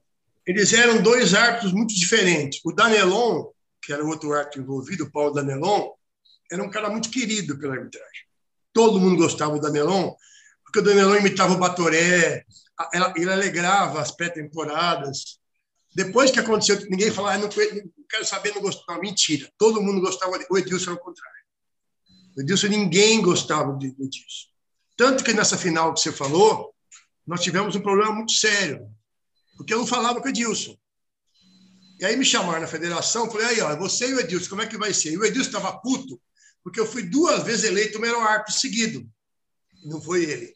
eles 0.50 0.74
eram 0.74 1.00
dois 1.00 1.36
árbitros 1.36 1.72
muito 1.72 1.94
diferentes. 1.94 2.60
O 2.66 2.72
Danelon, 2.72 3.52
que 3.80 3.94
era 3.94 4.04
o 4.04 4.08
outro 4.08 4.34
árbitro 4.34 4.64
envolvido, 4.64 5.04
o 5.04 5.12
Paulo 5.12 5.32
Danelon, 5.32 5.92
era 6.52 6.64
um 6.64 6.72
cara 6.72 6.90
muito 6.90 7.12
querido 7.12 7.56
pela 7.60 7.76
arbitragem. 7.76 8.26
Todo 8.74 9.00
mundo 9.00 9.18
gostava 9.18 9.54
do 9.54 9.62
Danelon, 9.62 10.12
porque 10.64 10.80
o 10.80 10.82
Danelon 10.82 11.18
imitava 11.18 11.54
o 11.54 11.60
Batoré, 11.60 12.46
ele 13.16 13.32
alegrava 13.32 14.02
as 14.02 14.10
pré-temporadas. 14.10 15.39
Depois 16.06 16.32
que 16.32 16.40
aconteceu, 16.40 16.80
ninguém 16.90 17.12
falava, 17.12 17.36
ah, 17.36 17.38
não, 17.40 17.50
não 17.50 18.06
quero 18.10 18.26
saber, 18.26 18.56
não 18.56 18.62
gostava. 18.62 19.02
Mentira, 19.02 19.52
todo 19.58 19.82
mundo 19.82 20.00
gostava. 20.00 20.40
O 20.50 20.58
Edilson 20.58 20.92
era 20.92 21.00
o 21.00 21.04
contrário. 21.04 21.40
O 22.38 22.42
Edilson, 22.42 22.68
ninguém 22.68 23.22
gostava 23.22 23.74
do 23.74 23.86
Edilson. 23.86 24.48
Tanto 24.96 25.26
que 25.26 25.34
nessa 25.34 25.58
final 25.58 25.94
que 25.94 26.00
você 26.00 26.14
falou, 26.14 26.74
nós 27.28 27.42
tivemos 27.42 27.76
um 27.76 27.82
problema 27.82 28.14
muito 28.14 28.32
sério 28.32 28.90
porque 29.58 29.74
eu 29.74 29.80
não 29.80 29.86
falava 29.86 30.22
com 30.22 30.26
o 30.26 30.30
Edilson. 30.30 30.74
E 32.00 32.06
aí 32.06 32.16
me 32.16 32.24
chamaram 32.24 32.62
na 32.62 32.68
federação, 32.68 33.30
falei, 33.30 33.48
aí, 33.48 33.60
ó, 33.60 33.76
você 33.76 34.08
e 34.08 34.14
o 34.14 34.22
Edilson, 34.22 34.52
como 34.52 34.62
é 34.62 34.68
que 34.68 34.78
vai 34.78 34.94
ser? 34.94 35.12
E 35.12 35.18
o 35.18 35.26
Edilson 35.26 35.50
estava 35.50 35.78
puto, 35.82 36.18
porque 36.64 36.80
eu 36.80 36.86
fui 36.86 37.04
duas 37.04 37.44
vezes 37.44 37.66
eleito 37.66 37.98
o 37.98 38.02
melhor 38.02 38.26
árbitro 38.26 38.54
seguido. 38.54 39.06
Não 39.84 40.02
foi 40.02 40.24
ele. 40.24 40.54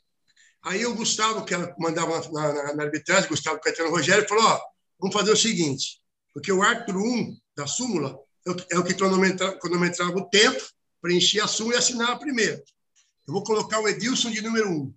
Aí 0.64 0.86
o 0.86 0.96
Gustavo, 0.96 1.44
que 1.44 1.54
mandava 1.78 2.22
na, 2.32 2.54
na, 2.54 2.76
na 2.76 2.84
arbitragem, 2.84 3.28
Gustavo 3.28 3.60
Caetano 3.60 3.90
Rogério, 3.90 4.26
falou, 4.26 4.46
ó, 4.46 4.73
vamos 5.04 5.14
fazer 5.14 5.32
o 5.32 5.38
seguinte, 5.38 6.02
porque 6.34 6.50
o 6.50 6.64
árbitro 6.64 6.98
1 6.98 7.38
da 7.58 7.68
súmula 7.68 8.18
é 8.72 8.80
o 8.80 8.84
que 8.86 8.94
cronometrava 8.94 10.18
o 10.18 10.30
tempo, 10.30 10.64
preenchia 11.02 11.44
a 11.44 11.48
súmula 11.48 11.76
e 11.76 11.80
assinava 11.80 12.18
primeiro. 12.18 12.64
Eu 13.28 13.34
vou 13.34 13.44
colocar 13.44 13.82
o 13.82 13.88
Edilson 13.88 14.32
de 14.32 14.42
número 14.42 14.70
1. 14.70 14.94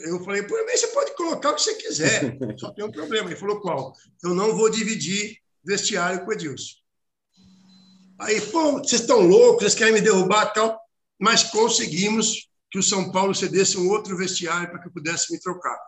Eu 0.00 0.22
falei, 0.22 0.42
por 0.42 0.62
mim 0.66 0.76
você 0.76 0.88
pode 0.88 1.16
colocar 1.16 1.52
o 1.52 1.54
que 1.54 1.62
você 1.62 1.74
quiser, 1.76 2.36
só 2.60 2.72
tem 2.72 2.84
um 2.84 2.92
problema. 2.92 3.30
Ele 3.30 3.40
falou, 3.40 3.58
qual? 3.58 3.94
Eu 4.22 4.34
não 4.34 4.54
vou 4.54 4.68
dividir 4.68 5.38
vestiário 5.64 6.22
com 6.22 6.30
o 6.30 6.32
Edilson. 6.34 6.74
Aí, 8.20 8.38
pô, 8.42 8.72
vocês 8.72 9.00
estão 9.00 9.20
loucos, 9.20 9.62
vocês 9.62 9.74
querem 9.74 9.94
me 9.94 10.02
derrubar 10.02 10.52
tal, 10.52 10.78
mas 11.18 11.42
conseguimos 11.42 12.50
que 12.70 12.78
o 12.78 12.82
São 12.82 13.10
Paulo 13.10 13.34
cedesse 13.34 13.78
um 13.78 13.88
outro 13.88 14.14
vestiário 14.14 14.68
para 14.68 14.78
que 14.78 14.88
eu 14.88 14.92
pudesse 14.92 15.32
me 15.32 15.40
trocar. 15.40 15.78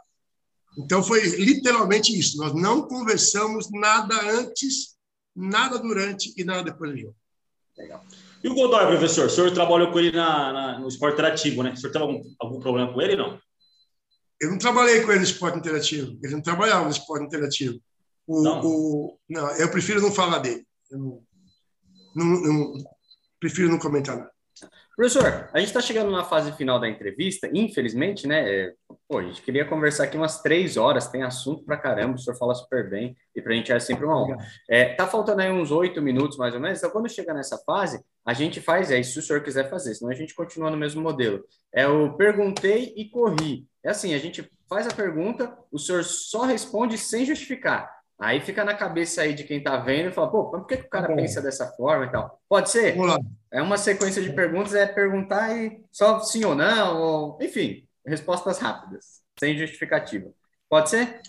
Então 0.76 1.02
foi 1.02 1.20
literalmente 1.36 2.16
isso. 2.16 2.36
Nós 2.38 2.52
não 2.54 2.86
conversamos 2.86 3.68
nada 3.72 4.14
antes, 4.30 4.96
nada 5.34 5.78
durante 5.78 6.34
e 6.36 6.44
nada 6.44 6.62
depois 6.62 6.92
do 6.92 6.98
jogo. 6.98 7.16
Legal. 7.76 8.04
E 8.42 8.48
o 8.48 8.54
Godoy, 8.54 8.86
professor? 8.86 9.26
O 9.26 9.30
senhor 9.30 9.52
trabalhou 9.52 9.90
com 9.90 9.98
ele 9.98 10.12
na, 10.12 10.52
na 10.52 10.78
no 10.78 10.88
esporte 10.88 11.14
interativo, 11.14 11.62
né? 11.62 11.72
O 11.72 11.76
senhor 11.76 11.92
teve 11.92 12.04
algum, 12.04 12.22
algum 12.38 12.60
problema 12.60 12.92
com 12.92 13.00
ele, 13.00 13.16
não? 13.16 13.38
Eu 14.40 14.50
não 14.50 14.58
trabalhei 14.58 15.02
com 15.02 15.10
ele 15.10 15.20
no 15.20 15.24
esporte 15.24 15.58
interativo. 15.58 16.18
Ele 16.22 16.34
não 16.34 16.42
trabalhava 16.42 16.84
no 16.84 16.90
esporte 16.90 17.24
interativo. 17.24 17.80
O, 18.26 18.42
não. 18.42 18.60
O, 18.64 19.18
não, 19.28 19.50
eu 19.56 19.70
prefiro 19.70 20.00
não 20.00 20.12
falar 20.12 20.40
dele. 20.40 20.66
Eu 20.90 20.98
não, 20.98 21.22
não, 22.14 22.24
não, 22.26 22.84
prefiro 23.40 23.70
não 23.70 23.78
comentar 23.78 24.16
nada. 24.16 24.30
Professor, 24.96 25.50
a 25.52 25.58
gente 25.58 25.68
está 25.68 25.80
chegando 25.82 26.10
na 26.10 26.24
fase 26.24 26.50
final 26.52 26.80
da 26.80 26.88
entrevista, 26.88 27.50
infelizmente, 27.52 28.26
né? 28.26 28.50
É, 28.50 28.72
pô, 29.06 29.18
a 29.18 29.22
gente 29.22 29.42
queria 29.42 29.66
conversar 29.66 30.04
aqui 30.04 30.16
umas 30.16 30.40
três 30.40 30.78
horas, 30.78 31.06
tem 31.06 31.22
assunto 31.22 31.62
para 31.66 31.76
caramba, 31.76 32.14
o 32.14 32.18
senhor 32.18 32.34
fala 32.38 32.54
super 32.54 32.88
bem, 32.88 33.14
e 33.34 33.42
para 33.42 33.52
a 33.52 33.56
gente 33.56 33.70
é 33.70 33.78
sempre 33.78 34.06
uma 34.06 34.18
honra. 34.18 34.38
É, 34.70 34.94
tá 34.94 35.06
faltando 35.06 35.42
aí 35.42 35.52
uns 35.52 35.70
oito 35.70 36.00
minutos 36.00 36.38
mais 36.38 36.54
ou 36.54 36.60
menos, 36.60 36.78
então 36.78 36.88
quando 36.88 37.10
chegar 37.10 37.34
nessa 37.34 37.58
fase, 37.58 38.02
a 38.24 38.32
gente 38.32 38.58
faz, 38.58 38.90
é 38.90 38.98
isso 38.98 39.12
se 39.12 39.18
o 39.18 39.22
senhor 39.22 39.42
quiser 39.42 39.68
fazer, 39.68 39.94
senão 39.94 40.10
a 40.10 40.14
gente 40.14 40.34
continua 40.34 40.70
no 40.70 40.78
mesmo 40.78 41.02
modelo. 41.02 41.44
É 41.74 41.86
o 41.86 42.16
perguntei 42.16 42.94
e 42.96 43.04
corri. 43.10 43.66
É 43.84 43.90
assim, 43.90 44.14
a 44.14 44.18
gente 44.18 44.50
faz 44.66 44.86
a 44.86 44.94
pergunta, 44.94 45.54
o 45.70 45.78
senhor 45.78 46.04
só 46.04 46.46
responde 46.46 46.96
sem 46.96 47.26
justificar. 47.26 47.95
Aí 48.18 48.40
fica 48.40 48.64
na 48.64 48.74
cabeça 48.74 49.22
aí 49.22 49.34
de 49.34 49.44
quem 49.44 49.58
está 49.58 49.76
vendo 49.76 50.08
e 50.08 50.12
fala, 50.12 50.30
pô, 50.30 50.50
por 50.50 50.66
que, 50.66 50.78
que 50.78 50.86
o 50.86 50.90
cara 50.90 51.14
pensa 51.14 51.42
dessa 51.42 51.70
forma 51.72 52.06
e 52.06 52.10
tal? 52.10 52.40
Pode 52.48 52.70
ser? 52.70 52.96
É 53.52 53.60
uma 53.60 53.76
sequência 53.76 54.22
de 54.22 54.32
perguntas, 54.32 54.74
é 54.74 54.86
perguntar 54.86 55.54
e 55.54 55.84
só 55.92 56.20
sim 56.20 56.44
ou 56.44 56.54
não, 56.54 57.00
ou... 57.00 57.38
enfim, 57.42 57.86
respostas 58.06 58.58
rápidas, 58.58 59.22
sem 59.38 59.58
justificativa. 59.58 60.32
Pode 60.68 60.88
ser? 60.88 61.20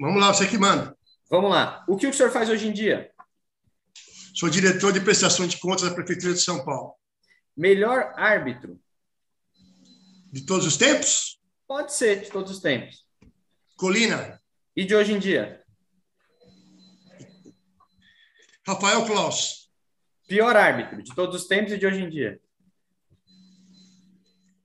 Vamos 0.00 0.20
lá, 0.20 0.32
você 0.32 0.46
que 0.46 0.56
manda. 0.56 0.96
Vamos 1.30 1.50
lá. 1.50 1.84
O 1.86 1.96
que 1.96 2.06
o 2.06 2.12
senhor 2.12 2.30
faz 2.30 2.48
hoje 2.48 2.68
em 2.68 2.72
dia? 2.72 3.10
Sou 4.34 4.48
diretor 4.48 4.92
de 4.92 5.00
prestação 5.00 5.46
de 5.46 5.58
contas 5.58 5.82
da 5.88 5.94
Prefeitura 5.94 6.32
de 6.32 6.40
São 6.40 6.64
Paulo. 6.64 6.94
Melhor 7.54 8.12
árbitro? 8.16 8.78
De 10.32 10.46
todos 10.46 10.66
os 10.66 10.76
tempos? 10.76 11.38
Pode 11.66 11.92
ser, 11.92 12.22
de 12.22 12.30
todos 12.30 12.52
os 12.52 12.60
tempos. 12.60 13.04
Colina. 13.76 14.40
E 14.74 14.84
de 14.84 14.94
hoje 14.94 15.12
em 15.12 15.18
dia? 15.18 15.62
Rafael 18.66 19.06
Klaus. 19.06 19.70
Pior 20.26 20.56
árbitro, 20.56 21.00
de 21.00 21.14
todos 21.14 21.42
os 21.42 21.46
tempos 21.46 21.72
e 21.72 21.78
de 21.78 21.86
hoje 21.86 22.02
em 22.02 22.10
dia? 22.10 22.40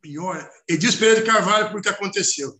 Pior. 0.02 0.49
Edilson 0.68 0.97
Pereira 0.97 1.22
de 1.22 1.28
Carvalho, 1.28 1.72
por 1.72 1.82
que 1.82 1.89
aconteceu. 1.89 2.60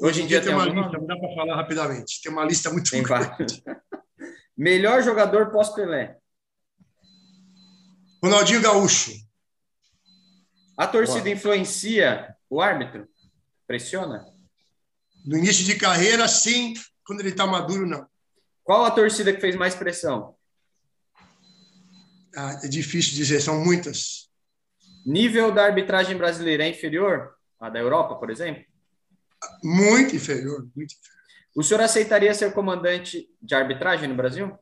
Hoje, 0.00 0.20
hoje 0.20 0.22
em 0.22 0.26
dia, 0.26 0.40
dia 0.40 0.50
tem, 0.50 0.58
tem 0.58 0.72
uma 0.72 0.82
lista, 0.82 0.98
não 0.98 1.06
dá 1.06 1.18
para 1.18 1.34
falar 1.34 1.56
rapidamente. 1.56 2.22
Tem 2.22 2.32
uma 2.32 2.46
lista 2.46 2.70
muito 2.70 2.90
tem 2.90 3.02
grande. 3.02 3.62
Melhor 4.56 5.02
jogador 5.02 5.50
pós-Pelé? 5.50 6.16
Ronaldinho 8.22 8.62
Gaúcho. 8.62 9.12
A 10.78 10.86
torcida 10.86 11.20
Boa. 11.20 11.30
influencia 11.30 12.34
o 12.48 12.62
árbitro? 12.62 13.06
Pressiona? 13.66 14.26
No 15.26 15.36
início 15.36 15.64
de 15.64 15.74
carreira, 15.74 16.26
sim. 16.26 16.72
Quando 17.04 17.20
ele 17.20 17.30
está 17.30 17.46
maduro, 17.46 17.86
não. 17.86 18.08
Qual 18.66 18.84
a 18.84 18.90
torcida 18.90 19.32
que 19.32 19.40
fez 19.40 19.54
mais 19.54 19.76
pressão? 19.76 20.34
Ah, 22.36 22.60
é 22.64 22.68
difícil 22.68 23.14
dizer, 23.14 23.40
são 23.40 23.64
muitas. 23.64 24.28
Nível 25.06 25.52
da 25.52 25.64
arbitragem 25.64 26.16
brasileira 26.18 26.64
é 26.64 26.68
inferior 26.68 27.36
à 27.60 27.70
da 27.70 27.78
Europa, 27.78 28.16
por 28.16 28.28
exemplo? 28.28 28.64
Muito 29.62 30.16
inferior, 30.16 30.68
muito 30.74 30.94
inferior. 30.96 31.16
O 31.54 31.62
senhor 31.62 31.80
aceitaria 31.80 32.34
ser 32.34 32.52
comandante 32.52 33.30
de 33.40 33.54
arbitragem 33.54 34.08
no 34.08 34.16
Brasil? 34.16 34.58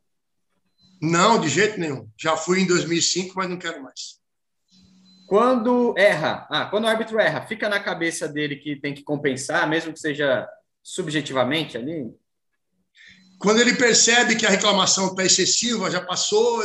Não, 1.01 1.41
de 1.41 1.49
jeito 1.49 1.81
nenhum. 1.81 2.07
Já 2.21 2.37
fui 2.37 2.61
em 2.61 2.67
2005, 2.67 3.33
mas 3.35 3.49
não 3.49 3.59
quero 3.59 3.83
mais. 3.83 4.21
Quando 5.27 5.95
erra, 5.97 6.47
ah, 6.51 6.67
quando 6.67 6.85
o 6.85 6.89
árbitro 6.89 7.19
erra, 7.19 7.47
fica 7.47 7.71
na 7.71 7.81
cabeça 7.81 8.29
dele 8.29 8.57
que 8.57 8.77
tem 8.77 8.93
que 8.93 9.03
compensar, 9.03 9.67
mesmo 9.67 9.95
que 9.95 9.99
seja 9.99 10.47
subjetivamente 10.83 11.79
ali? 11.79 12.15
Quando 13.45 13.61
ele 13.61 13.75
percebe 13.75 14.37
que 14.37 14.47
a 14.47 14.49
reclamação 14.49 15.09
está 15.09 15.23
excessiva, 15.23 15.91
já 15.91 16.03
passou, 16.03 16.63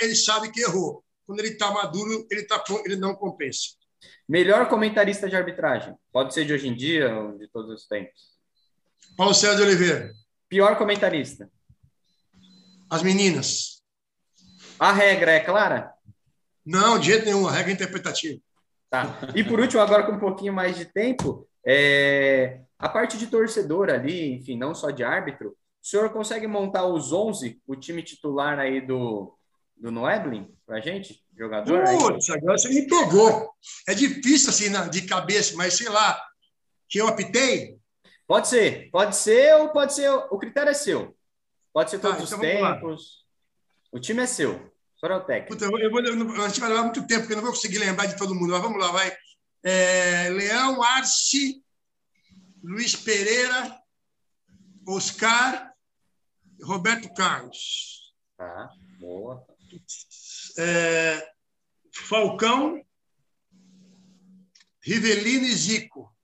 ele 0.00 0.14
sabe 0.14 0.48
que 0.52 0.60
errou. 0.60 1.02
Quando 1.26 1.40
ele 1.40 1.48
está 1.48 1.72
maduro, 1.72 2.24
ele, 2.30 2.44
tá, 2.44 2.62
ele 2.84 2.94
não 2.94 3.16
compensa. 3.16 3.70
Melhor 4.28 4.68
comentarista 4.68 5.28
de 5.28 5.34
arbitragem? 5.34 5.92
Pode 6.12 6.32
ser 6.32 6.44
de 6.44 6.52
hoje 6.52 6.68
em 6.68 6.76
dia 6.76 7.12
ou 7.12 7.36
de 7.36 7.48
todos 7.48 7.68
os 7.68 7.88
tempos? 7.88 8.32
Paulo 9.16 9.34
César 9.34 9.56
de 9.56 9.62
Oliveira. 9.62 10.12
Pior 10.48 10.78
comentarista? 10.78 11.50
As 12.88 13.02
meninas. 13.02 13.82
A 14.78 14.92
regra 14.92 15.32
é 15.32 15.40
clara? 15.40 15.92
Não, 16.64 16.96
de 16.96 17.06
jeito 17.06 17.24
nenhum. 17.24 17.48
A 17.48 17.50
regra 17.50 17.72
é 17.72 17.74
interpretativa. 17.74 18.40
Tá. 18.88 19.18
E 19.34 19.42
por 19.42 19.58
último, 19.58 19.82
agora 19.82 20.04
com 20.04 20.12
um 20.12 20.20
pouquinho 20.20 20.52
mais 20.52 20.76
de 20.76 20.84
tempo, 20.84 21.48
é... 21.66 22.60
a 22.78 22.88
parte 22.88 23.18
de 23.18 23.26
torcedor 23.26 23.90
ali, 23.90 24.34
enfim, 24.34 24.56
não 24.56 24.76
só 24.76 24.90
de 24.90 25.02
árbitro, 25.02 25.56
o 25.84 25.86
senhor 25.86 26.08
consegue 26.08 26.46
montar 26.46 26.86
os 26.86 27.12
11, 27.12 27.60
o 27.66 27.76
time 27.76 28.02
titular 28.02 28.58
aí 28.58 28.80
do, 28.80 29.36
do 29.76 29.90
Noeblin, 29.90 30.50
pra 30.64 30.80
gente, 30.80 31.22
jogador? 31.36 31.84
Putz, 31.84 32.30
agora 32.30 32.56
você 32.56 32.70
me 32.70 32.88
pegou. 32.88 33.50
É 33.86 33.92
difícil 33.92 34.48
assim 34.48 34.72
de 34.88 35.02
cabeça, 35.02 35.54
mas 35.56 35.74
sei 35.74 35.90
lá, 35.90 36.18
que 36.88 36.98
eu 36.98 37.06
apitei? 37.06 37.76
Pode 38.26 38.48
ser, 38.48 38.88
pode 38.90 39.14
ser 39.14 39.56
ou 39.56 39.68
pode 39.68 39.92
ser, 39.92 40.08
o 40.08 40.38
critério 40.38 40.70
é 40.70 40.74
seu. 40.74 41.14
Pode 41.70 41.90
ser 41.90 41.98
todos 41.98 42.30
tá, 42.30 42.36
então 42.36 42.38
os 42.38 42.80
tempos. 42.80 43.26
O 43.92 44.00
time 44.00 44.22
é 44.22 44.26
seu. 44.26 44.54
O 44.54 44.98
senhor 44.98 45.12
é 45.12 45.16
o 45.16 45.24
técnico. 45.24 45.52
Puta, 45.52 45.66
eu 45.66 45.90
vou, 45.90 46.00
a 46.00 46.48
gente 46.48 46.60
vai 46.60 46.70
levar 46.70 46.84
muito 46.84 47.06
tempo, 47.06 47.20
porque 47.20 47.34
eu 47.34 47.36
não 47.36 47.44
vou 47.44 47.52
conseguir 47.52 47.76
lembrar 47.76 48.06
de 48.06 48.16
todo 48.16 48.34
mundo. 48.34 48.52
Mas 48.52 48.62
vamos 48.62 48.80
lá, 48.80 48.90
vai. 48.90 49.14
É, 49.62 50.30
Leão, 50.30 50.82
Arce, 50.82 51.62
Luiz 52.62 52.96
Pereira, 52.96 53.78
Oscar, 54.88 55.73
Roberto 56.62 57.12
Carlos. 57.14 58.14
Tá, 58.36 58.70
boa. 58.98 59.44
É, 60.58 61.34
Falcão, 62.08 62.84
Rivelino 64.82 65.46
e 65.46 65.54
Zico. 65.54 66.14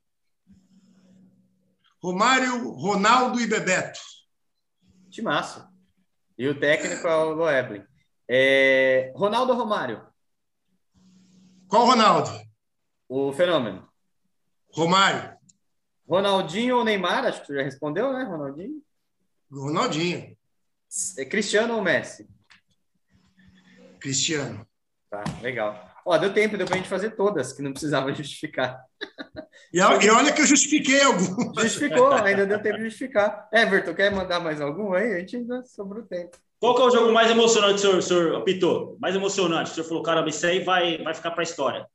Romário, 2.03 2.71
Ronaldo 2.71 3.41
e 3.41 3.47
Bebeto. 3.47 4.01
Timaço. 5.11 5.67
E 6.39 6.49
o 6.49 6.59
técnico 6.59 7.07
é 7.07 7.17
o 7.17 7.35
Loeblin. 7.35 7.85
É... 8.29 9.13
Ronaldo 9.15 9.53
Romário? 9.53 10.07
Qual 11.69 11.85
Ronaldo? 11.85 12.31
O 13.09 13.33
Fenômeno. 13.33 13.89
Romário. 14.73 15.37
Ronaldinho 16.09 16.79
ou 16.79 16.85
Neymar? 16.85 17.25
Acho 17.25 17.41
que 17.41 17.49
você 17.49 17.57
já 17.57 17.63
respondeu, 17.63 18.13
né, 18.13 18.25
Ronaldinho? 18.25 18.83
Ronaldinho. 19.51 20.37
É 21.19 21.25
Cristiano 21.25 21.75
ou 21.75 21.83
Messi? 21.83 22.29
Cristiano. 24.01 24.67
Tá, 25.11 25.23
legal. 25.43 25.89
Ó, 26.05 26.17
deu 26.17 26.33
tempo, 26.33 26.57
deu 26.57 26.67
pra 26.67 26.77
gente 26.77 26.89
fazer 26.89 27.11
todas, 27.11 27.53
que 27.53 27.63
não 27.63 27.73
precisava 27.73 28.13
justificar. 28.15 28.83
E, 29.73 29.79
e 29.79 30.11
olha 30.11 30.33
que 30.33 30.41
eu 30.41 30.47
justifiquei 30.47 31.03
algum. 31.03 31.53
Justificou, 31.61 32.13
ainda 32.13 32.47
deu 32.47 32.61
tempo 32.61 32.79
de 32.79 32.85
justificar. 32.85 33.49
Everton, 33.53 33.95
quer 33.95 34.11
mandar 34.11 34.41
mais 34.41 34.61
algum 34.61 34.93
aí? 34.95 35.15
A 35.15 35.19
gente 35.21 35.37
ainda 35.37 35.63
sobrou 35.65 36.03
tempo. 36.05 36.37
Qual 36.59 36.75
que 36.75 36.83
é 36.83 36.85
o 36.85 36.91
jogo 36.91 37.13
mais 37.13 37.31
emocionante, 37.31 37.81
senhor, 37.81 38.03
senhor 38.03 38.45
Pitou? 38.45 38.97
Mais 39.01 39.15
emocionante? 39.15 39.71
O 39.71 39.75
senhor 39.75 39.87
falou, 39.87 40.03
caramba, 40.03 40.29
isso 40.29 40.47
aí 40.47 40.63
vai, 40.63 40.99
vai 40.99 41.15
ficar 41.15 41.31
para 41.31 41.43
a 41.43 41.45
história. 41.45 41.87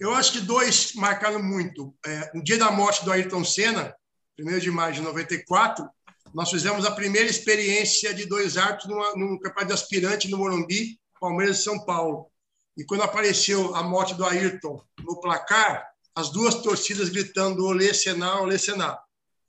Eu 0.00 0.14
acho 0.14 0.32
que 0.32 0.40
dois 0.40 0.94
marcaram 0.94 1.42
muito. 1.42 1.94
É, 2.04 2.30
no 2.34 2.42
dia 2.42 2.58
da 2.58 2.70
morte 2.70 3.04
do 3.04 3.12
Ayrton 3.12 3.44
Senna, 3.44 3.94
1 4.38 4.58
de 4.58 4.70
maio 4.70 4.92
de 4.92 5.00
94, 5.00 5.88
nós 6.34 6.50
fizemos 6.50 6.84
a 6.84 6.90
primeira 6.90 7.28
experiência 7.28 8.12
de 8.12 8.26
dois 8.26 8.56
árbitros 8.56 8.92
num 9.16 9.38
campeonato 9.38 9.66
de 9.66 9.72
aspirante 9.72 10.28
no 10.28 10.38
Morumbi, 10.38 10.98
Palmeiras 11.20 11.60
e 11.60 11.62
São 11.62 11.84
Paulo. 11.84 12.30
E 12.76 12.84
quando 12.84 13.02
apareceu 13.02 13.74
a 13.74 13.82
morte 13.82 14.14
do 14.14 14.24
Ayrton 14.24 14.82
no 15.00 15.20
placar, 15.20 15.86
as 16.14 16.30
duas 16.30 16.56
torcidas 16.56 17.08
gritando 17.08 17.64
olê, 17.64 17.92
Sená, 17.94 18.40
olê, 18.40 18.58
Sená. 18.58 18.98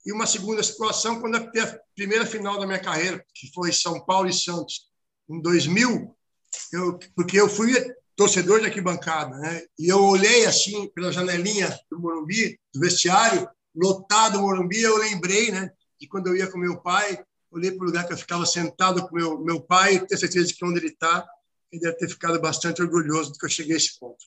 E 0.04 0.12
uma 0.12 0.26
segunda 0.26 0.62
situação, 0.62 1.20
quando 1.20 1.36
a 1.36 1.50
primeira 1.94 2.24
final 2.24 2.58
da 2.58 2.66
minha 2.66 2.78
carreira, 2.78 3.22
que 3.34 3.50
foi 3.52 3.72
São 3.72 4.04
Paulo 4.04 4.28
e 4.28 4.32
Santos, 4.32 4.88
em 5.28 5.40
2000, 5.40 6.16
eu, 6.72 6.98
porque 7.14 7.38
eu 7.38 7.48
fui 7.48 7.74
torcedor 8.16 8.60
de 8.60 8.66
arquibancada, 8.66 9.36
né? 9.36 9.62
E 9.78 9.88
eu 9.88 10.02
olhei 10.02 10.46
assim 10.46 10.88
pela 10.94 11.12
janelinha 11.12 11.68
do 11.90 12.00
Morumbi, 12.00 12.58
do 12.74 12.80
vestiário, 12.80 13.48
lotado 13.74 14.38
o 14.38 14.42
Morumbi, 14.42 14.80
eu 14.80 14.96
lembrei, 14.96 15.52
né? 15.52 15.70
De 16.00 16.06
quando 16.06 16.28
eu 16.28 16.36
ia 16.36 16.50
com 16.50 16.58
meu 16.58 16.80
pai, 16.80 17.24
olhei 17.50 17.70
para 17.70 17.82
o 17.82 17.86
lugar 17.86 18.06
que 18.06 18.12
eu 18.12 18.18
ficava 18.18 18.46
sentado 18.46 19.06
com 19.08 19.16
meu 19.16 19.38
meu 19.40 19.60
pai, 19.60 20.04
ter 20.06 20.16
certeza 20.16 20.46
de 20.46 20.54
que 20.54 20.64
onde 20.64 20.78
ele 20.78 20.88
está, 20.88 21.26
ele 21.72 21.82
deve 21.82 21.96
ter 21.96 22.08
ficado 22.08 22.40
bastante 22.40 22.82
orgulhoso 22.82 23.32
de 23.32 23.38
que 23.38 23.46
eu 23.46 23.50
cheguei 23.50 23.74
a 23.74 23.76
esse 23.76 23.98
ponto. 23.98 24.24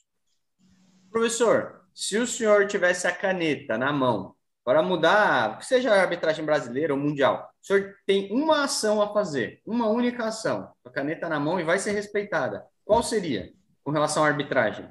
Professor, 1.10 1.82
se 1.94 2.16
o 2.18 2.26
senhor 2.26 2.66
tivesse 2.66 3.06
a 3.06 3.12
caneta 3.12 3.76
na 3.76 3.92
mão 3.92 4.34
para 4.64 4.82
mudar, 4.82 5.62
seja 5.62 5.92
a 5.92 6.00
arbitragem 6.00 6.44
brasileira 6.44 6.94
ou 6.94 6.98
mundial, 6.98 7.50
o 7.62 7.66
senhor 7.66 7.94
tem 8.06 8.32
uma 8.32 8.64
ação 8.64 9.02
a 9.02 9.12
fazer, 9.12 9.60
uma 9.66 9.88
única 9.88 10.24
ação, 10.24 10.72
a 10.84 10.90
caneta 10.90 11.28
na 11.28 11.38
mão 11.38 11.60
e 11.60 11.64
vai 11.64 11.78
ser 11.78 11.92
respeitada. 11.92 12.64
Qual 12.84 13.02
seria 13.02 13.52
com 13.82 13.90
relação 13.90 14.24
à 14.24 14.28
arbitragem? 14.28 14.88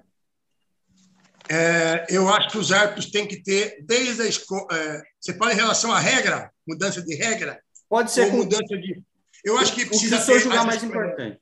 É, 1.49 2.05
eu 2.09 2.29
acho 2.29 2.49
que 2.49 2.57
os 2.57 2.71
árbitros 2.71 3.11
têm 3.11 3.27
que 3.27 3.41
ter, 3.41 3.83
desde 3.83 4.21
a 4.21 4.25
escola. 4.25 4.67
É, 4.71 5.01
você 5.19 5.33
pode 5.33 5.53
em 5.53 5.57
relação 5.57 5.91
à 5.91 5.99
regra, 5.99 6.51
mudança 6.71 7.01
de 7.01 7.15
regra? 7.15 7.61
Pode 7.89 8.11
ser. 8.11 8.29
Com... 8.29 8.37
mudança 8.37 8.77
de. 8.77 9.03
Eu 9.43 9.57
acho 9.57 9.73
que 9.73 9.85
precisa. 9.85 10.15
O 10.15 10.17
que 10.17 10.23
o 10.23 10.25
senhor 10.25 10.39
julgar 10.39 10.65
mais 10.65 10.83
importante? 10.83 11.39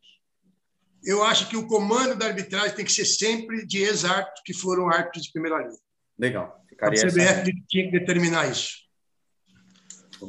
eu 1.03 1.23
acho 1.23 1.47
que 1.47 1.57
o 1.57 1.67
comando 1.67 2.15
da 2.15 2.25
arbitragem 2.25 2.75
tem 2.75 2.86
que 2.86 2.91
ser 2.91 3.05
sempre 3.05 3.65
de 3.65 3.80
ex-árbitros 3.80 4.41
que 4.43 4.53
foram 4.53 4.89
árbitros 4.89 5.23
de 5.23 5.32
primeira 5.32 5.57
linha. 5.59 5.80
Legal. 6.17 6.61
Ficaria 6.67 7.01
a 7.01 7.07
CBF 7.07 7.21
essa... 7.21 7.43
tinha 7.67 7.86
que 7.86 7.91
determinar 7.99 8.49
isso. 8.49 8.80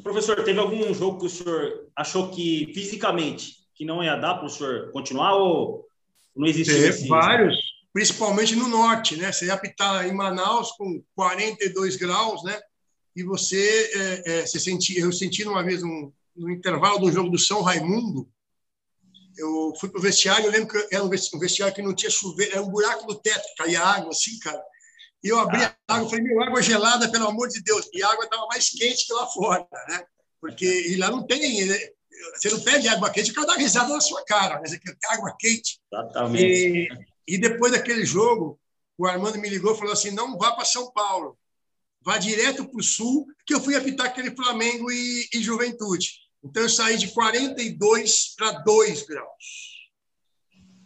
Professor, 0.03 0.45
teve 0.45 0.59
algum 0.59 0.95
jogo 0.95 1.19
que 1.19 1.27
o 1.27 1.29
senhor 1.29 1.91
achou 1.97 2.31
que 2.31 2.71
fisicamente 2.73 3.57
que 3.75 3.85
não 3.85 4.05
ia 4.05 4.15
dar 4.15 4.35
para 4.35 4.47
o 4.47 4.51
senhor 4.51 4.93
continuar 4.93 5.35
ou 5.35 5.87
não 6.37 6.47
existiu? 6.47 6.75
Teve 6.75 6.89
esse... 6.89 7.09
vários, 7.09 7.57
principalmente 7.93 8.55
no 8.55 8.69
norte, 8.69 9.17
né? 9.17 9.33
Você 9.33 9.47
ia 9.47 9.55
apitar 9.55 10.07
em 10.07 10.13
Manaus 10.13 10.71
com 10.73 11.03
42 11.17 11.97
graus, 11.97 12.45
né? 12.45 12.61
E 13.15 13.23
você, 13.23 13.91
é, 13.95 14.33
é, 14.33 14.47
você 14.47 14.59
senti, 14.59 14.99
eu 14.99 15.13
senti 15.13 15.47
uma 15.47 15.63
vez 15.63 15.83
um, 15.83 16.13
no 16.37 16.51
intervalo 16.51 16.99
do 16.99 17.13
jogo 17.13 17.29
do 17.29 17.39
São 17.39 17.63
Raimundo, 17.63 18.29
eu 19.37 19.73
fui 19.79 19.89
pro 19.89 20.01
vestiário, 20.01 20.47
eu 20.47 20.51
lembro 20.51 20.69
que 20.69 20.95
era 20.95 21.03
um 21.03 21.09
vestiário 21.09 21.75
que 21.75 21.83
não 21.83 21.95
tinha 21.95 22.11
chuveiro, 22.11 22.53
era 22.53 22.63
um 22.63 22.71
buraco 22.71 23.07
no 23.07 23.15
teto, 23.15 23.45
caía 23.57 23.81
água 23.81 24.11
assim, 24.11 24.39
cara. 24.39 24.63
E 25.23 25.29
eu 25.29 25.39
abri 25.39 25.63
ah. 25.63 25.77
a 25.89 25.97
água, 25.97 26.09
falei, 26.09 26.25
meu, 26.25 26.43
água 26.43 26.63
gelada, 26.63 27.11
pelo 27.11 27.29
amor 27.29 27.49
de 27.49 27.63
Deus. 27.63 27.89
E 27.93 28.03
a 28.03 28.09
água 28.09 28.25
estava 28.25 28.47
mais 28.47 28.71
quente 28.71 29.07
que 29.07 29.13
lá 29.13 29.27
fora, 29.27 29.67
né? 29.89 30.05
Porque 30.41 30.67
e 30.67 30.97
lá 30.97 31.11
não 31.11 31.27
tem, 31.27 31.67
né? 31.67 31.79
você 32.35 32.51
não 32.51 32.61
pede 32.61 32.89
água 32.89 33.11
quente, 33.11 33.31
o 33.31 33.35
cara 33.35 33.47
dá 33.47 33.55
risada 33.55 33.93
na 33.93 34.01
sua 34.01 34.25
cara, 34.25 34.61
né? 34.61 34.79
água 35.09 35.35
quente. 35.39 35.81
Exatamente. 35.93 36.45
E, 36.47 36.89
e 37.35 37.39
depois 37.39 37.73
daquele 37.73 38.05
jogo, 38.05 38.59
o 38.99 39.07
Armando 39.07 39.39
me 39.39 39.49
ligou 39.49 39.75
e 39.75 39.79
falou 39.79 39.93
assim, 39.93 40.11
não 40.11 40.37
vá 40.37 40.53
para 40.53 40.65
São 40.65 40.91
Paulo, 40.93 41.39
vá 42.03 42.19
direto 42.19 42.69
para 42.69 42.81
o 42.81 42.83
Sul, 42.83 43.27
que 43.47 43.55
eu 43.55 43.61
fui 43.61 43.75
apitar 43.75 44.07
aquele 44.07 44.35
Flamengo 44.35 44.91
e, 44.91 45.29
e 45.33 45.43
Juventude. 45.43 46.11
Então, 46.43 46.63
eu 46.63 46.69
saí 46.69 46.97
de 46.97 47.09
42 47.09 48.35
para 48.37 48.53
2 48.53 49.07
graus. 49.07 49.71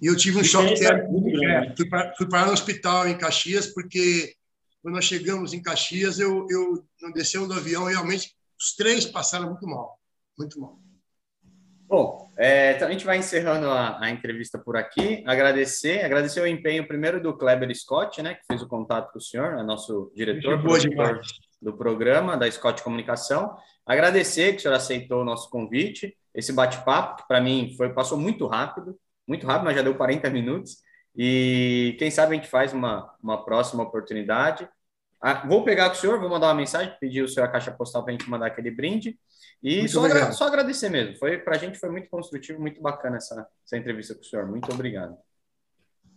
E 0.02 0.06
eu 0.06 0.16
tive 0.16 0.38
um 0.38 0.44
choque 0.44 0.74
térmico. 0.74 1.28
É, 1.44 1.74
fui, 1.76 1.88
para, 1.88 2.14
fui 2.16 2.28
parar 2.28 2.46
no 2.46 2.52
hospital 2.52 3.08
em 3.08 3.16
Caxias, 3.16 3.68
porque 3.68 4.34
quando 4.82 4.96
nós 4.96 5.04
chegamos 5.04 5.54
em 5.54 5.62
Caxias, 5.62 6.18
eu, 6.18 6.46
eu 6.50 6.84
não 7.00 7.12
descemos 7.12 7.48
do 7.48 7.54
avião, 7.54 7.84
realmente 7.84 8.34
os 8.58 8.74
três 8.74 9.06
passaram 9.06 9.48
muito 9.48 9.66
mal. 9.66 9.98
Muito 10.36 10.60
mal. 10.60 10.78
Bom, 11.86 12.23
é, 12.36 12.72
então 12.72 12.88
a 12.88 12.90
gente 12.90 13.04
vai 13.04 13.16
encerrando 13.16 13.68
a, 13.68 13.98
a, 14.00 14.10
entrevista 14.10 14.58
por 14.58 14.76
aqui. 14.76 15.22
Agradecer, 15.26 16.04
agradecer 16.04 16.40
o 16.40 16.46
empenho 16.46 16.86
primeiro 16.86 17.20
do 17.20 17.36
Kleber 17.36 17.74
Scott, 17.74 18.20
né, 18.22 18.34
que 18.34 18.46
fez 18.46 18.62
o 18.62 18.68
contato 18.68 19.12
com 19.12 19.18
o 19.18 19.22
senhor, 19.22 19.58
é 19.58 19.62
nosso 19.62 20.12
diretor. 20.14 20.58
Do 21.62 21.76
programa 21.76 22.36
da 22.36 22.50
Scott 22.50 22.82
Comunicação. 22.82 23.56
Agradecer 23.86 24.52
que 24.52 24.58
o 24.58 24.60
senhor 24.62 24.74
aceitou 24.74 25.22
o 25.22 25.24
nosso 25.24 25.48
convite, 25.48 26.16
esse 26.34 26.52
bate-papo, 26.52 27.22
que 27.22 27.28
para 27.28 27.40
mim 27.40 27.72
foi 27.76 27.92
passou 27.92 28.18
muito 28.18 28.46
rápido, 28.46 28.98
muito 29.26 29.46
rápido, 29.46 29.64
mas 29.66 29.76
já 29.76 29.82
deu 29.82 29.94
40 29.94 30.28
minutos. 30.30 30.78
E 31.16 31.94
quem 31.98 32.10
sabe 32.10 32.32
a 32.32 32.36
gente 32.36 32.50
faz 32.50 32.72
uma, 32.72 33.14
uma 33.22 33.44
próxima 33.44 33.82
oportunidade. 33.82 34.68
Ah, 35.22 35.46
vou 35.46 35.64
pegar 35.64 35.88
com 35.88 35.96
o 35.96 35.98
senhor, 35.98 36.20
vou 36.20 36.28
mandar 36.28 36.48
uma 36.48 36.54
mensagem, 36.54 36.94
pedir 37.00 37.22
o 37.22 37.28
senhor 37.28 37.46
a 37.46 37.50
caixa 37.50 37.70
postal 37.70 38.02
para 38.02 38.12
a 38.12 38.16
gente 38.16 38.28
mandar 38.28 38.46
aquele 38.46 38.70
brinde. 38.70 39.18
E 39.64 39.88
só, 39.88 40.04
agra 40.04 40.30
só, 40.30 40.46
agradecer 40.46 40.90
mesmo. 40.90 41.16
Foi 41.16 41.38
Para 41.38 41.56
a 41.56 41.58
gente 41.58 41.78
foi 41.78 41.88
muito 41.88 42.10
construtivo, 42.10 42.60
muito 42.60 42.82
bacana 42.82 43.16
essa, 43.16 43.48
essa 43.64 43.78
entrevista 43.78 44.14
com 44.14 44.20
o 44.20 44.24
senhor. 44.24 44.46
Muito 44.46 44.70
obrigado. 44.70 45.16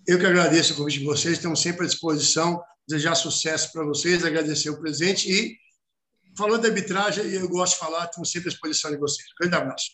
Eu 0.06 0.20
que 0.20 0.26
agradeço 0.26 0.74
o 0.74 0.76
convite 0.76 1.00
de 1.00 1.06
vocês, 1.06 1.36
estamos 1.36 1.62
sempre 1.62 1.86
à 1.86 1.88
disposição. 1.88 2.62
Desejar 2.86 3.16
sucesso 3.16 3.72
para 3.72 3.86
vocês, 3.86 4.26
agradecer 4.26 4.70
o 4.70 4.80
presente 4.80 5.30
e, 5.30 5.58
falando 6.38 6.62
de 6.62 6.68
arbitragem, 6.68 7.26
eu 7.26 7.48
gosto 7.50 7.74
de 7.74 7.80
falar, 7.80 8.06
estamos 8.06 8.32
sempre 8.32 8.50
à 8.50 8.52
disposição 8.52 8.92
de 8.92 8.98
vocês. 8.98 9.28
Grande 9.40 9.56
abraço. 9.56 9.92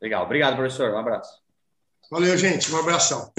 Legal. 0.00 0.24
Obrigado, 0.24 0.56
professor. 0.56 0.90
Um 0.92 0.98
abraço. 0.98 1.32
Valeu, 2.10 2.36
gente. 2.36 2.72
Um 2.72 2.78
abração. 2.78 3.32